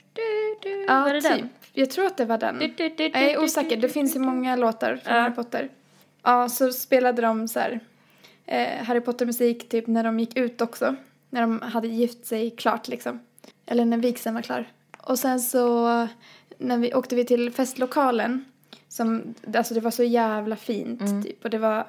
Ja, 0.89 1.01
var 1.01 1.15
det 1.15 1.21
typ. 1.21 1.31
den? 1.31 1.49
Jag 1.73 1.91
tror 1.91 2.07
att 2.07 2.17
det 2.17 2.25
var 2.25 2.39
den. 2.39 2.75
Jag 2.99 3.01
är 3.23 3.43
osäker, 3.43 3.77
det 3.77 3.89
finns 3.89 4.17
ju 4.17 4.21
många 4.21 4.57
låtar 4.57 5.01
från 5.05 5.15
Ja. 5.15 5.21
Harry 5.21 5.35
Potter. 5.35 5.69
Ja, 6.23 6.49
så 6.49 6.73
spelade 6.73 7.23
de 7.23 7.49
så 7.49 7.61
här 7.61 7.81
eh, 8.47 8.85
Harry 8.85 9.01
Potter-musik 9.01 9.69
typ 9.69 9.87
när 9.87 10.05
de 10.05 10.21
gick 10.21 10.37
ut 10.37 10.61
också. 10.61 10.97
När 11.31 11.41
de 11.41 11.63
hade 11.63 11.89
gift 11.89 12.27
sig 12.27 12.51
klart 12.51 12.89
liksom. 12.89 13.21
Eller 13.67 13.85
när 13.85 13.99
vigseln 13.99 14.35
var 14.35 14.43
klar. 14.43 14.69
Och 14.99 15.19
sen 15.19 15.41
så 15.41 15.87
när 16.59 16.79
vi 16.79 16.95
åkte 16.95 17.15
vi 17.17 17.25
till 17.25 17.53
festlokalen 17.53 18.45
som, 18.97 19.35
alltså 19.57 19.75
det 19.75 19.81
var 19.81 19.91
så 19.91 20.03
jävla 20.03 20.57
fint 20.57 21.01
Mm. 21.01 21.23
typ 21.23 21.45
och 21.45 21.51
det 21.51 21.59
var, 21.59 21.87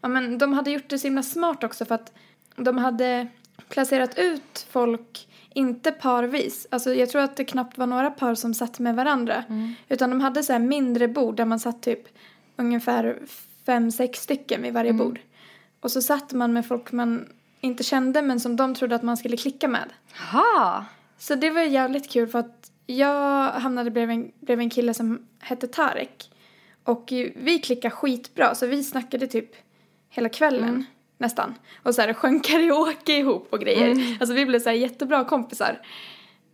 ja 0.00 0.08
men 0.08 0.38
de 0.38 0.52
hade 0.52 0.70
gjort 0.70 0.88
det 0.88 0.98
så 0.98 1.06
himla 1.06 1.22
smart 1.22 1.64
också 1.64 1.84
för 1.84 1.94
att 1.94 2.12
de 2.56 2.78
hade 2.78 3.26
placerat 3.68 4.18
ut 4.18 4.66
folk 4.70 5.28
inte 5.54 5.92
parvis. 5.92 6.66
Alltså 6.70 6.94
jag 6.94 7.10
tror 7.10 7.22
att 7.22 7.36
det 7.36 7.44
knappt 7.44 7.78
var 7.78 7.86
några 7.86 8.10
par 8.10 8.34
som 8.34 8.54
satt 8.54 8.78
med 8.78 8.96
varandra. 8.96 9.44
Utan 9.88 10.10
de 10.10 10.20
hade 10.20 10.42
så 10.42 10.58
mindre 10.58 11.08
bord 11.08 11.36
där 11.36 11.44
man 11.44 11.60
satt 11.60 11.82
typ 11.82 12.08
ungefär 12.56 13.18
fem, 13.66 13.90
sex 13.90 14.22
stycken 14.22 14.62
vid 14.62 14.72
varje 14.72 14.92
bord. 14.92 15.20
Och 15.80 15.90
så 15.90 16.02
satt 16.02 16.32
man 16.32 16.52
med 16.52 16.66
folk 16.66 16.92
man 16.92 17.28
inte 17.60 17.84
kände 17.84 18.22
men 18.22 18.40
som 18.40 18.56
de 18.56 18.74
trodde 18.74 18.94
att 18.94 19.02
man 19.02 19.16
skulle 19.16 19.36
klicka 19.36 19.68
med. 19.68 19.88
Ha. 20.32 20.84
Så 21.18 21.34
det 21.34 21.50
var 21.50 21.60
jävligt 21.60 22.10
kul 22.10 22.28
för 22.28 22.38
att 22.38 22.70
jag 22.86 23.50
hamnade 23.50 23.90
bredvid 23.90 24.16
en, 24.16 24.32
bredvid 24.40 24.64
en 24.64 24.70
kille 24.70 24.94
som 24.94 25.26
hette 25.38 25.66
Tarek. 25.66 26.30
Och 26.86 27.12
vi 27.36 27.58
klickade 27.58 27.94
skitbra 27.94 28.54
så 28.54 28.66
vi 28.66 28.84
snackade 28.84 29.26
typ 29.26 29.50
hela 30.10 30.28
kvällen 30.28 30.84
nästan. 31.18 31.54
Och 31.82 31.94
så 31.94 32.00
här 32.02 32.12
sjöng 32.12 32.40
karaoke 32.40 33.12
ihop 33.12 33.48
och 33.50 33.60
grejer. 33.60 34.16
Alltså 34.20 34.34
vi 34.34 34.46
blev 34.46 34.60
så 34.60 34.68
här 34.68 34.76
jättebra 34.76 35.24
kompisar. 35.24 35.80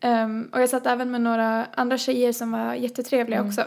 Ehm, 0.00 0.48
och 0.52 0.60
jag 0.62 0.68
satt 0.68 0.86
även 0.86 1.10
med 1.10 1.20
några 1.20 1.64
andra 1.74 1.98
tjejer 1.98 2.32
som 2.32 2.52
var 2.52 2.74
jättetrevliga 2.74 3.42
också. 3.42 3.64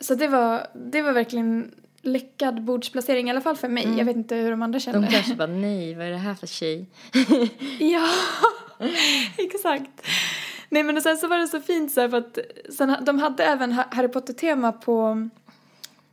Så 0.00 0.14
det 0.14 0.28
var, 0.28 0.66
det 0.74 1.02
var 1.02 1.12
verkligen 1.12 1.74
lyckad 2.02 2.62
bordsplacering, 2.62 3.26
i 3.26 3.30
alla 3.30 3.40
fall 3.40 3.56
för 3.56 3.68
mig. 3.68 3.94
Jag 3.98 4.04
vet 4.04 4.16
inte 4.16 4.34
hur 4.36 4.50
de 4.50 4.62
andra 4.62 4.78
kände. 4.80 5.00
De 5.00 5.12
kanske 5.12 5.34
bara, 5.34 5.48
nej, 5.48 5.94
vad 5.94 6.06
är 6.06 6.10
det 6.10 6.16
här 6.16 6.34
för 6.34 6.46
tjej? 6.46 6.86
Ja, 7.78 8.08
exakt. 9.38 9.90
Nej 10.68 10.82
men 10.82 10.96
och 10.96 11.02
sen 11.02 11.16
så 11.16 11.26
var 11.28 11.38
det 11.38 11.48
så 11.48 11.60
fint 11.60 11.92
så 11.92 12.00
här 12.00 12.08
för 12.08 12.16
att 12.18 12.38
sen, 12.76 12.96
de 13.02 13.18
hade 13.18 13.44
även 13.44 13.72
Ha- 13.72 13.86
Harry 13.90 14.08
Potter-tema 14.08 14.72
på, 14.72 15.28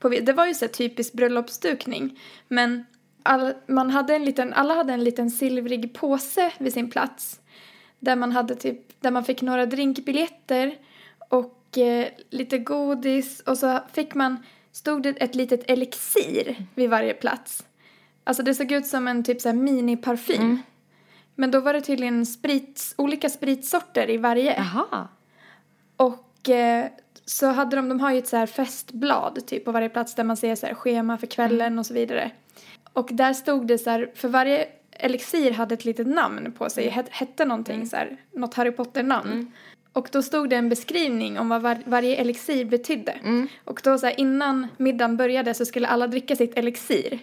på, 0.10 0.20
det 0.20 0.34
var 0.34 0.46
ju 0.46 0.54
så 0.54 0.66
här 0.66 0.72
typisk 0.72 1.14
bröllopsdukning. 1.14 2.20
Men 2.48 2.86
all, 3.24 3.54
man 3.68 3.90
hade 3.90 4.16
en 4.16 4.26
liten, 4.26 4.54
alla 4.54 4.74
hade 4.74 4.94
en 4.94 5.04
liten 5.04 5.32
silvrig 5.32 5.94
påse 5.94 6.52
vid 6.58 6.74
sin 6.74 6.90
plats. 6.90 7.40
Där 8.00 8.16
man 8.16 8.32
hade 8.32 8.56
typ, 8.56 9.02
där 9.02 9.12
man 9.12 9.24
fick 9.24 9.42
några 9.42 9.66
drinkbiljetter 9.66 10.78
och 11.30 11.78
eh, 11.78 12.08
lite 12.30 12.58
godis 12.58 13.40
och 13.40 13.58
så 13.58 13.80
fick 13.94 14.16
man, 14.16 14.38
stod 14.72 15.04
det 15.04 15.10
ett 15.10 15.36
litet 15.36 15.70
elixir 15.70 16.56
vid 16.76 16.90
varje 16.90 17.14
plats. 17.14 17.66
Alltså 18.24 18.44
det 18.44 18.56
såg 18.56 18.72
ut 18.72 18.86
som 18.86 19.08
en 19.08 19.24
typ 19.24 19.42
så 19.42 19.50
här 19.50 19.56
mini-parfym. 19.56 20.58
Men 21.36 21.52
då 21.52 21.60
var 21.60 21.74
det 21.74 21.82
tydligen 21.82 22.26
sprit, 22.26 22.94
olika 22.98 23.30
spritsorter 23.30 24.10
i 24.10 24.18
varje. 24.18 24.56
Jaha. 24.56 25.08
Och 25.98 26.50
eh, 26.50 26.88
så 27.26 27.48
hade 27.48 27.76
de, 27.76 27.90
de 27.90 28.00
har 28.00 28.12
ju 28.12 28.18
ett 28.20 28.28
så 28.28 28.38
här 28.38 28.46
festblad 28.46 29.46
typ 29.48 29.66
på 29.66 29.72
varje 29.72 29.90
plats 29.90 30.16
där 30.16 30.24
man 30.24 30.38
ser 30.38 30.56
så 30.56 30.66
här 30.68 30.74
schema 30.74 31.18
för 31.18 31.28
kvällen 31.28 31.80
och 31.80 31.86
så 31.86 31.94
vidare. 31.94 32.32
Och 32.94 33.10
där 33.12 33.34
stod 33.34 33.68
det 33.68 33.78
så 33.78 33.90
här, 33.90 34.12
för 34.16 34.28
varje 34.28 34.68
elixir 34.92 35.52
hade 35.52 35.74
ett 35.74 35.86
litet 35.86 36.08
namn 36.08 36.52
på 36.58 36.70
sig, 36.70 36.90
het, 36.90 37.06
hette 37.10 37.46
någonting 37.46 37.88
så 37.88 37.96
här, 37.96 38.18
något 38.32 38.54
Harry 38.54 38.72
Potter-namn. 38.72 39.52
Och 39.94 40.10
då 40.12 40.22
stod 40.24 40.50
det 40.50 40.56
en 40.56 40.70
beskrivning 40.70 41.40
om 41.40 41.50
vad 41.50 41.62
var, 41.62 41.78
varje 41.86 42.16
elixir 42.16 42.66
betydde. 42.66 43.48
Och 43.64 43.82
då 43.84 43.98
så 43.98 44.06
här, 44.06 44.20
innan 44.20 44.68
middagen 44.78 45.18
började 45.18 45.54
så 45.54 45.66
skulle 45.66 45.88
alla 45.88 46.08
dricka 46.08 46.36
sitt 46.36 46.58
elixir. 46.58 47.20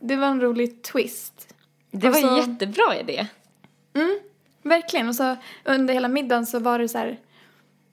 Det 0.00 0.16
var 0.16 0.26
en 0.26 0.40
rolig 0.40 0.82
twist. 0.82 1.54
Det 1.90 2.08
Och 2.08 2.14
var 2.14 2.20
så- 2.20 2.28
en 2.28 2.36
jättebra 2.36 2.96
idé. 3.00 3.26
Mm, 3.94 4.18
verkligen. 4.62 5.08
Och 5.08 5.14
så 5.14 5.36
under 5.64 5.94
hela 5.94 6.08
middagen 6.08 6.46
så 6.46 6.58
var 6.58 6.78
det 6.78 6.88
så 6.88 6.98
här 6.98 7.18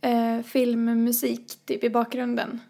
eh, 0.02 0.42
filmmusik 0.46 1.66
typ 1.66 1.84
i 1.84 1.90
bakgrunden. 1.90 2.62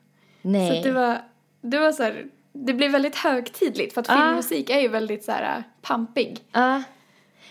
Nej. 0.41 0.83
Så 0.83 0.87
det 0.87 0.93
var, 0.93 1.21
det 1.61 1.79
var 1.79 1.91
så 1.91 2.03
här, 2.03 2.25
det 2.53 2.73
blev 2.73 2.91
väldigt 2.91 3.15
högtidligt 3.15 3.93
för 3.93 4.01
att 4.01 4.09
Ah. 4.09 4.13
filmmusik 4.15 4.69
är 4.69 4.79
ju 4.79 4.87
väldigt 4.87 5.23
så 5.23 5.31
här 5.31 5.63
pampig. 5.81 6.39
Ja. 6.51 6.83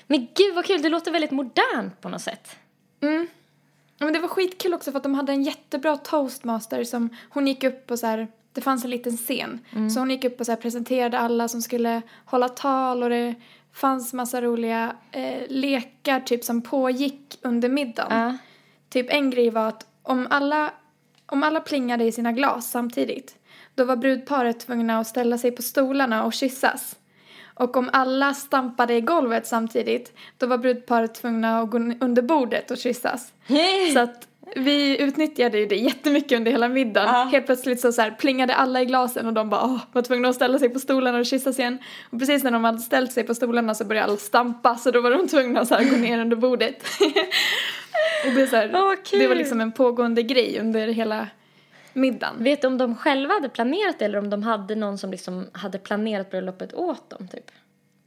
Men 0.06 0.18
gud 0.34 0.54
vad 0.54 0.64
kul, 0.64 0.82
det 0.82 0.88
låter 0.88 1.10
väldigt 1.12 1.30
modernt 1.30 2.00
på 2.00 2.08
något 2.08 2.22
sätt. 2.22 2.56
Mm. 3.00 3.26
Men 3.98 4.12
det 4.12 4.18
var 4.18 4.28
skitkul 4.28 4.74
också 4.74 4.90
för 4.92 4.96
att 4.96 5.02
de 5.02 5.14
hade 5.14 5.32
en 5.32 5.42
jättebra 5.42 5.96
toastmaster 5.96 6.84
som 6.84 7.08
hon 7.30 7.46
gick 7.46 7.64
upp 7.64 7.90
och 7.90 7.98
så 7.98 8.06
här, 8.06 8.28
det 8.52 8.60
fanns 8.60 8.84
en 8.84 8.90
liten 8.90 9.16
scen. 9.16 9.58
Så 9.94 10.00
hon 10.00 10.10
gick 10.10 10.24
upp 10.24 10.40
och 10.40 10.46
så 10.46 10.56
presenterade 10.56 11.18
alla 11.18 11.48
som 11.48 11.62
skulle 11.62 12.02
hålla 12.24 12.48
tal 12.48 13.02
och 13.02 13.10
det 13.10 13.34
fanns 13.72 14.12
massa 14.12 14.40
roliga 14.42 14.96
eh, 15.12 15.42
lekar 15.48 16.20
typ 16.20 16.44
som 16.44 16.62
pågick 16.62 17.38
under 17.42 17.68
middagen. 17.68 18.18
Ja. 18.18 18.36
Typ 18.90 19.06
en 19.10 19.30
grej 19.30 19.50
var 19.50 19.68
att 19.68 19.86
om 20.02 20.26
alla, 20.30 20.70
om 21.26 21.42
alla 21.42 21.60
plingade 21.60 22.04
i 22.04 22.12
sina 22.12 22.32
glas 22.32 22.70
samtidigt 22.70 23.36
då 23.74 23.84
var 23.84 23.96
brudparet 23.96 24.60
tvungna 24.60 24.98
att 24.98 25.06
ställa 25.06 25.38
sig 25.38 25.50
på 25.52 25.62
stolarna 25.62 26.24
och 26.24 26.32
kyssas. 26.32 26.96
Och 27.54 27.76
om 27.76 27.90
alla 27.92 28.34
stampade 28.34 28.94
i 28.94 29.00
golvet 29.00 29.46
samtidigt 29.46 30.12
då 30.38 30.46
var 30.46 30.58
brudparet 30.58 31.14
tvungna 31.14 31.60
att 31.60 31.70
gå 31.70 31.78
under 32.00 32.22
bordet 32.22 32.70
och 32.70 32.78
kyssas. 32.78 33.32
Så 33.92 33.98
att 34.00 34.28
vi 34.56 35.02
utnyttjade 35.02 35.58
ju 35.58 35.66
det 35.66 35.76
jättemycket 35.76 36.38
under 36.38 36.50
hela 36.50 36.68
middagen. 36.68 37.08
Ja. 37.08 37.28
Helt 37.32 37.46
plötsligt 37.46 37.80
så, 37.80 37.92
så 37.92 38.02
här 38.02 38.10
plingade 38.10 38.54
alla 38.54 38.82
i 38.82 38.84
glasen 38.84 39.26
och 39.26 39.32
de 39.32 39.50
bara 39.50 39.64
åh, 39.64 39.78
var 39.92 40.02
tvungna 40.02 40.28
att 40.28 40.34
ställa 40.34 40.58
sig 40.58 40.68
på 40.68 40.78
stolarna 40.78 41.18
och 41.18 41.26
kyssas 41.26 41.58
igen. 41.58 41.78
Och 42.10 42.18
precis 42.18 42.44
när 42.44 42.50
de 42.50 42.64
hade 42.64 42.78
ställt 42.78 43.12
sig 43.12 43.24
på 43.24 43.34
stolarna 43.34 43.74
så 43.74 43.84
började 43.84 44.06
alla 44.06 44.16
stampa 44.16 44.76
så 44.76 44.90
då 44.90 45.00
var 45.00 45.10
de 45.10 45.28
tvungna 45.28 45.60
att 45.60 45.68
så 45.68 45.74
här 45.74 45.90
gå 45.90 45.96
ner 45.96 46.18
under 46.18 46.36
bordet. 46.36 46.84
och 48.26 48.32
det, 48.34 48.46
så 48.46 48.56
här, 48.56 49.04
kul. 49.04 49.18
det 49.18 49.28
var 49.28 49.34
liksom 49.34 49.60
en 49.60 49.72
pågående 49.72 50.22
grej 50.22 50.58
under 50.60 50.88
hela 50.88 51.28
middagen. 51.92 52.34
Vet 52.38 52.62
du 52.62 52.68
om 52.68 52.78
de 52.78 52.96
själva 52.96 53.34
hade 53.34 53.48
planerat 53.48 53.98
det 53.98 54.04
eller 54.04 54.18
om 54.18 54.30
de 54.30 54.42
hade 54.42 54.74
någon 54.74 54.98
som 54.98 55.10
liksom 55.10 55.46
hade 55.52 55.78
planerat 55.78 56.30
bröllopet 56.30 56.74
åt 56.74 57.10
dem 57.10 57.28
typ? 57.28 57.50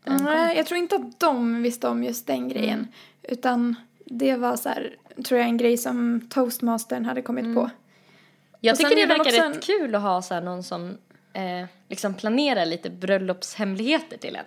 Nej, 0.05 0.57
jag 0.57 0.65
tror 0.65 0.77
inte 0.77 0.95
att 0.95 1.19
de 1.19 1.61
visste 1.61 1.87
om 1.87 2.03
just 2.03 2.27
den 2.27 2.49
grejen. 2.49 2.87
Utan 3.23 3.75
det 4.06 4.36
var 4.36 4.56
så 4.56 4.70
här, 4.70 4.95
tror 5.26 5.39
jag 5.39 5.49
en 5.49 5.58
grej 5.58 5.78
som 5.78 6.22
toastmastern 6.30 7.06
hade 7.06 7.22
kommit 7.22 7.56
på. 7.56 7.70
Jag 8.60 8.74
Och 8.74 8.78
tycker 8.80 8.95
det 8.95 9.06
verkar 9.06 9.32
rätt 9.32 9.56
en- 9.56 9.62
kul 9.62 9.95
att 9.95 10.01
ha 10.01 10.22
så 10.22 10.39
någon 10.39 10.64
som 10.64 10.97
eh, 11.34 11.68
liksom 11.89 12.14
planerar 12.14 12.66
lite 12.66 12.89
bröllopshemligheter 12.89 14.18
till 14.18 14.36
en. 14.36 14.45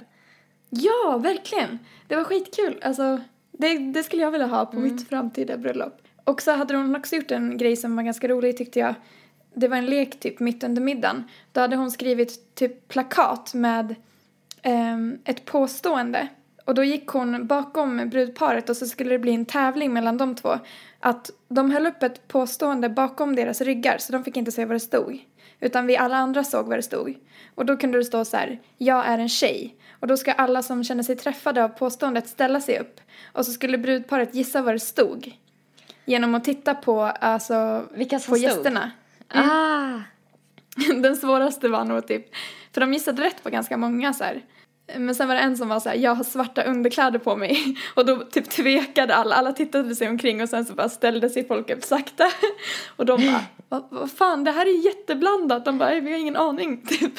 Ja, 0.71 1.19
verkligen. 1.23 1.79
Det 2.09 2.17
var 2.17 2.25
skitkul. 2.25 2.81
Alltså, 2.83 3.21
det, 3.53 3.79
det 3.79 4.03
skulle 4.03 4.23
jag 4.23 4.31
vilja 4.31 4.47
ha 4.47 4.67
på 4.67 4.77
mitt 4.79 5.09
framtida 5.09 5.57
bröllop. 5.57 6.03
Och 6.25 6.43
så 6.43 6.53
hade 6.53 6.77
hon 6.77 6.97
också 6.97 7.17
gjort 7.17 7.31
en 7.31 7.59
grej 7.59 7.77
som 7.77 7.97
var 7.97 8.03
ganska 8.03 8.29
rolig 8.29 8.57
tyckte 8.57 8.79
jag. 8.79 8.95
Det 9.55 9.69
var 9.69 9.77
en 9.77 9.87
lek 9.87 10.21
typ 10.21 10.41
mitt 10.41 10.65
under 10.65 10.83
middagen. 10.83 11.25
Då 11.53 11.61
hade 11.61 11.77
hon 11.77 11.91
skrivit 11.91 12.55
typ 12.55 12.89
plakat 12.89 13.55
med 13.55 13.95
ehm, 14.63 15.19
ett 15.25 15.45
påstående. 15.45 16.29
Och 16.67 16.75
då 16.75 16.85
gick 16.85 17.09
hon 17.09 17.47
bakom 17.47 18.09
brudparet 18.09 18.71
och 18.71 18.77
så 18.77 18.87
skulle 18.87 19.11
det 19.11 19.19
bli 19.19 19.35
en 19.35 19.47
tävling 19.47 19.93
mellan 19.93 20.17
de 20.17 20.35
två. 20.35 20.59
Att 21.01 21.31
de 21.49 21.71
höll 21.71 21.87
upp 21.87 22.03
ett 22.03 22.29
påstående 22.29 22.89
bakom 22.89 23.37
deras 23.37 23.61
ryggar 23.61 23.99
så 23.99 24.13
de 24.13 24.25
fick 24.25 24.37
inte 24.37 24.53
se 24.53 24.65
vad 24.65 24.77
det 24.77 24.81
stod. 24.81 25.19
Utan 25.61 25.87
vi 25.87 25.97
alla 25.97 26.17
andra 26.17 26.45
såg 26.45 26.67
vad 26.67 26.79
det 26.79 26.83
stod. 26.83 27.15
Och 27.55 27.67
då 27.67 27.77
kunde 27.77 27.99
det 27.99 28.05
stå 28.05 28.25
så 28.25 28.37
här, 28.37 28.61
jag 28.79 29.07
är 29.07 29.19
en 29.19 29.29
tjej. 29.29 29.77
Och 30.01 30.07
då 30.07 30.17
ska 30.17 30.33
alla 30.33 30.63
som 30.63 30.85
känner 30.85 31.03
sig 31.03 31.17
träffade 31.17 31.65
av 31.65 31.69
påståendet 31.69 32.29
ställa 32.29 32.61
sig 32.61 32.79
upp. 32.79 33.01
Och 33.33 33.47
så 33.47 33.53
skulle 33.53 33.79
brudparet 33.79 34.35
gissa 34.35 34.63
vad 34.63 34.75
det 34.75 34.81
stod. 34.81 35.33
Genom 36.05 36.35
att 36.35 36.45
titta 36.45 36.75
på, 36.75 37.01
alltså, 37.03 37.85
Vilka 37.95 38.19
som 38.19 38.33
på 38.33 38.37
stod? 38.37 38.51
gästerna. 38.51 38.91
Ah! 39.29 40.01
Den 41.03 41.17
svåraste 41.17 41.69
var 41.69 41.85
nog 41.85 42.07
typ, 42.07 42.27
för 42.73 42.81
de 42.81 42.93
gissade 42.93 43.23
rätt 43.23 43.43
på 43.43 43.51
ganska 43.51 43.77
många 43.77 44.13
så 44.13 44.25
här. 44.25 44.43
Men 44.99 45.15
sen 45.15 45.29
var 45.29 45.35
det 45.35 45.41
en 45.41 45.57
som 45.57 45.69
var 45.69 45.81
så 45.81 45.89
här, 45.89 45.97
jag 45.97 46.15
har 46.15 46.25
svarta 46.25 46.63
underkläder 46.63 47.19
på 47.19 47.37
mig. 47.37 47.77
Och 47.95 48.07
då 48.07 48.17
typ 48.25 48.51
tvekade 48.51 49.15
alla, 49.15 49.35
alla 49.35 49.53
tittade 49.53 49.95
sig 49.95 50.09
omkring 50.09 50.43
och 50.43 50.49
sen 50.49 50.65
så 50.65 50.75
bara 50.75 50.89
ställde 50.89 51.31
sig 51.31 51.47
folk 51.47 51.71
upp 51.71 51.85
sakta. 51.85 52.25
Och 52.97 53.07
de 53.07 53.27
bara, 53.27 53.45
vad, 53.69 53.87
vad 53.91 54.11
fan 54.11 54.45
det 54.45 54.51
här 54.51 54.67
är 54.67 54.85
jätteblandat. 54.85 55.65
De 55.65 55.79
bara, 55.79 56.01
vi 56.01 56.13
har 56.13 56.19
ingen 56.19 56.37
aning 56.37 56.87
typ. 56.87 57.19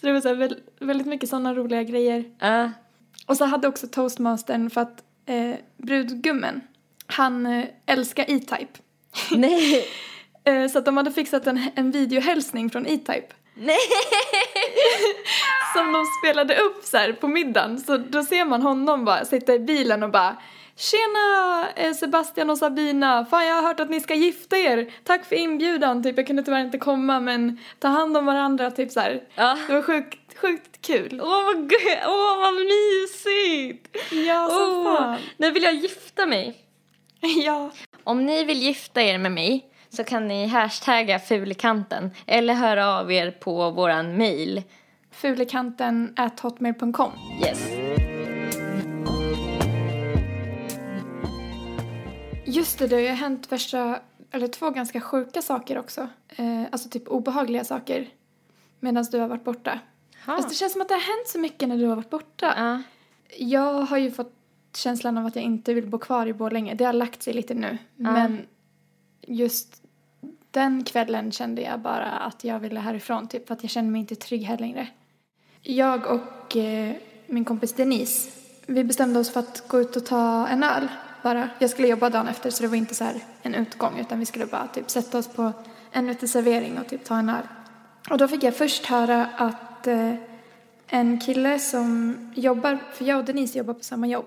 Så 0.00 0.06
det 0.06 0.12
var 0.12 0.20
så 0.20 0.28
här, 0.28 0.34
väl- 0.34 0.60
väldigt 0.80 1.06
mycket 1.06 1.28
sådana 1.28 1.54
roliga 1.54 1.82
grejer. 1.82 2.24
Ah. 2.38 2.68
Och 3.26 3.36
så 3.36 3.44
hade 3.44 3.68
också 3.68 3.86
toastmastern 3.86 4.70
för 4.70 4.80
att 4.80 5.02
eh, 5.26 5.54
brudgummen, 5.76 6.60
han 7.06 7.46
eh, 7.46 7.64
älskar 7.86 8.24
E-Type. 8.28 8.78
Nej! 9.30 9.84
Eh, 10.44 10.68
så 10.68 10.78
att 10.78 10.84
de 10.84 10.96
hade 10.96 11.12
fixat 11.12 11.46
en, 11.46 11.68
en 11.74 11.90
videohälsning 11.90 12.70
från 12.70 12.86
E-Type. 12.86 13.28
Nej! 13.54 13.78
som 15.76 15.92
de 15.92 16.04
spelade 16.22 16.56
upp 16.56 16.84
så 16.84 16.96
här 16.96 17.12
på 17.12 17.28
middagen. 17.28 17.80
Så 17.80 17.96
då 17.96 18.22
ser 18.22 18.44
man 18.44 18.62
honom 18.62 19.04
bara 19.04 19.24
sitta 19.24 19.54
i 19.54 19.58
bilen 19.58 20.02
och 20.02 20.10
bara 20.10 20.36
Tjena 20.76 21.68
eh, 21.76 21.92
Sebastian 21.94 22.50
och 22.50 22.58
Sabina, 22.58 23.26
fan 23.30 23.46
jag 23.46 23.54
har 23.54 23.62
hört 23.62 23.80
att 23.80 23.90
ni 23.90 24.00
ska 24.00 24.14
gifta 24.14 24.56
er. 24.56 24.92
Tack 25.04 25.24
för 25.24 25.36
inbjudan, 25.36 26.02
typ 26.02 26.16
jag 26.16 26.26
kunde 26.26 26.42
tyvärr 26.42 26.60
inte 26.60 26.78
komma 26.78 27.20
men 27.20 27.58
ta 27.78 27.88
hand 27.88 28.16
om 28.16 28.26
varandra, 28.26 28.70
typ 28.70 28.90
så 28.90 29.00
här. 29.00 29.22
Ja. 29.34 29.58
Det 29.66 29.72
var 29.74 29.82
sjukt, 29.82 30.38
sjukt 30.38 30.86
kul. 30.86 31.20
Åh 31.24 31.44
vad, 31.44 31.56
gö- 31.72 32.06
åh, 32.06 32.38
vad 32.40 32.54
mysigt! 32.54 33.96
Ja, 34.26 34.48
som 34.48 34.86
Åh, 34.86 34.96
fan. 34.96 35.18
nu 35.36 35.50
vill 35.50 35.62
jag 35.62 35.74
gifta 35.74 36.26
mig. 36.26 36.56
Ja. 37.44 37.70
Om 38.04 38.26
ni 38.26 38.44
vill 38.44 38.62
gifta 38.62 39.02
er 39.02 39.18
med 39.18 39.32
mig 39.32 39.64
så 39.94 40.04
kan 40.04 40.28
ni 40.28 40.46
hashtagga 40.46 41.18
fulikanten 41.18 42.10
eller 42.26 42.54
höra 42.54 42.98
av 42.98 43.12
er 43.12 43.30
på 43.30 43.70
våran 43.70 44.16
mail. 44.16 44.62
Fulekanten 45.10 46.12
at 46.16 46.40
hotmail.com. 46.40 47.12
Yes. 47.40 47.68
Just 52.44 52.78
det, 52.78 52.86
det 52.86 52.94
har 52.94 53.02
ju 53.02 53.08
hänt 53.08 53.52
värsta, 53.52 54.00
eller 54.30 54.48
två 54.48 54.70
ganska 54.70 55.00
sjuka 55.00 55.42
saker 55.42 55.78
också. 55.78 56.08
Eh, 56.36 56.62
alltså 56.70 56.88
typ 56.88 57.08
obehagliga 57.08 57.64
saker. 57.64 58.08
Medan 58.80 59.04
du 59.12 59.18
har 59.18 59.28
varit 59.28 59.44
borta. 59.44 59.78
Alltså 60.24 60.48
det 60.48 60.54
känns 60.54 60.72
som 60.72 60.82
att 60.82 60.88
det 60.88 60.94
har 60.94 61.00
hänt 61.00 61.28
så 61.28 61.38
mycket 61.38 61.68
när 61.68 61.78
du 61.78 61.86
har 61.86 61.96
varit 61.96 62.10
borta. 62.10 62.54
Ja. 62.56 62.82
Jag 63.38 63.82
har 63.82 63.98
ju 63.98 64.10
fått 64.10 64.32
känslan 64.76 65.18
av 65.18 65.26
att 65.26 65.36
jag 65.36 65.44
inte 65.44 65.74
vill 65.74 65.86
bo 65.86 65.98
kvar 65.98 66.26
i 66.26 66.32
Borlänge. 66.32 66.74
Det 66.74 66.84
har 66.84 66.92
lagt 66.92 67.22
sig 67.22 67.34
lite 67.34 67.54
nu. 67.54 67.78
Men 67.96 68.46
just 69.26 69.83
den 70.54 70.84
kvällen 70.84 71.32
kände 71.32 71.62
jag 71.62 71.80
bara 71.80 72.10
att 72.10 72.44
jag 72.44 72.58
ville 72.58 72.80
härifrån. 72.80 73.28
Typ 73.28 73.46
för 73.46 73.54
att 73.54 73.62
jag 73.62 73.70
kände 73.70 73.90
mig 73.90 74.00
inte 74.00 74.14
trygg 74.14 74.42
här 74.42 74.58
längre. 74.58 74.88
Jag 75.62 76.06
och 76.06 76.56
eh, 76.56 76.92
min 77.26 77.44
kompis 77.44 77.72
Denise, 77.72 78.30
vi 78.66 78.84
bestämde 78.84 79.18
oss 79.18 79.30
för 79.30 79.40
att 79.40 79.68
gå 79.68 79.80
ut 79.80 79.96
och 79.96 80.06
ta 80.06 80.48
en 80.48 80.62
öl. 80.62 80.88
Bara. 81.22 81.48
Jag 81.58 81.70
skulle 81.70 81.88
jobba 81.88 82.10
dagen 82.10 82.28
efter 82.28 82.50
så 82.50 82.62
det 82.62 82.68
var 82.68 82.76
inte 82.76 82.94
så 82.94 83.04
här 83.04 83.14
en 83.42 83.54
utgång 83.54 83.98
utan 83.98 84.18
vi 84.18 84.26
skulle 84.26 84.46
bara 84.46 84.66
typ 84.66 84.90
sätta 84.90 85.18
oss 85.18 85.28
på 85.28 85.52
en 85.92 86.08
uteservering 86.08 86.78
och 86.78 86.88
typ 86.88 87.04
ta 87.04 87.18
en 87.18 87.28
öl. 87.28 87.46
Och 88.10 88.18
då 88.18 88.28
fick 88.28 88.42
jag 88.42 88.56
först 88.56 88.86
höra 88.86 89.26
att 89.26 89.86
eh, 89.86 90.14
en 90.86 91.20
kille 91.20 91.58
som 91.58 92.16
jobbar, 92.34 92.78
för 92.92 93.04
jag 93.04 93.18
och 93.18 93.24
Denise 93.24 93.58
jobbar 93.58 93.74
på 93.74 93.84
samma 93.84 94.06
jobb. 94.06 94.26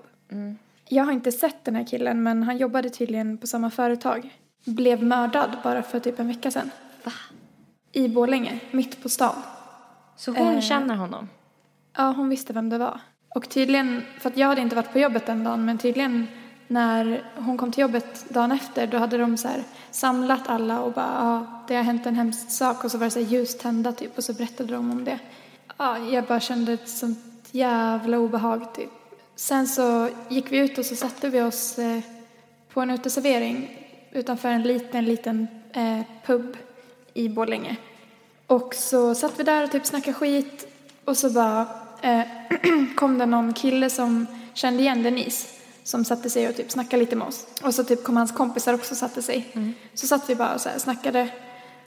Jag 0.88 1.04
har 1.04 1.12
inte 1.12 1.32
sett 1.32 1.64
den 1.64 1.76
här 1.76 1.86
killen 1.86 2.22
men 2.22 2.42
han 2.42 2.56
jobbade 2.56 2.90
tydligen 2.90 3.38
på 3.38 3.46
samma 3.46 3.70
företag. 3.70 4.30
Blev 4.64 5.02
mördad 5.02 5.56
bara 5.62 5.82
för 5.82 6.00
typ 6.00 6.18
en 6.18 6.28
vecka 6.28 6.50
sedan. 6.50 6.70
Va? 7.04 7.12
I 7.92 8.08
Borlänge, 8.08 8.60
mitt 8.70 9.02
på 9.02 9.08
stan. 9.08 9.34
Så 10.16 10.32
hon 10.32 10.54
Eh. 10.54 10.60
känner 10.60 10.94
honom? 10.96 11.28
Ja, 11.96 12.10
hon 12.16 12.28
visste 12.28 12.52
vem 12.52 12.68
det 12.68 12.78
var. 12.78 13.00
Och 13.34 13.48
tydligen, 13.48 14.02
för 14.20 14.30
att 14.30 14.36
jag 14.36 14.48
hade 14.48 14.60
inte 14.60 14.76
varit 14.76 14.92
på 14.92 14.98
jobbet 14.98 15.26
den 15.26 15.44
dagen, 15.44 15.64
men 15.64 15.78
tydligen 15.78 16.26
när 16.66 17.22
hon 17.36 17.58
kom 17.58 17.72
till 17.72 17.80
jobbet 17.82 18.28
dagen 18.28 18.52
efter, 18.52 18.86
då 18.86 18.98
hade 18.98 19.18
de 19.18 19.36
så 19.36 19.48
här 19.48 19.62
samlat 19.90 20.48
alla 20.48 20.80
och 20.80 20.92
bara, 20.92 21.14
ja, 21.14 21.62
det 21.68 21.74
har 21.76 21.82
hänt 21.82 22.06
en 22.06 22.14
hemsk 22.14 22.50
sak 22.50 22.84
och 22.84 22.90
så 22.90 22.98
var 22.98 23.04
det 23.06 23.10
så 23.10 23.20
ljus 23.20 23.58
tända 23.58 23.92
typ 23.92 24.18
och 24.18 24.24
så 24.24 24.32
berättade 24.32 24.72
de 24.72 24.90
om 24.90 25.04
det. 25.04 25.18
Ja, 25.76 25.98
jag 25.98 26.24
bara 26.24 26.40
kände 26.40 26.72
ett 26.72 26.88
sånt 26.88 27.18
jävla 27.50 28.18
obehag 28.18 28.74
typ. 28.74 28.90
Sen 29.36 29.66
så 29.66 30.08
gick 30.28 30.52
vi 30.52 30.58
ut 30.58 30.78
och 30.78 30.84
så 30.84 30.96
satte 30.96 31.28
vi 31.28 31.42
oss 31.42 31.78
eh, 31.78 32.00
på 32.72 32.80
en 32.80 32.90
uteservering 32.90 33.87
utanför 34.12 34.48
en 34.48 34.62
liten, 34.62 35.04
liten 35.04 35.48
eh, 35.72 36.00
pub 36.26 36.56
i 37.14 37.28
Borlänge. 37.28 37.76
Och 38.46 38.74
så 38.74 39.14
satt 39.14 39.40
vi 39.40 39.44
där 39.44 39.64
och 39.64 39.70
typ 39.70 39.86
snackade 39.86 40.14
skit 40.14 40.68
och 41.04 41.16
så 41.16 41.30
bara 41.30 41.66
eh, 42.02 42.22
kom 42.96 43.18
det 43.18 43.26
någon 43.26 43.54
kille 43.54 43.90
som 43.90 44.26
kände 44.54 44.82
igen 44.82 45.02
Denise 45.02 45.48
som 45.84 46.04
satte 46.04 46.30
sig 46.30 46.48
och 46.48 46.56
typ 46.56 46.70
snackade 46.70 47.00
lite 47.00 47.16
med 47.16 47.26
oss. 47.26 47.46
Och 47.62 47.74
så 47.74 47.84
typ 47.84 48.04
kom 48.04 48.16
hans 48.16 48.32
kompisar 48.32 48.74
också 48.74 48.94
och 48.94 48.98
satte 48.98 49.22
sig. 49.22 49.46
Så 49.94 50.06
satt 50.06 50.30
vi 50.30 50.34
bara 50.34 50.54
och 50.54 50.60
så 50.60 50.68
här 50.68 50.78
snackade. 50.78 51.28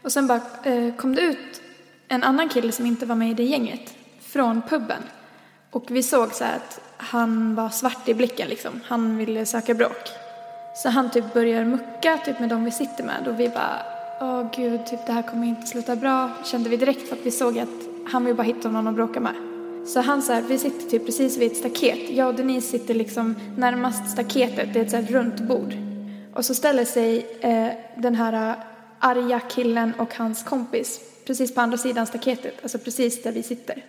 Och 0.02 0.12
sen 0.12 0.28
bara 0.28 0.42
eh, 0.64 0.96
kom 0.96 1.16
det 1.16 1.22
ut 1.22 1.62
en 2.08 2.24
annan 2.24 2.50
kille 2.50 2.72
som 2.72 2.86
inte 2.86 3.06
var 3.06 3.16
med 3.16 3.32
i 3.32 3.34
det 3.34 3.44
gänget 3.44 3.94
från 4.22 4.62
puben. 4.62 5.04
Och 5.72 5.86
vi 5.88 6.04
såg 6.04 6.34
så 6.34 6.44
att 6.44 6.82
han 6.98 7.56
var 7.56 7.70
svart 7.70 8.08
i 8.08 8.14
blicken 8.14 8.50
liksom. 8.50 8.82
Han 8.86 9.18
ville 9.18 9.46
söka 9.46 9.74
bråk. 9.74 10.21
Så 10.84 10.90
han 10.90 11.12
typ 11.12 11.34
börjar 11.34 11.66
mucka 11.66 12.18
typ 12.26 12.40
med 12.40 12.50
dem 12.50 12.66
vi 12.66 12.72
sitter 12.72 13.04
med 13.04 13.28
och 13.28 13.40
vi 13.40 13.50
bara 13.50 13.86
åh 14.22 14.52
gud, 14.56 14.86
typ 14.86 15.06
det 15.06 15.12
här 15.14 15.22
kommer 15.22 15.48
inte 15.48 15.68
sluta 15.68 15.96
bra. 15.96 16.30
Kände 16.46 16.70
vi 16.70 16.78
direkt 16.78 17.10
för 17.10 17.16
att 17.16 17.26
vi 17.26 17.32
såg 17.32 17.60
att 17.60 17.70
han 18.12 18.26
vill 18.26 18.36
bara 18.36 18.44
hitta 18.44 18.70
någon 18.70 18.88
att 18.88 18.96
bråka 18.96 19.20
med. 19.20 19.34
Så 19.88 20.02
han 20.02 20.22
så 20.22 20.34
här, 20.34 20.42
vi 20.42 20.58
sitter 20.58 20.90
typ 20.90 21.06
precis 21.06 21.38
vid 21.38 21.52
ett 21.52 21.58
staket. 21.58 22.10
Jag 22.10 22.28
och 22.28 22.36
Denise 22.36 22.68
sitter 22.68 22.94
liksom 22.94 23.36
närmast 23.58 24.10
staketet, 24.10 24.74
det 24.74 24.80
är 24.80 24.84
ett 24.84 24.92
så 24.92 24.98
här 24.98 25.04
runt 25.04 25.40
bord. 25.40 25.74
Och 26.34 26.46
så 26.46 26.56
ställer 26.56 26.86
sig 26.86 27.28
eh, 27.42 27.68
den 27.96 28.16
här 28.16 28.50
eh, 28.50 28.56
arga 29.00 29.40
killen 29.40 29.94
och 29.98 30.16
hans 30.16 30.44
kompis 30.44 31.00
precis 31.28 31.56
på 31.56 31.62
andra 31.62 31.78
sidan 31.78 32.08
staketet, 32.08 32.60
alltså 32.62 32.78
precis 32.78 33.24
där 33.24 33.32
vi 33.32 33.44
sitter. 33.44 33.86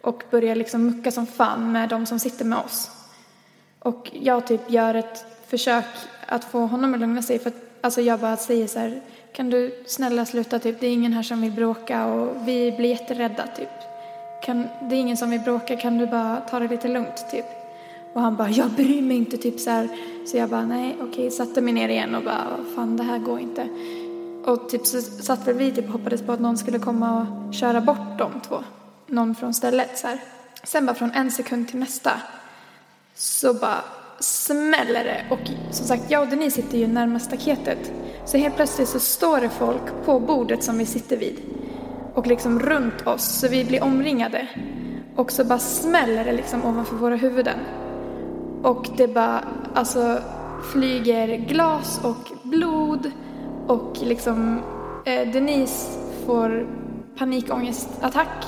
Och 0.00 0.22
börjar 0.30 0.54
liksom 0.54 0.86
mucka 0.86 1.10
som 1.10 1.26
fan 1.26 1.72
med 1.72 1.88
de 1.88 2.06
som 2.06 2.18
sitter 2.18 2.44
med 2.44 2.58
oss. 2.58 2.90
Och 3.78 4.10
jag 4.12 4.46
typ 4.46 4.70
gör 4.70 4.94
ett 4.94 5.24
försök 5.46 5.84
att 6.32 6.44
få 6.44 6.66
honom 6.66 6.94
att 6.94 7.00
lugna 7.00 7.22
sig 7.22 7.38
för 7.38 7.48
att 7.48 7.56
alltså 7.80 8.00
jag 8.00 8.20
bara 8.20 8.36
säger 8.36 8.66
så 8.66 8.78
här 8.78 9.00
kan 9.32 9.50
du 9.50 9.84
snälla 9.86 10.26
sluta 10.26 10.58
typ 10.58 10.80
det 10.80 10.86
är 10.86 10.92
ingen 10.92 11.12
här 11.12 11.22
som 11.22 11.40
vill 11.40 11.52
bråka 11.52 12.06
och 12.06 12.48
vi 12.48 12.72
blir 12.72 12.90
jätterädda 12.90 13.46
typ. 13.46 13.68
Kan, 14.42 14.66
det 14.80 14.96
är 14.96 15.00
ingen 15.00 15.16
som 15.16 15.30
vill 15.30 15.40
bråka 15.40 15.76
kan 15.76 15.98
du 15.98 16.06
bara 16.06 16.40
ta 16.40 16.58
det 16.58 16.68
lite 16.68 16.88
lugnt 16.88 17.30
typ. 17.30 17.44
Och 18.12 18.20
han 18.20 18.36
bara 18.36 18.50
jag 18.50 18.70
bryr 18.70 19.02
mig 19.02 19.16
inte 19.16 19.36
typ 19.36 19.60
så 19.60 19.70
här. 19.70 19.88
Så 20.26 20.36
jag 20.36 20.48
bara 20.48 20.64
nej 20.64 20.96
okej 21.00 21.30
satte 21.30 21.60
mig 21.60 21.72
ner 21.72 21.88
igen 21.88 22.14
och 22.14 22.22
bara 22.24 22.44
fan 22.74 22.96
det 22.96 23.02
här 23.02 23.18
går 23.18 23.40
inte. 23.40 23.68
Och 24.44 24.68
typ 24.68 24.86
så 24.86 25.00
satt 25.00 25.48
väl 25.48 25.54
vi 25.54 25.72
typ 25.72 25.84
och 25.84 25.92
hoppades 25.92 26.22
på 26.22 26.32
att 26.32 26.40
någon 26.40 26.58
skulle 26.58 26.78
komma 26.78 27.20
och 27.20 27.54
köra 27.54 27.80
bort 27.80 28.18
de 28.18 28.40
två. 28.48 28.64
Någon 29.06 29.34
från 29.34 29.54
stället 29.54 29.98
så 29.98 30.06
här. 30.06 30.18
Sen 30.64 30.86
bara 30.86 30.94
från 30.94 31.10
en 31.10 31.30
sekund 31.30 31.68
till 31.68 31.78
nästa 31.78 32.12
så 33.14 33.54
bara 33.54 33.84
smäller 34.22 35.04
det. 35.04 35.24
Och 35.30 35.40
som 35.70 35.86
sagt, 35.86 36.10
jag 36.10 36.22
och 36.22 36.28
Denise 36.28 36.62
sitter 36.62 36.78
ju 36.78 36.86
närmast 36.86 37.24
staketet. 37.24 37.92
Så 38.24 38.36
helt 38.36 38.56
plötsligt 38.56 38.88
så 38.88 39.00
står 39.00 39.40
det 39.40 39.48
folk 39.48 40.04
på 40.04 40.20
bordet 40.20 40.64
som 40.64 40.78
vi 40.78 40.86
sitter 40.86 41.16
vid. 41.16 41.36
Och 42.14 42.26
liksom 42.26 42.60
runt 42.60 43.06
oss, 43.06 43.24
så 43.24 43.48
vi 43.48 43.64
blir 43.64 43.82
omringade. 43.82 44.48
Och 45.16 45.32
så 45.32 45.44
bara 45.44 45.58
smäller 45.58 46.24
det 46.24 46.32
liksom 46.32 46.64
ovanför 46.64 46.96
våra 46.96 47.16
huvuden. 47.16 47.58
Och 48.62 48.86
det 48.96 49.08
bara, 49.08 49.44
alltså 49.74 50.18
flyger 50.72 51.36
glas 51.36 52.00
och 52.04 52.48
blod. 52.48 53.10
Och 53.66 53.96
liksom 54.02 54.60
eh, 55.04 55.32
Denise 55.32 55.98
får 56.26 56.66
panikångestattack. 57.18 58.46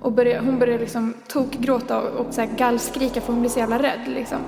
Och 0.00 0.12
börjar, 0.12 0.40
hon 0.40 0.58
börjar 0.58 0.78
liksom 0.78 1.14
tokgråta 1.28 2.00
och, 2.00 2.26
och 2.26 2.34
så 2.34 2.40
här 2.40 2.48
gallskrika 2.56 3.20
för 3.20 3.32
hon 3.32 3.40
blir 3.40 3.50
så 3.50 3.58
jävla 3.58 3.82
rädd 3.82 4.08
liksom. 4.08 4.38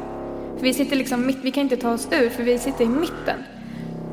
För 0.57 0.63
vi 0.63 0.75
sitter 0.75 0.97
liksom 0.97 1.27
mitt, 1.27 1.39
vi 1.43 1.51
kan 1.51 1.63
inte 1.63 1.77
ta 1.77 1.93
oss 1.93 2.09
ur 2.11 2.29
för 2.29 2.43
vi 2.43 2.59
sitter 2.59 2.85
i 2.85 2.89
mitten. 2.89 3.39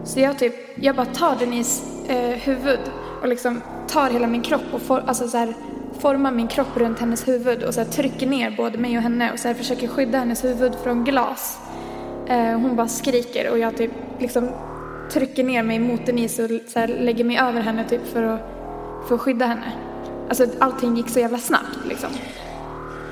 Så 0.05 0.19
jag 0.19 0.39
typ, 0.39 0.53
jag 0.75 0.95
bara 0.95 1.05
tar 1.05 1.35
Denise 1.35 1.83
eh, 2.07 2.37
huvud 2.37 2.79
och 3.21 3.27
liksom 3.27 3.61
tar 3.87 4.09
hela 4.09 4.27
min 4.27 4.41
kropp 4.41 4.73
och 4.73 4.81
for, 4.81 5.03
alltså 5.07 5.27
så 5.27 5.37
här, 5.37 5.53
formar 5.99 6.31
min 6.31 6.47
kropp 6.47 6.77
runt 6.77 6.99
hennes 6.99 7.27
huvud 7.27 7.63
och 7.63 7.73
så 7.73 7.81
här, 7.81 7.87
trycker 7.87 8.27
ner 8.27 8.51
både 8.57 8.77
mig 8.77 8.97
och 8.97 9.03
henne 9.03 9.31
och 9.31 9.39
så 9.39 9.47
här, 9.47 9.55
försöker 9.55 9.87
skydda 9.87 10.17
hennes 10.17 10.43
huvud 10.43 10.75
från 10.83 11.03
glas. 11.03 11.57
Eh, 12.27 12.59
hon 12.59 12.75
bara 12.75 12.87
skriker 12.87 13.51
och 13.51 13.59
jag 13.59 13.77
typ 13.77 13.91
liksom 14.19 14.49
trycker 15.11 15.43
ner 15.43 15.63
mig 15.63 15.79
mot 15.79 16.05
Denise 16.05 16.43
och 16.43 16.49
så 16.67 16.79
här, 16.79 16.87
lägger 16.87 17.23
mig 17.23 17.37
över 17.37 17.61
henne 17.61 17.89
typ 17.89 18.07
för 18.13 18.23
att, 18.23 18.41
för 19.07 19.15
att 19.15 19.21
skydda 19.21 19.45
henne. 19.45 19.71
Alltså 20.29 20.45
allting 20.59 20.97
gick 20.97 21.09
så 21.09 21.19
jävla 21.19 21.37
snabbt 21.37 21.87
liksom. 21.87 22.09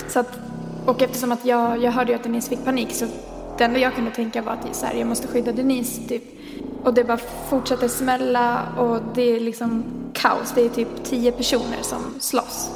Så 0.07 0.19
att, 0.19 0.39
och 0.85 1.01
eftersom 1.01 1.31
att 1.31 1.45
jag, 1.45 1.83
jag 1.83 1.91
hörde 1.91 2.11
ju 2.11 2.15
att 2.15 2.23
Denise 2.23 2.49
fick 2.49 2.65
panik 2.65 2.91
så 2.91 3.05
det 3.57 3.63
enda 3.63 3.79
jag 3.79 3.95
kunde 3.95 4.11
tänka 4.11 4.41
var 4.41 4.53
att 4.53 4.75
så 4.75 4.85
här, 4.85 4.93
jag 4.93 5.07
måste 5.07 5.27
skydda 5.27 5.51
Denise 5.51 6.01
typ. 6.01 6.23
Och 6.83 6.93
det 6.93 7.03
bara 7.03 7.19
fortsätter 7.49 7.87
smälla 7.87 8.61
och 8.77 8.99
det 9.15 9.21
är 9.21 9.39
liksom 9.39 9.83
kaos. 10.13 10.51
Det 10.55 10.65
är 10.65 10.69
typ 10.69 11.03
tio 11.03 11.31
personer 11.31 11.81
som 11.81 11.99
slåss 12.19 12.71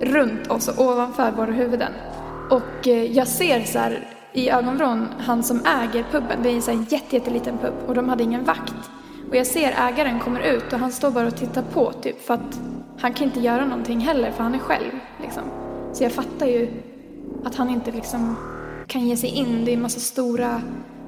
runt 0.00 0.46
oss 0.46 0.68
och 0.68 0.84
ovanför 0.84 1.30
våra 1.30 1.52
huvuden. 1.52 1.92
Och 2.50 2.88
eh, 2.88 3.12
jag 3.12 3.28
ser 3.28 3.64
så 3.64 3.78
här 3.78 4.08
i 4.32 4.50
ögonvrån 4.50 5.08
han 5.18 5.42
som 5.42 5.60
äger 5.82 6.04
puben. 6.10 6.42
Det 6.42 6.48
är 6.48 6.54
en 6.54 6.62
så 6.62 6.70
här 6.70 6.86
jätte, 6.88 7.16
jätteliten 7.16 7.58
pub 7.58 7.74
och 7.86 7.94
de 7.94 8.08
hade 8.08 8.22
ingen 8.22 8.44
vakt. 8.44 8.90
Och 9.28 9.36
jag 9.36 9.46
ser 9.46 9.74
ägaren 9.88 10.20
kommer 10.20 10.40
ut 10.40 10.72
och 10.72 10.78
han 10.78 10.92
står 10.92 11.10
bara 11.10 11.26
och 11.26 11.36
tittar 11.36 11.62
på 11.62 11.92
typ 11.92 12.26
för 12.26 12.34
att 12.34 12.60
han 12.98 13.12
kan 13.12 13.26
inte 13.26 13.40
göra 13.40 13.64
någonting 13.64 14.00
heller 14.00 14.30
för 14.30 14.42
han 14.42 14.54
är 14.54 14.58
själv 14.58 14.92
liksom. 15.22 15.42
Så 15.92 16.04
jag 16.04 16.12
fattar 16.12 16.46
ju 16.46 16.68
att 17.44 17.54
han 17.54 17.70
inte 17.70 17.90
liksom 17.90 18.36
kan 18.86 19.08
ge 19.08 19.16
sig 19.16 19.30
in. 19.30 19.64
Det 19.64 19.70
är 19.70 19.74
en 19.74 19.82
massa 19.82 20.00
stora 20.00 20.62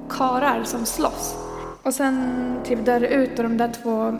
karar 0.09 0.63
som 0.63 0.85
slåss. 0.85 1.35
Och 1.83 1.93
sen 1.93 2.33
typ 2.63 2.85
dör 2.85 2.99
det 2.99 3.07
ut 3.07 3.39
och 3.39 3.43
de 3.43 3.57
där 3.57 3.71
två 3.83 4.17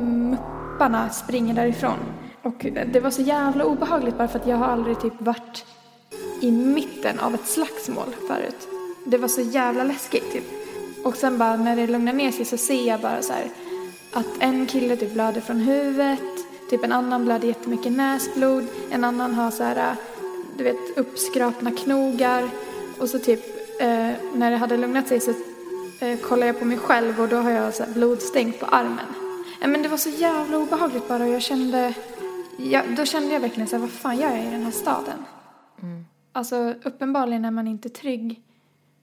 mupparna 0.00 1.08
springer 1.10 1.54
därifrån. 1.54 1.98
Och 2.42 2.66
det 2.92 3.00
var 3.00 3.10
så 3.10 3.22
jävla 3.22 3.64
obehagligt 3.64 4.18
bara 4.18 4.28
för 4.28 4.38
att 4.38 4.46
jag 4.46 4.56
har 4.56 4.66
aldrig 4.66 5.00
typ 5.00 5.22
varit 5.22 5.64
i 6.40 6.50
mitten 6.50 7.18
av 7.18 7.34
ett 7.34 7.46
slagsmål 7.46 8.14
förut. 8.28 8.68
Det 9.06 9.18
var 9.18 9.28
så 9.28 9.40
jävla 9.40 9.84
läskigt 9.84 10.32
typ. 10.32 10.44
Och 11.04 11.16
sen 11.16 11.38
bara 11.38 11.56
när 11.56 11.76
det 11.76 11.86
lugnar 11.86 12.12
ner 12.12 12.32
sig 12.32 12.44
så 12.44 12.56
ser 12.56 12.88
jag 12.88 13.00
bara 13.00 13.22
så 13.22 13.32
här 13.32 13.44
att 14.12 14.26
en 14.40 14.66
kille 14.66 14.96
typ 14.96 15.12
blöder 15.12 15.40
från 15.40 15.60
huvudet, 15.60 16.20
typ 16.70 16.84
en 16.84 16.92
annan 16.92 17.24
blöder 17.24 17.48
jättemycket 17.48 17.92
näsblod, 17.92 18.66
en 18.90 19.04
annan 19.04 19.34
har 19.34 19.50
så 19.50 19.62
här, 19.62 19.96
du 20.58 20.64
vet, 20.64 20.96
uppskrapna 20.96 21.70
knogar 21.70 22.50
och 23.00 23.08
så 23.08 23.18
typ 23.18 23.40
eh, 23.80 24.12
när 24.34 24.50
det 24.50 24.56
hade 24.56 24.76
lugnat 24.76 25.08
sig 25.08 25.20
så 25.20 25.30
eh, 26.00 26.18
kollar 26.18 26.46
jag 26.46 26.58
på 26.58 26.64
mig 26.64 26.78
själv 26.78 27.20
och 27.20 27.28
då 27.28 27.36
har 27.36 27.50
jag 27.50 27.74
så 27.74 27.84
här 27.84 27.92
blodstänk 27.92 28.60
på 28.60 28.66
armen. 28.66 29.06
Eh, 29.62 29.68
men 29.68 29.82
det 29.82 29.88
var 29.88 29.96
så 29.96 30.10
jävla 30.10 30.58
obehagligt 30.58 31.08
bara 31.08 31.24
och 31.24 31.30
jag 31.30 31.42
kände, 31.42 31.94
ja, 32.56 32.82
då 32.96 33.04
kände 33.04 33.34
jag 33.34 33.40
verkligen 33.40 33.68
så 33.68 33.76
här, 33.76 33.80
vad 33.80 33.90
fan 33.90 34.16
gör 34.16 34.30
jag 34.30 34.46
i 34.46 34.50
den 34.50 34.62
här 34.62 34.70
staden? 34.70 35.24
Alltså 36.32 36.74
uppenbarligen 36.82 37.44
är 37.44 37.50
man 37.50 37.68
inte 37.68 37.88
trygg. 37.88 38.42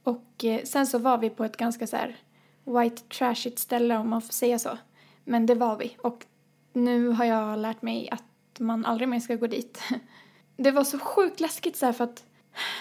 Och 0.03 0.45
eh, 0.45 0.63
sen 0.63 0.87
så 0.87 0.97
var 0.97 1.17
vi 1.17 1.29
på 1.29 1.43
ett 1.43 1.57
ganska 1.57 1.87
så 1.87 1.97
här 1.97 2.15
white 2.63 3.01
trashigt 3.01 3.59
ställe 3.59 3.97
om 3.97 4.09
man 4.09 4.21
får 4.21 4.33
säga 4.33 4.59
så. 4.59 4.77
Men 5.23 5.45
det 5.45 5.55
var 5.55 5.77
vi 5.77 5.97
och 6.01 6.25
nu 6.73 7.09
har 7.09 7.25
jag 7.25 7.59
lärt 7.59 7.81
mig 7.81 8.09
att 8.11 8.59
man 8.59 8.85
aldrig 8.85 9.09
mer 9.09 9.19
ska 9.19 9.35
gå 9.35 9.47
dit. 9.47 9.81
Det 10.57 10.71
var 10.71 10.83
så 10.83 10.99
sjukt 10.99 11.39
läskigt 11.39 11.77
så 11.77 11.85
här 11.85 11.93
för 11.93 12.03
att 12.03 12.23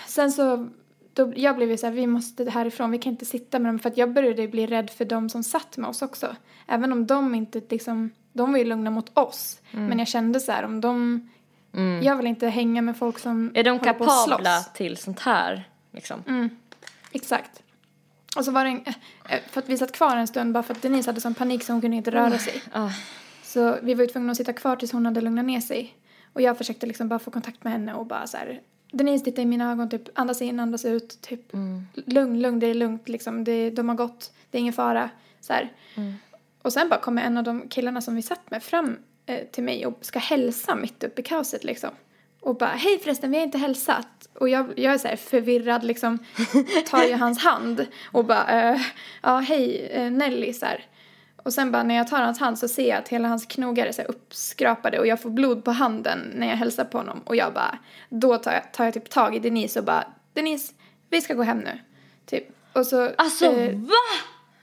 sen 0.07 0.33
så 0.33 0.69
då, 1.15 1.33
jag 1.37 1.57
blev 1.57 1.71
ju 1.71 1.77
så 1.77 1.87
här, 1.87 1.93
vi 1.93 2.07
måste 2.07 2.51
härifrån, 2.51 2.91
vi 2.91 2.99
kan 2.99 3.13
inte 3.13 3.25
sitta 3.25 3.59
med 3.59 3.69
dem 3.69 3.79
för 3.79 3.89
att 3.89 3.97
jag 3.97 4.13
började 4.13 4.49
bli 4.49 4.67
rädd 4.67 4.91
för 4.91 5.05
de 5.05 5.29
som 5.29 5.43
satt 5.43 5.77
med 5.77 5.91
oss 5.91 6.03
också. 6.03 6.37
Även 6.67 6.93
om 6.93 7.07
de 7.07 7.35
inte 7.35 7.61
liksom, 7.69 8.11
de 8.33 8.53
var 8.53 8.59
ju 8.59 8.65
lugna 8.65 8.91
mot 8.91 9.19
oss. 9.19 9.61
Mm. 9.71 9.87
Men 9.87 9.99
jag 9.99 10.09
kände 10.09 10.41
så 10.41 10.53
här, 10.53 10.63
om 10.63 10.81
de, 10.81 11.29
jag 12.03 12.17
vill 12.17 12.27
inte 12.27 12.49
hänga 12.49 12.83
med 12.83 12.97
folk 12.97 13.19
som 13.19 13.53
Är 13.55 13.65
de 13.65 13.79
kapabla 13.79 14.61
till 14.75 14.97
sånt 14.97 15.21
här? 15.21 15.69
Liksom? 15.93 16.23
Exakt. 17.13 17.63
Och 18.37 18.45
så 18.45 18.51
var 18.51 18.65
det 18.65 18.71
en, 18.71 18.85
eh, 19.29 19.41
för 19.51 19.61
att 19.61 19.69
vi 19.69 19.79
satt 19.79 19.93
kvar 19.93 20.17
en 20.17 20.27
stund 20.27 20.53
bara 20.53 20.63
för 20.63 20.75
att 20.75 20.83
Denise 20.83 21.09
hade 21.09 21.21
sån 21.21 21.35
panik 21.35 21.63
så 21.65 21.73
hon 21.73 21.81
kunde 21.81 21.97
inte 21.97 22.11
röra 22.11 22.39
sig. 22.39 22.63
Ah. 22.73 22.91
Så 23.43 23.77
vi 23.83 23.95
var 23.95 24.03
ju 24.03 24.07
tvungna 24.07 24.31
att 24.31 24.37
sitta 24.37 24.53
kvar 24.53 24.77
tills 24.77 24.93
hon 24.93 25.07
hade 25.07 25.21
lugnat 25.21 25.45
ner 25.45 25.61
sig. 25.61 25.95
Och 26.35 26.43
jag 26.43 26.59
försökte 26.59 26.87
liksom 26.87 27.09
bara 27.09 27.19
få 27.19 27.31
kontakt 27.31 27.65
med 27.65 27.73
henne 27.73 27.95
och 27.95 28.07
bara 28.07 28.27
så 28.27 28.37
här. 28.37 28.61
Denise 28.93 29.25
titta 29.25 29.43
i 29.43 29.45
mina 29.45 29.73
ögon, 29.73 29.91
typ 29.91 30.03
andas 30.15 30.43
in, 30.43 30.61
andas 30.61 30.85
ut, 30.85 31.21
typ 31.21 31.53
lugn, 31.95 32.41
lugn, 32.41 32.61
det 32.61 32.67
är 32.67 32.75
lugnt 32.75 33.09
liksom. 33.09 33.45
Det, 33.45 33.71
de 33.71 33.89
har 33.89 33.97
gått, 33.97 34.33
det 34.51 34.59
är 34.59 34.61
ingen 34.61 34.73
fara. 34.73 35.11
Så 35.41 35.53
här. 35.53 35.73
Och 36.63 36.73
sen 36.73 36.89
bara 36.89 37.01
kommer 37.01 37.23
en 37.23 37.37
av 37.37 37.45
de 37.45 37.69
killarna 37.69 38.01
som 38.01 38.15
vi 38.15 38.23
satt 38.23 38.51
med 38.51 38.63
fram 38.63 38.97
eh, 39.27 39.45
till 39.53 39.65
mig 39.65 39.87
och 39.87 39.99
ska 40.01 40.19
hälsa 40.19 40.75
mitt 40.75 41.05
uppe 41.05 41.21
i 41.21 41.25
kaoset 41.25 41.65
liksom. 41.65 41.91
Och 42.41 42.57
bara, 42.57 42.71
hej 42.71 42.99
förresten, 42.99 43.31
vi 43.31 43.37
har 43.37 43.45
inte 43.45 43.59
hälsat. 43.59 44.29
Och 44.35 44.49
jag, 44.49 44.79
jag 44.79 44.95
är 44.95 44.99
så 44.99 45.17
förvirrad 45.17 45.85
liksom, 45.85 46.19
tar 46.91 47.05
ju 47.05 47.15
hans 47.15 47.39
hand 47.39 47.87
och 48.13 48.25
bara, 48.25 48.71
eh, 48.73 48.81
ja 49.23 49.39
hej 49.39 49.89
eh, 49.93 50.11
Nelly 50.11 50.53
så 50.53 50.67
här. 50.67 50.85
Och 51.45 51.53
sen 51.53 51.73
bara 51.73 51.83
när 51.83 51.95
jag 51.95 52.09
tar 52.09 52.23
hans 52.23 52.41
hand 52.41 52.59
så 52.59 52.69
ser 52.69 52.89
jag 52.89 52.99
att 52.99 53.09
hela 53.09 53.29
hans 53.29 53.47
knogar 53.47 53.87
är 53.87 53.93
så 53.93 54.03
uppskrapade 54.03 54.99
och 54.99 55.07
jag 55.07 55.23
får 55.23 55.31
blod 55.31 55.65
på 55.65 55.71
handen 55.71 56.33
när 56.35 56.47
jag 56.49 56.57
hälsar 56.57 56.85
på 56.85 56.99
honom. 56.99 57.21
Och 57.25 57.37
jag 57.37 57.53
bara, 57.55 57.79
då 58.09 58.39
tar 58.39 58.53
jag, 58.53 58.73
tar 58.73 58.85
jag 58.85 58.95
typ 58.95 59.11
tag 59.11 59.37
i 59.37 59.39
Denise 59.39 59.79
och 59.79 59.85
bara, 59.85 60.05
Denise, 60.33 60.73
vi 61.11 61.21
ska 61.21 61.35
gå 61.35 61.43
hem 61.43 61.59
nu. 61.59 61.79
Typ. 62.27 62.45
Och 62.73 62.87
så, 62.87 63.11
Alltså 63.19 63.47
eh, 63.47 63.77
va? 63.79 63.95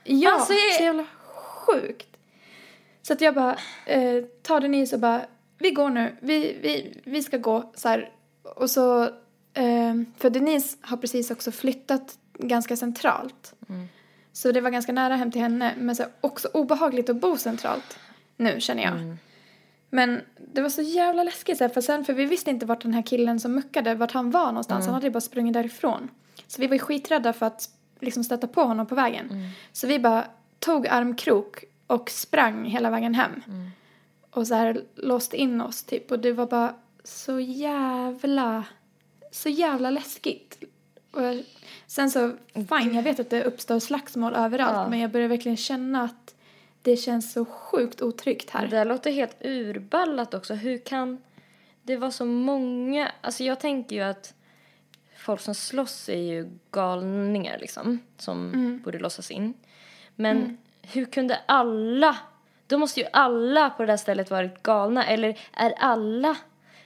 Ja, 0.04 0.32
Alltså, 0.34 0.52
jag- 0.52 0.74
så 0.76 0.82
jävla 0.82 1.04
sjukt. 1.34 2.08
Så 3.02 3.12
att 3.12 3.20
jag 3.20 3.34
bara 3.34 3.56
eh, 3.86 4.24
tar 4.42 4.60
Denise 4.60 4.96
och 4.96 5.00
bara, 5.00 5.22
vi 5.58 5.70
går 5.70 5.90
nu, 5.90 6.16
vi, 6.20 6.38
vi, 6.62 7.00
vi 7.04 7.22
ska 7.22 7.36
gå 7.38 7.72
så 7.74 7.88
här. 7.88 8.10
Och 8.42 8.70
så, 8.70 9.02
eh, 9.54 9.94
för 10.18 10.30
Denise 10.30 10.76
har 10.80 10.96
precis 10.96 11.30
också 11.30 11.52
flyttat 11.52 12.18
ganska 12.38 12.76
centralt. 12.76 13.54
Så 14.32 14.52
det 14.52 14.60
var 14.60 14.70
ganska 14.70 14.92
nära 14.92 15.16
hem 15.16 15.30
till 15.30 15.40
henne, 15.40 15.74
men 15.78 15.96
så 15.96 16.04
också 16.20 16.48
obehagligt 16.54 17.10
att 17.10 17.16
bo 17.16 17.36
centralt 17.36 17.98
nu 18.36 18.60
känner 18.60 18.82
jag. 18.82 18.92
Men 19.90 20.20
det 20.36 20.62
var 20.62 20.68
så 20.68 20.82
jävla 20.82 21.22
läskigt 21.24 21.58
så 21.58 21.64
här, 21.64 21.68
för 21.68 21.80
sen, 21.80 22.04
för 22.04 22.12
vi 22.12 22.24
visste 22.24 22.50
inte 22.50 22.66
vart 22.66 22.82
den 22.82 22.94
här 22.94 23.02
killen 23.02 23.40
som 23.40 23.52
muckade, 23.54 23.94
vart 23.94 24.12
han 24.12 24.30
var 24.30 24.46
någonstans. 24.46 24.84
Han 24.86 24.94
hade 24.94 25.06
ju 25.06 25.10
bara 25.12 25.20
sprungit 25.20 25.54
därifrån. 25.54 26.08
Så 26.46 26.60
vi 26.60 26.66
var 26.66 26.74
ju 26.74 26.78
skiträdda 26.78 27.32
för 27.32 27.46
att 27.46 27.68
liksom 28.00 28.24
stöta 28.24 28.46
på 28.46 28.62
honom 28.62 28.86
på 28.86 28.94
vägen. 28.94 29.50
Så 29.72 29.86
vi 29.86 29.98
bara 29.98 30.24
tog 30.58 30.86
armkrok 30.86 31.64
och 31.86 32.10
sprang 32.10 32.64
hela 32.64 32.90
vägen 32.90 33.14
hem. 33.14 33.42
Och 34.30 34.46
så 34.46 34.54
här 34.54 34.82
låste 34.94 35.36
in 35.36 35.60
oss 35.60 35.82
typ. 35.82 36.10
Och 36.10 36.18
det 36.18 36.32
var 36.32 36.46
bara 36.46 36.74
så 37.04 37.40
jävla, 37.40 38.64
så 39.30 39.48
jävla 39.48 39.90
läskigt. 39.90 40.64
Och 41.12 41.22
jag, 41.22 41.44
sen 41.86 42.10
så, 42.10 42.32
fine, 42.54 42.94
jag 42.94 43.02
vet 43.02 43.20
att 43.20 43.30
det 43.30 43.44
uppstår 43.44 43.78
slagsmål 43.78 44.34
överallt. 44.34 44.76
Ja. 44.76 44.88
Men 44.88 44.98
jag 44.98 45.10
börjar 45.10 45.28
verkligen 45.28 45.56
känna 45.56 46.02
att 46.02 46.34
det 46.82 46.96
känns 46.96 47.32
så 47.32 47.44
sjukt 47.44 48.02
otryggt 48.02 48.50
här. 48.50 48.66
Det 48.66 48.76
här 48.76 48.84
låter 48.84 49.12
helt 49.12 49.36
urballat 49.44 50.34
också. 50.34 50.54
Hur 50.54 50.78
kan 50.78 51.22
det 51.82 51.96
vara 51.96 52.10
så 52.10 52.24
många? 52.24 53.12
Alltså 53.20 53.44
jag 53.44 53.60
tänker 53.60 53.96
ju 53.96 54.02
att 54.02 54.34
folk 55.16 55.40
som 55.40 55.54
slåss 55.54 56.08
är 56.08 56.22
ju 56.22 56.50
galningar 56.70 57.58
liksom. 57.58 57.98
Som 58.18 58.80
borde 58.84 58.98
låsas 58.98 59.30
in. 59.30 59.54
Men 60.14 60.58
hur 60.82 61.04
kunde 61.04 61.40
alla? 61.46 62.16
Då 62.66 62.78
måste 62.78 63.00
ju 63.00 63.06
alla 63.12 63.70
på 63.70 63.82
det 63.82 63.92
där 63.92 63.96
stället 63.96 64.30
varit 64.30 64.62
galna. 64.62 65.06
Eller 65.06 65.38
är 65.52 65.74
alla 65.78 66.36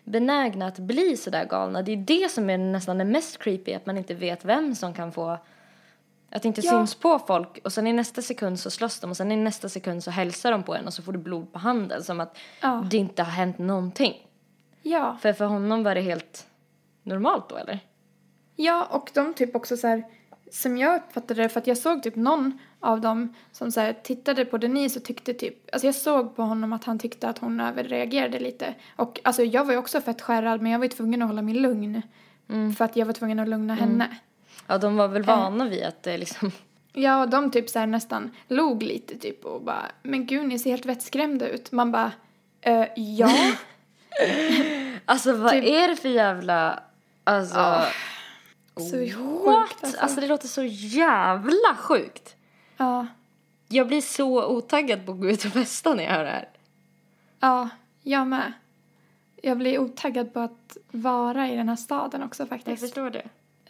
benägna 0.07 0.67
att 0.67 0.79
bli 0.79 1.17
sådär 1.17 1.45
galna? 1.45 1.83
Det 1.83 1.93
är 1.93 1.97
det 1.97 2.31
som 2.33 2.51
är 2.51 2.59
nästan 2.59 2.99
det 2.99 3.05
mest 3.05 3.39
creepy. 3.39 3.73
Att 3.75 3.87
man 3.87 3.99
inte 3.99 4.15
vet 4.15 4.45
vem 4.45 4.75
som 4.75 4.95
kan 4.95 5.13
få 5.13 5.39
att 6.31 6.43
det 6.43 6.49
inte 6.49 6.61
Ja. 6.61 6.71
syns 6.71 6.95
på 6.95 7.19
folk 7.19 7.59
och 7.65 7.73
sen 7.73 7.87
i 7.87 7.93
nästa 7.93 8.23
sekund 8.23 8.61
så 8.61 8.71
slåss 8.71 9.01
de 9.01 9.11
och 9.11 9.17
sen 9.17 9.33
i 9.33 9.37
nästa 9.37 9.69
sekund 9.69 10.05
så 10.05 10.11
hälsar 10.11 10.51
de 10.53 10.63
på 10.63 10.75
en 10.75 10.87
och 10.87 10.95
så 10.95 11.03
får 11.03 11.13
du 11.13 11.19
blod 11.19 11.53
på 11.53 11.59
handen 11.59 12.05
som 12.05 12.21
att 12.21 12.37
Ja. 12.63 12.85
det 12.91 12.97
inte 12.97 13.23
har 13.23 13.31
hänt 13.31 13.59
någonting. 13.59 14.27
Ja. 14.83 15.17
För 15.23 15.33
för 15.33 15.45
honom 15.45 15.83
var 15.83 15.95
det 15.95 16.01
helt 16.01 16.47
normalt 17.03 17.49
då 17.49 17.57
eller? 17.57 17.79
Ja, 18.57 18.85
och 18.91 19.11
de 19.15 19.35
typ 19.35 19.55
också 19.57 19.77
så 19.77 19.87
här, 19.87 20.05
som 20.51 20.79
jag 20.79 20.97
uppfattade 20.97 21.43
det, 21.43 21.49
för 21.49 21.61
att 21.61 21.67
jag 21.67 21.79
såg 21.79 22.03
typ 22.03 22.17
någon 22.17 22.59
av 22.81 23.01
dem 23.01 23.35
som 23.53 23.73
så 23.73 23.95
tittade 24.03 24.45
på 24.45 24.59
Denise 24.59 24.99
och 24.99 25.05
tyckte 25.05 25.35
typ, 25.35 25.55
alltså 25.73 25.87
jag 25.87 25.95
såg 25.95 26.37
på 26.37 26.43
honom 26.43 26.73
att 26.73 26.85
han 26.85 26.99
tyckte 26.99 27.29
att 27.29 27.39
hon 27.39 27.61
överreagerade 27.61 28.39
lite. 28.39 28.75
Och 28.97 29.21
alltså 29.25 29.43
jag 29.43 29.65
var 29.65 29.73
ju 29.73 29.79
också 29.79 30.01
fett 30.01 30.23
skärrad 30.23 30.63
men 30.63 30.73
jag 30.73 30.79
var 30.79 30.85
ju 30.85 30.91
tvungen 30.91 31.23
att 31.23 31.29
hålla 31.29 31.43
mig 31.43 31.55
lugn. 31.55 32.03
För 32.79 32.85
att 32.85 32.97
jag 32.97 33.07
var 33.07 33.13
tvungen 33.13 33.39
att 33.39 33.49
lugna 33.49 33.75
henne. 33.75 34.17
Ja, 34.67 34.79
de 34.79 34.97
var 34.97 35.09
väl 35.09 35.23
vana 35.23 35.69
vid 35.69 35.85
att 35.85 36.03
det 36.03 36.19
liksom... 36.19 36.53
Ja, 36.93 37.23
och 37.23 37.29
de 37.29 37.51
typ 37.51 37.69
så 37.69 37.79
här 37.79 37.87
nästan 37.87 38.31
log 38.49 38.83
lite 38.83 39.19
typ 39.19 39.45
och 39.45 39.63
bara, 39.63 39.87
men 40.03 40.27
gud 40.27 40.49
ni 40.49 40.59
ser 40.59 40.71
helt 40.71 40.87
vettskrämda 40.87 41.49
ut. 41.49 41.73
Man 41.73 41.93
bara, 41.93 42.13
eh, 42.61 42.87
ja. 42.97 43.31
Alltså 45.05 45.33
vad 45.33 45.53
Typ- 45.53 45.65
är 45.65 45.89
det 45.89 45.97
för 45.97 46.09
jävla... 46.09 46.81
Alltså... 47.25 47.59
Ja. 47.59 47.87
Så 48.81 48.97
what? 49.45 49.69
sjukt 49.69 49.85
Alltså. 49.85 50.01
alltså. 50.01 50.21
det 50.21 50.27
låter 50.27 50.49
så 50.49 50.63
jävla 50.65 51.75
sjukt. 51.79 52.37
Ja, 52.77 53.07
Jag 53.69 53.87
blir 53.89 54.01
så 54.01 54.47
otaggad 54.47 55.07
på 55.07 55.13
att 55.13 55.21
gå 55.21 55.29
ut 55.31 55.45
och 55.45 55.53
festa 55.53 55.95
när 55.95 56.05
jag 56.05 56.11
hör 56.13 56.25
det 56.25 56.31
här. 56.31 56.49
ja, 57.41 57.69
jag 58.03 58.27
med. 58.27 58.53
Jag 59.43 59.59
blir 59.59 59.79
otaggad 59.79 60.33
på 60.33 60.41
att 60.41 60.77
vara 60.91 61.49
i 61.49 61.57
den 61.57 61.69
här 61.69 61.77
staden 61.77 62.23
också 62.23 62.43
Jag 62.43 62.49
faktiskt. 62.49 62.83
förstår 62.83 63.11
det. 63.11 63.23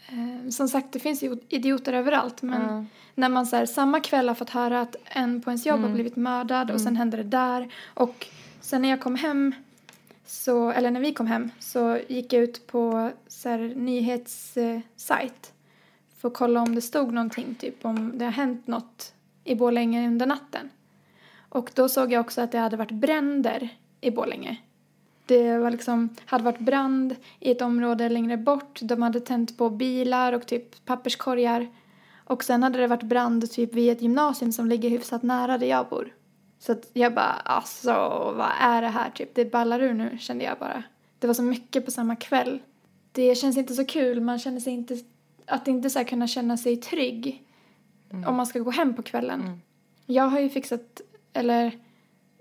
Eh, 0.09 0.51
som 0.51 0.69
sagt, 0.69 0.93
det 0.93 0.99
finns 0.99 1.23
ju 1.23 1.39
idioter 1.49 1.93
överallt. 1.93 2.43
Men 2.43 2.63
Ja. 2.63 2.85
när 3.15 3.29
man 3.29 3.47
så 3.47 3.57
här, 3.57 3.67
samma 3.67 4.01
kväll 4.01 4.29
har 4.29 4.35
fått 4.35 4.51
höra 4.51 4.81
att 4.81 4.97
en 5.05 5.43
på 5.43 5.51
ens 5.51 5.67
jobb 5.67 5.81
har 5.81 5.89
blivit 5.89 6.17
mördad 6.17 6.71
och 6.71 6.81
sen 6.81 6.97
hände 6.97 7.17
det 7.17 7.23
där. 7.23 7.73
Och 7.95 8.27
sen 8.61 8.83
när 8.83 8.89
jag 8.89 9.01
kom 9.01 9.15
hem, 9.15 9.55
så, 10.27 10.71
eller 10.71 10.91
när 10.91 11.01
vi 11.01 11.13
kom 11.13 11.27
hem, 11.27 11.51
så 11.59 11.99
gick 12.09 12.33
jag 12.33 12.43
ut 12.43 12.67
på 12.67 13.11
så 13.29 13.49
här, 13.49 13.73
nyhetssajt 13.77 15.53
för 16.19 16.29
att 16.29 16.35
kolla 16.35 16.63
om 16.63 16.75
det 16.75 16.81
stod 16.81 17.13
någonting, 17.13 17.55
typ 17.55 17.85
om 17.85 18.19
det 18.19 18.25
har 18.25 18.33
hänt 18.33 18.67
något 18.67 19.13
i 19.45 19.55
Borlänge 19.55 20.09
under 20.09 20.27
natten. 20.27 20.71
Och 21.49 21.71
då 21.75 21.89
såg 21.89 22.13
jag 22.13 22.21
också 22.21 22.41
att 22.41 22.53
det 22.53 22.59
hade 22.59 22.77
varit 22.77 22.91
bränder 22.91 23.69
i 24.01 24.11
Borlänge. 24.11 24.57
Det 25.27 25.59
var 25.59 25.71
liksom, 25.71 26.09
hade 26.25 26.45
varit 26.45 26.61
brand 26.61 27.17
i 27.41 27.51
ett 27.51 27.63
område 27.63 28.09
längre 28.09 28.37
bort. 28.37 28.79
De 28.83 29.03
hade 29.03 29.21
tänt 29.21 29.59
på 29.59 29.71
bilar 29.71 30.33
och 30.33 30.47
typ 30.47 30.85
papperskorgar. 30.85 31.69
Och 32.25 32.45
sen 32.45 32.63
hade 32.63 32.79
det 32.79 32.87
varit 32.87 33.03
brand 33.03 33.51
typ 33.51 33.75
vid 33.75 33.93
ett 33.93 34.03
gymnasium 34.03 34.53
som 34.53 34.69
ligger 34.69 34.91
hyfsat 34.91 35.23
nära 35.23 35.59
där 35.59 35.67
jag 35.67 35.89
bor. 35.89 36.13
Så 36.59 36.73
att 36.73 36.91
jag 36.93 37.15
bara, 37.15 37.33
alltså 37.33 37.93
vad 38.37 38.51
är 38.61 38.83
det 38.83 38.89
här 38.89 39.11
typ? 39.11 39.35
Det 39.35 39.45
ballar 39.45 39.81
ur 39.81 39.95
nu 39.95 40.19
kände 40.21 40.45
jag 40.45 40.59
bara. 40.59 40.83
Det 41.19 41.27
var 41.27 41.35
så 41.35 41.43
mycket 41.43 41.85
på 41.85 41.91
samma 41.91 42.17
kväll. 42.17 42.59
Det 43.13 43.35
känns 43.35 43.57
inte 43.57 43.75
så 43.75 43.85
kul, 43.85 44.21
man 44.21 44.39
känner 44.39 44.61
sig 44.61 44.73
inte, 44.73 44.97
att 45.47 45.69
inte 45.69 45.91
så 45.91 46.05
kunna 46.05 46.27
känna 46.27 46.57
sig 46.57 46.77
trygg. 46.77 47.43
Om 48.27 48.37
man 48.37 48.47
ska 48.47 48.59
gå 48.59 48.71
hem 48.71 48.95
på 48.95 49.03
kvällen. 49.03 49.61
Jag 50.07 50.25
har 50.25 50.41
ju 50.41 50.49
fixat, 50.49 51.01
eller 51.33 51.79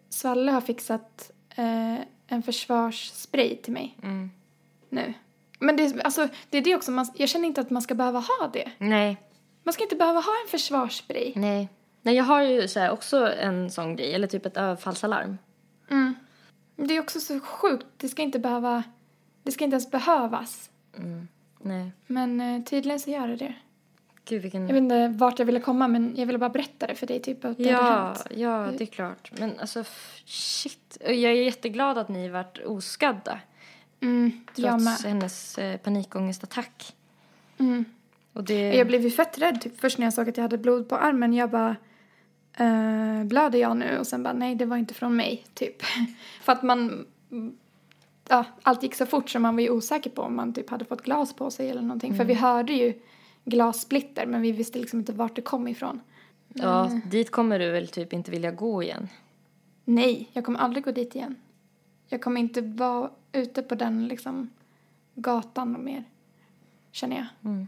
Svalle 0.09 0.51
har 0.51 0.61
fixat 0.61 1.31
eh, 1.55 1.95
en 2.27 2.43
försvarsspray 2.43 3.55
till 3.55 3.73
mig 3.73 3.97
Mm. 4.03 4.31
nu. 4.89 5.13
Men 5.59 5.75
det, 5.77 6.01
alltså, 6.03 6.27
det 6.49 6.57
är 6.57 6.61
det 6.61 6.75
också, 6.75 6.91
man, 6.91 7.07
jag 7.15 7.29
känner 7.29 7.47
inte 7.47 7.61
att 7.61 7.69
man 7.69 7.81
ska 7.81 7.95
behöva 7.95 8.19
ha 8.19 8.47
det. 8.53 8.71
Nej, 8.77 9.17
Man 9.63 9.73
ska 9.73 9.83
inte 9.83 9.95
behöva 9.95 10.19
ha 10.19 10.31
en 10.45 10.49
försvarsspray. 10.51 11.33
nej. 11.35 11.69
Nej, 12.05 12.15
jag 12.15 12.23
har 12.23 12.41
ju 12.41 12.67
så 12.67 12.79
här 12.79 12.91
också 12.91 13.33
en 13.33 13.71
sån 13.71 13.95
grej, 13.95 14.13
eller 14.13 14.27
typ 14.27 14.45
ett 14.45 14.57
överfallsalarm. 14.57 15.37
Mm. 15.89 16.15
Det 16.75 16.95
är 16.95 16.99
också 16.99 17.19
så 17.19 17.39
sjukt, 17.39 17.85
det 17.97 18.09
ska 18.09 18.21
inte 18.21 18.39
behöva, 18.39 18.83
det 19.43 19.51
ska 19.51 19.63
inte 19.63 19.73
ens 19.73 19.91
behövas. 19.91 20.69
Nej. 21.61 21.91
Men 22.07 22.41
eh, 22.41 22.63
tydligen 22.63 22.99
så 22.99 23.09
gör 23.09 23.27
det 23.27 23.35
det. 23.35 23.53
Gud 24.25 24.41
vilken... 24.41 24.61
Jag 24.67 24.73
vet 24.73 24.81
inte 24.81 25.07
vart 25.07 25.39
jag 25.39 25.45
ville 25.45 25.59
komma 25.59 25.87
men 25.87 26.13
jag 26.15 26.25
ville 26.25 26.39
bara 26.39 26.49
berätta 26.49 26.87
det 26.87 26.95
för 26.95 27.07
dig 27.07 27.19
typ 27.19 27.45
att 27.45 27.57
det 27.57 27.71
hade 27.71 27.87
Ja, 27.87 28.05
hänt. 28.05 28.27
ja, 28.35 28.67
det 28.77 28.83
är 28.83 28.85
klart. 28.85 29.31
Men 29.39 29.59
alltså, 29.59 29.83
shit. 30.25 30.97
Jag 31.01 31.15
är 31.15 31.31
jätteglad 31.31 31.97
att 31.97 32.09
ni 32.09 32.29
varit 32.29 32.59
oskadda. 32.65 33.39
Mm, 34.01 34.45
jag 34.55 34.79
Trots 34.79 35.05
hennes 35.05 35.57
eh, 35.57 35.77
panikångestattack. 35.77 36.95
Mm. 37.57 37.85
Och 38.33 38.43
det... 38.43 38.75
Jag 38.75 38.87
blev 38.87 39.01
ju 39.01 39.11
fett 39.11 39.37
rädd 39.37 39.61
typ 39.61 39.79
först 39.79 39.97
när 39.97 40.05
jag 40.05 40.13
såg 40.13 40.29
att 40.29 40.37
jag 40.37 40.41
hade 40.41 40.57
blod 40.57 40.89
på 40.89 40.95
armen. 40.95 41.33
Jag 41.33 41.49
bara, 41.49 41.75
eh, 42.57 43.23
blöder 43.23 43.59
jag 43.59 43.77
nu? 43.77 43.97
Och 43.99 44.07
sen 44.07 44.23
bara, 44.23 44.33
nej 44.33 44.55
det 44.55 44.65
var 44.65 44.77
inte 44.77 44.93
från 44.93 45.15
mig, 45.15 45.45
typ. 45.53 45.81
För 46.41 46.51
att 46.51 46.63
man, 46.63 47.05
ja, 48.29 48.45
allt 48.63 48.83
gick 48.83 48.95
så 48.95 49.05
fort 49.05 49.29
så 49.29 49.39
man 49.39 49.55
var 49.55 49.61
ju 49.61 49.69
osäker 49.69 50.09
på 50.09 50.21
om 50.21 50.35
man 50.35 50.53
typ 50.53 50.69
hade 50.69 50.85
fått 50.85 51.01
glas 51.01 51.33
på 51.33 51.51
sig 51.51 51.69
eller 51.69 51.81
någonting. 51.81 52.15
För 52.15 52.25
vi 52.25 52.33
hörde 52.33 52.73
ju 52.73 52.93
glassplitter 53.45 54.25
men 54.25 54.41
vi 54.41 54.51
visste 54.51 54.79
liksom 54.79 54.99
inte 54.99 55.13
vart 55.13 55.35
det 55.35 55.41
kom 55.41 55.67
ifrån. 55.67 56.01
Ja, 56.47 56.99
dit 57.05 57.31
kommer 57.31 57.59
du 57.59 57.71
väl 57.71 57.87
typ 57.87 58.13
inte 58.13 58.31
vilja 58.31 58.51
gå 58.51 58.83
igen. 58.83 59.09
Nej, 59.85 60.29
jag 60.33 60.45
kommer 60.45 60.59
aldrig 60.59 60.83
gå 60.83 60.91
dit 60.91 61.15
igen. 61.15 61.35
Jag 62.07 62.21
kommer 62.21 62.41
inte 62.41 62.61
vara 62.61 63.09
ute 63.31 63.61
på 63.61 63.75
den 63.75 64.07
liksom 64.07 64.49
gatan 65.15 65.83
mer, 65.83 66.03
känner 66.91 67.15
jag. 67.15 67.51
Mm. 67.51 67.67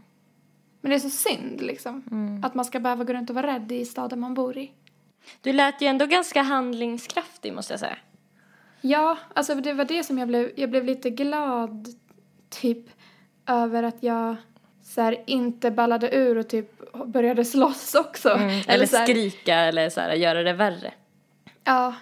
Men 0.80 0.90
det 0.90 0.96
är 0.96 1.00
så 1.00 1.10
synd 1.10 1.60
liksom, 1.60 2.02
att 2.44 2.54
man 2.54 2.64
ska 2.64 2.80
behöva 2.80 3.04
gå 3.04 3.12
runt 3.12 3.30
och 3.30 3.36
vara 3.36 3.46
rädd 3.46 3.72
i 3.72 3.84
staden 3.84 4.20
man 4.20 4.34
bor 4.34 4.58
i. 4.58 4.72
Du 5.40 5.52
lät 5.52 5.82
ju 5.82 5.86
ändå 5.86 6.06
ganska 6.06 6.42
handlingskraftig 6.42 7.52
måste 7.52 7.72
jag 7.72 7.80
säga. 7.80 7.96
Ja, 8.80 9.18
alltså 9.34 9.54
det 9.54 9.72
var 9.72 9.84
det 9.84 10.04
som 10.04 10.18
jag 10.18 10.28
blev, 10.28 10.50
jag 10.56 10.70
blev 10.70 10.84
lite 10.84 11.10
glad 11.10 11.88
typ 12.48 12.86
över 13.46 13.82
att 13.82 14.02
jag 14.02 14.36
så 14.82 15.00
här, 15.00 15.22
inte 15.26 15.70
ballade 15.70 16.16
ur 16.16 16.38
och 16.38 16.48
typ 16.48 16.92
började 17.06 17.44
slåss 17.44 17.94
också. 17.94 18.30
Mm. 18.30 18.60
Eller, 18.68 18.86
så 18.86 18.96
här, 18.96 19.04
skrika 19.06 19.54
eller 19.54 19.90
så 19.90 20.00
här, 20.00 20.12
göra 20.12 20.42
det 20.42 20.52
värre. 20.52 20.92
Ja, 21.64 21.94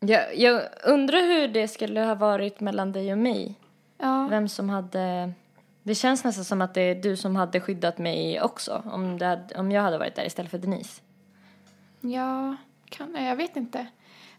Jag, 0.00 0.36
jag 0.36 0.62
undrar 0.84 1.20
hur 1.20 1.48
det 1.48 1.68
skulle 1.68 2.00
ha 2.00 2.14
varit 2.14 2.60
mellan 2.60 2.92
dig 2.92 3.12
och 3.12 3.18
mig. 3.18 3.54
ja. 3.98 4.26
Vem 4.30 4.48
som 4.48 4.70
hade... 4.70 5.32
Det 5.86 5.94
känns 5.94 6.24
nästan 6.24 6.44
som 6.44 6.60
att 6.62 6.74
det 6.74 6.80
är 6.80 6.94
du 6.94 7.16
som 7.16 7.36
hade 7.36 7.60
skyddat 7.60 7.98
mig 7.98 8.40
också. 8.42 8.82
Om, 8.86 9.18
det 9.18 9.26
hade, 9.26 9.54
om 9.54 9.72
jag 9.72 9.82
hade 9.82 9.98
varit 9.98 10.14
där 10.14 10.26
istället 10.26 10.50
för 10.50 10.58
Denise. 10.58 11.00
Ja, 12.00 12.56
kan, 12.88 13.14
jag 13.24 13.36
vet 13.36 13.56
inte. 13.56 13.86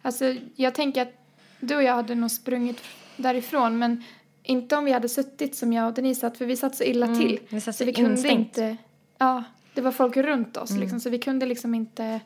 Alltså, 0.02 0.36
jag 0.56 0.76
tänker 0.76 1.02
att 1.02 1.14
du 1.60 1.76
och 1.76 1.84
jag 1.84 1.94
hade 1.94 2.16
nog 2.16 2.32
sprungit 2.32 2.82
därifrån, 3.18 3.78
men 3.80 4.04
inte 4.44 4.76
om 4.76 4.86
vi 4.86 4.92
hade 4.92 5.10
suttit 5.10 5.56
som 5.56 5.74
jag 5.74 5.88
och 5.88 5.94
Denise 5.94 6.22
satt, 6.22 6.38
för 6.38 6.46
vi 6.46 6.56
satt 6.56 6.76
så 6.76 6.84
illa 6.84 7.06
Mm, 7.06 7.20
till. 7.20 7.40
vi 7.50 7.62
satt 7.62 7.76
så 7.76 7.80
så 7.80 7.86
vi 7.86 7.94
kunde 7.94 8.12
instängt. 8.12 8.48
inte, 8.48 8.78
ja, 9.18 9.44
det 9.74 9.82
var 9.82 9.92
folk 9.92 10.18
runt 10.18 10.58
oss 10.58 10.70
Mm. 10.70 10.82
liksom, 10.82 11.00
så 11.00 11.10
vi 11.10 11.20
kunde 11.20 11.46
liksom 11.46 11.76
inte, 11.76 12.20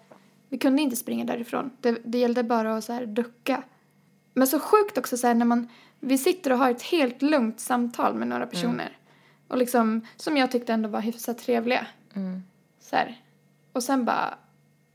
vi 0.49 0.57
kunde 0.57 0.81
inte 0.81 0.95
springa 0.95 1.25
därifrån. 1.25 1.71
Det, 1.81 1.97
det 2.05 2.17
gällde 2.17 2.43
bara 2.43 2.75
att 2.77 2.83
så 2.83 2.93
här 2.93 3.05
ducka. 3.05 3.63
Men 4.33 4.47
så 4.47 4.59
sjukt 4.59 4.97
också 4.97 5.17
så 5.17 5.27
här 5.27 5.33
när 5.33 5.45
man, 5.45 5.67
vi 5.99 6.17
sitter 6.17 6.51
och 6.51 6.57
har 6.57 6.71
ett 6.71 6.81
helt 6.81 7.21
lugnt 7.21 7.59
samtal 7.59 8.15
med 8.15 8.27
några 8.27 8.47
personer. 8.47 8.97
Och 9.49 9.57
liksom, 9.57 10.01
som 10.15 10.37
jag 10.37 10.51
tyckte 10.51 10.73
ändå 10.73 10.89
var 10.89 11.01
hyfsat 11.01 11.37
trevliga. 11.37 11.87
Mm. 12.13 12.43
Så 12.79 12.95
här. 12.95 13.21
Och 13.71 13.83
sen 13.83 14.05
bara 14.05 14.37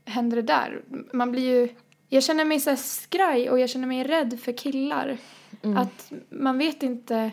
händer 0.05 0.35
det 0.35 0.41
där. 0.41 0.83
Man 1.13 1.31
blir 1.31 1.43
ju... 1.43 1.69
Jag 2.09 2.23
känner 2.23 2.45
mig 2.45 2.59
så 2.59 2.69
här 2.69 2.77
skraj 2.77 3.49
och 3.49 3.59
jag 3.59 3.69
känner 3.69 3.87
mig 3.87 4.03
rädd 4.03 4.39
för 4.39 4.51
killar. 4.51 5.17
Att 5.77 6.11
man 6.29 6.57
vet 6.57 6.83
inte 6.83 7.31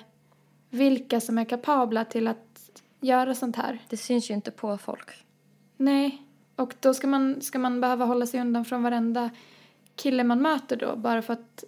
vilka 0.71 1.21
som 1.21 1.39
är 1.39 1.45
kapabla 1.45 2.05
till 2.05 2.29
att 2.29 2.81
göra 3.01 3.35
sånt 3.35 3.57
här. 3.57 3.79
Det 3.89 3.97
syns 3.97 4.31
ju 4.31 4.35
inte 4.35 4.51
på 4.51 4.79
folk. 4.79 5.11
Nej. 5.77 6.23
Och 6.57 6.75
då 6.81 6.95
ska 6.95 7.07
man, 7.07 7.41
ska 7.41 7.59
man 7.59 7.81
behöva 7.81 8.05
hålla 8.05 8.27
sig 8.27 8.41
undan 8.41 8.65
från 8.65 8.83
varenda 8.83 9.31
kille 9.97 10.25
man 10.25 10.43
möter 10.43 10.77
då 10.77 10.97
bara 10.97 11.23
för 11.23 11.33
att 11.33 11.65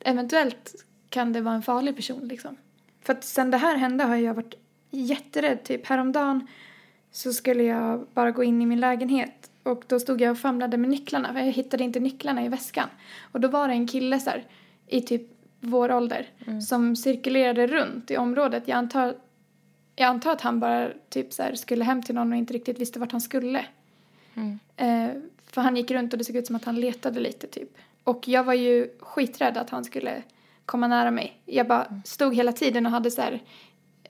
eventuellt 0.00 0.84
kan 1.08 1.32
det 1.32 1.40
vara 1.40 1.54
en 1.54 1.62
farlig 1.62 1.96
person 1.96 2.28
liksom. 2.28 2.56
För 3.02 3.12
att 3.12 3.24
sen 3.24 3.50
det 3.50 3.56
här 3.56 3.76
hände 3.76 4.04
har 4.04 4.16
jag 4.16 4.34
varit 4.34 4.54
jätterädd. 4.90 5.62
Typ 5.64 5.86
häromdagen 5.86 6.46
så 7.10 7.32
skulle 7.32 7.62
jag 7.62 8.06
bara 8.14 8.30
gå 8.30 8.44
in 8.44 8.62
i 8.62 8.66
min 8.66 8.80
lägenhet 8.80 9.50
och 9.62 9.84
då 9.86 10.00
stod 10.00 10.20
jag 10.20 10.30
och 10.30 10.38
famlade 10.38 10.76
med 10.76 10.90
nycklarna 10.90 11.32
för 11.32 11.40
jag 11.40 11.52
hittade 11.52 11.84
inte 11.84 12.00
nycklarna 12.00 12.44
i 12.44 12.48
väskan. 12.48 12.88
Och 13.32 13.40
då 13.40 13.48
var 13.48 13.68
det 13.68 13.74
en 13.74 13.86
kille 13.86 14.20
så 14.20 14.30
här, 14.30 14.44
i 14.86 15.00
typ 15.00 15.22
vår 15.60 15.92
ålder 15.92 16.26
som 16.60 16.96
cirkulerade 16.96 17.66
runt 17.66 18.10
i 18.10 18.16
området. 18.16 18.68
Jag 18.68 18.76
antar, 18.78 19.14
jag 19.96 20.06
antar 20.06 20.32
att 20.32 20.40
han 20.40 20.60
bara 20.60 20.90
typ 21.08 21.32
så 21.32 21.42
här, 21.42 21.54
skulle 21.54 21.84
hem 21.84 22.02
till 22.02 22.14
någon 22.14 22.32
och 22.32 22.38
inte 22.38 22.54
riktigt 22.54 22.80
visste 22.80 22.98
vart 22.98 23.12
han 23.12 23.20
skulle. 23.20 23.64
Eh, 24.76 25.08
för 25.46 25.60
han 25.60 25.76
gick 25.76 25.90
runt 25.90 26.12
och 26.12 26.18
det 26.18 26.24
såg 26.24 26.36
ut 26.36 26.46
som 26.46 26.56
att 26.56 26.64
han 26.64 26.80
letade 26.80 27.20
lite 27.20 27.46
typ. 27.46 27.68
Och 28.04 28.28
jag 28.28 28.44
var 28.44 28.54
ju 28.54 28.88
skiträdd 29.00 29.56
att 29.56 29.70
han 29.70 29.84
skulle 29.84 30.22
komma 30.66 30.88
nära 30.88 31.10
mig. 31.10 31.42
Jag 31.46 31.68
bara 31.68 31.86
stod 32.04 32.34
hela 32.34 32.52
tiden 32.52 32.86
och 32.86 32.92
hade 32.92 33.10
så 33.10 33.22
här, 33.22 33.42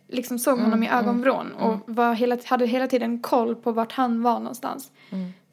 liksom 0.09 0.39
såg 0.39 0.59
honom 0.59 0.83
i 0.83 0.89
ögonvrån 0.89 1.53
och 1.53 1.81
var 1.87 2.15
hela, 2.15 2.39
hade 2.45 2.67
hela 2.67 2.87
tiden 2.87 3.19
koll 3.21 3.55
på 3.57 3.73
vart 3.73 3.93
han 3.93 4.23
var 4.23 4.39
någonstans. 4.39 4.91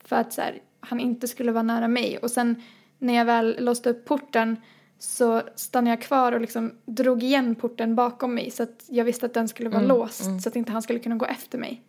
För 0.03 0.15
att 0.15 0.33
så 0.33 0.41
här, 0.41 0.59
han 0.79 0.99
inte 0.99 1.27
skulle 1.27 1.51
vara 1.51 1.63
nära 1.63 1.87
mig. 1.87 2.17
Och 2.17 2.31
sen 2.31 2.61
när 2.97 3.13
jag 3.13 3.25
väl 3.25 3.55
låste 3.59 3.89
upp 3.89 4.05
porten 4.05 4.57
så 4.99 5.41
stannade 5.55 5.89
jag 5.89 6.01
kvar 6.01 6.31
och 6.31 6.41
liksom 6.41 6.71
drog 6.85 7.23
igen 7.23 7.55
porten 7.55 7.95
bakom 7.95 8.35
mig 8.35 8.51
så 8.51 8.63
att 8.63 8.85
jag 8.87 9.05
visste 9.05 9.25
att 9.25 9.33
den 9.33 9.47
skulle 9.47 9.69
vara 9.69 9.81
låst 9.81 10.41
så 10.43 10.49
att 10.49 10.55
inte 10.55 10.71
han 10.71 10.81
skulle 10.81 10.99
kunna 10.99 11.15
gå 11.15 11.25
efter 11.25 11.57
mig. 11.57 11.81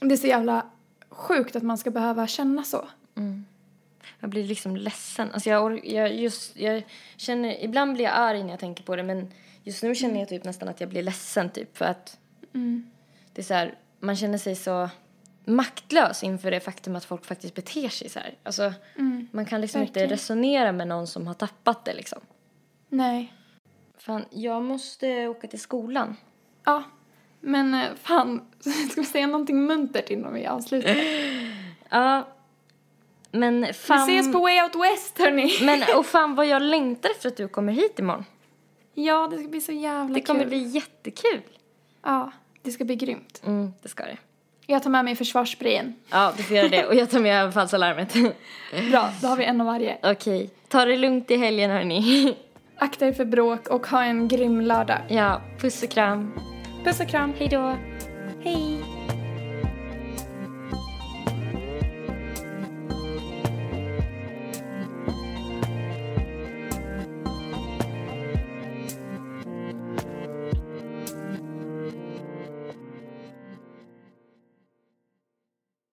Det 0.00 0.12
är 0.14 0.16
så 0.16 0.26
jävla 0.26 0.66
sjukt 1.10 1.56
att 1.56 1.62
man 1.62 1.78
ska 1.78 1.90
behöva 1.90 2.26
känna 2.26 2.62
så. 2.64 2.88
Jag 4.20 4.30
blir 4.30 4.44
liksom 4.44 4.76
ledsen. 4.76 5.30
Alltså 5.32 5.50
jag, 5.50 5.86
jag, 5.86 6.14
just, 6.14 6.56
jag 6.56 6.82
känner, 7.16 7.64
ibland 7.64 7.94
blir 7.94 8.04
jag 8.04 8.14
arg 8.14 8.42
när 8.42 8.50
jag 8.50 8.60
tänker 8.60 8.84
på 8.84 8.96
det 8.96 9.02
men 9.02 9.32
just 9.62 9.82
nu 9.82 9.94
känner 9.94 10.20
jag 10.20 10.28
typ 10.28 10.44
nästan 10.44 10.68
att 10.68 10.80
jag 10.80 10.90
blir 10.90 11.02
ledsen 11.02 11.50
typ 11.50 11.76
för 11.76 11.84
att 11.84 12.18
det 13.32 13.42
är 13.42 13.44
så 13.44 13.54
här, 13.54 13.74
man 14.00 14.16
känner 14.16 14.38
sig 14.38 14.54
så 14.54 14.90
maktlös 15.44 16.22
inför 16.22 16.50
det 16.50 16.60
faktum 16.60 16.96
att 16.96 17.04
folk 17.04 17.24
faktiskt 17.24 17.54
beter 17.54 17.88
sig 17.88 18.08
så 18.08 18.18
här. 18.18 18.34
Alltså, 18.42 18.72
man 19.30 19.44
kan 19.44 19.60
liksom 19.60 19.80
verkligen. 19.80 20.04
inte 20.04 20.14
resonera 20.14 20.72
med 20.72 20.88
någon 20.88 21.06
som 21.06 21.26
har 21.26 21.34
tappat 21.34 21.84
det 21.84 21.94
liksom. 21.94 22.20
Nej. 22.88 23.32
Fan, 23.98 24.24
jag 24.30 24.62
måste 24.62 25.28
åka 25.28 25.48
till 25.48 25.60
skolan. 25.60 26.16
Ja, 26.64 26.82
men 27.40 27.74
eh, 27.74 27.86
fan, 28.02 28.40
ska 28.90 29.00
vi 29.00 29.06
säga 29.06 29.26
någonting 29.26 29.66
muntert 29.66 30.10
innan 30.10 30.34
vi 30.34 30.46
avslutar? 30.46 30.96
Ja, 31.88 32.28
men 33.30 33.60
Vi 33.60 33.72
fan... 33.72 34.08
ses 34.08 34.32
på 34.32 34.38
Way 34.38 34.62
Out 34.62 34.74
West 34.76 35.18
hörni! 35.18 35.52
Men 35.62 35.82
och 35.96 36.06
fan 36.06 36.34
vad 36.34 36.46
jag 36.46 36.62
längtar 36.62 37.10
efter 37.10 37.28
att 37.28 37.36
du 37.36 37.48
kommer 37.48 37.72
hit 37.72 37.98
imorgon. 37.98 38.24
Ja, 38.94 39.28
det 39.30 39.38
ska 39.38 39.48
bli 39.48 39.60
så 39.60 39.72
jävla 39.72 40.14
Det 40.14 40.20
kommer 40.20 40.40
kul. 40.40 40.48
bli 40.48 40.58
jättekul. 40.62 41.40
Ja, 42.04 42.30
det 42.62 42.70
ska 42.70 42.84
bli 42.84 42.96
grymt. 42.96 43.42
Mm, 43.46 43.72
det 43.82 43.88
ska 43.88 44.02
det. 44.04 44.16
Jag 44.66 44.82
tar 44.82 44.90
med 44.90 45.04
mig 45.04 45.16
försvarssprayen. 45.16 45.94
Ja, 46.10 46.32
du 46.36 46.42
får 46.42 46.56
göra 46.56 46.68
det. 46.68 46.86
Och 46.86 46.94
jag 46.94 47.10
tar 47.10 47.20
med 47.20 47.44
avfallsalarmet. 47.44 48.14
Bra, 48.90 49.10
då 49.22 49.28
har 49.28 49.36
vi 49.36 49.44
en 49.44 49.60
av 49.60 49.66
varje. 49.66 49.98
Okej, 50.02 50.50
ta 50.68 50.84
det 50.84 50.96
lugnt 50.96 51.30
i 51.30 51.36
helgen 51.36 51.70
hörni. 51.70 52.36
Akta 52.78 53.06
er 53.06 53.12
för 53.12 53.24
bråk 53.24 53.68
och 53.68 53.86
ha 53.86 54.04
en 54.04 54.28
grym 54.28 54.60
lördag. 54.60 54.98
Ja, 55.08 55.40
puss 55.60 55.82
och 55.82 55.90
kram. 55.90 56.32
Puss 56.84 57.00
och 57.00 57.08
kram. 57.08 57.32
Hej 57.38 57.48
då. 57.48 57.76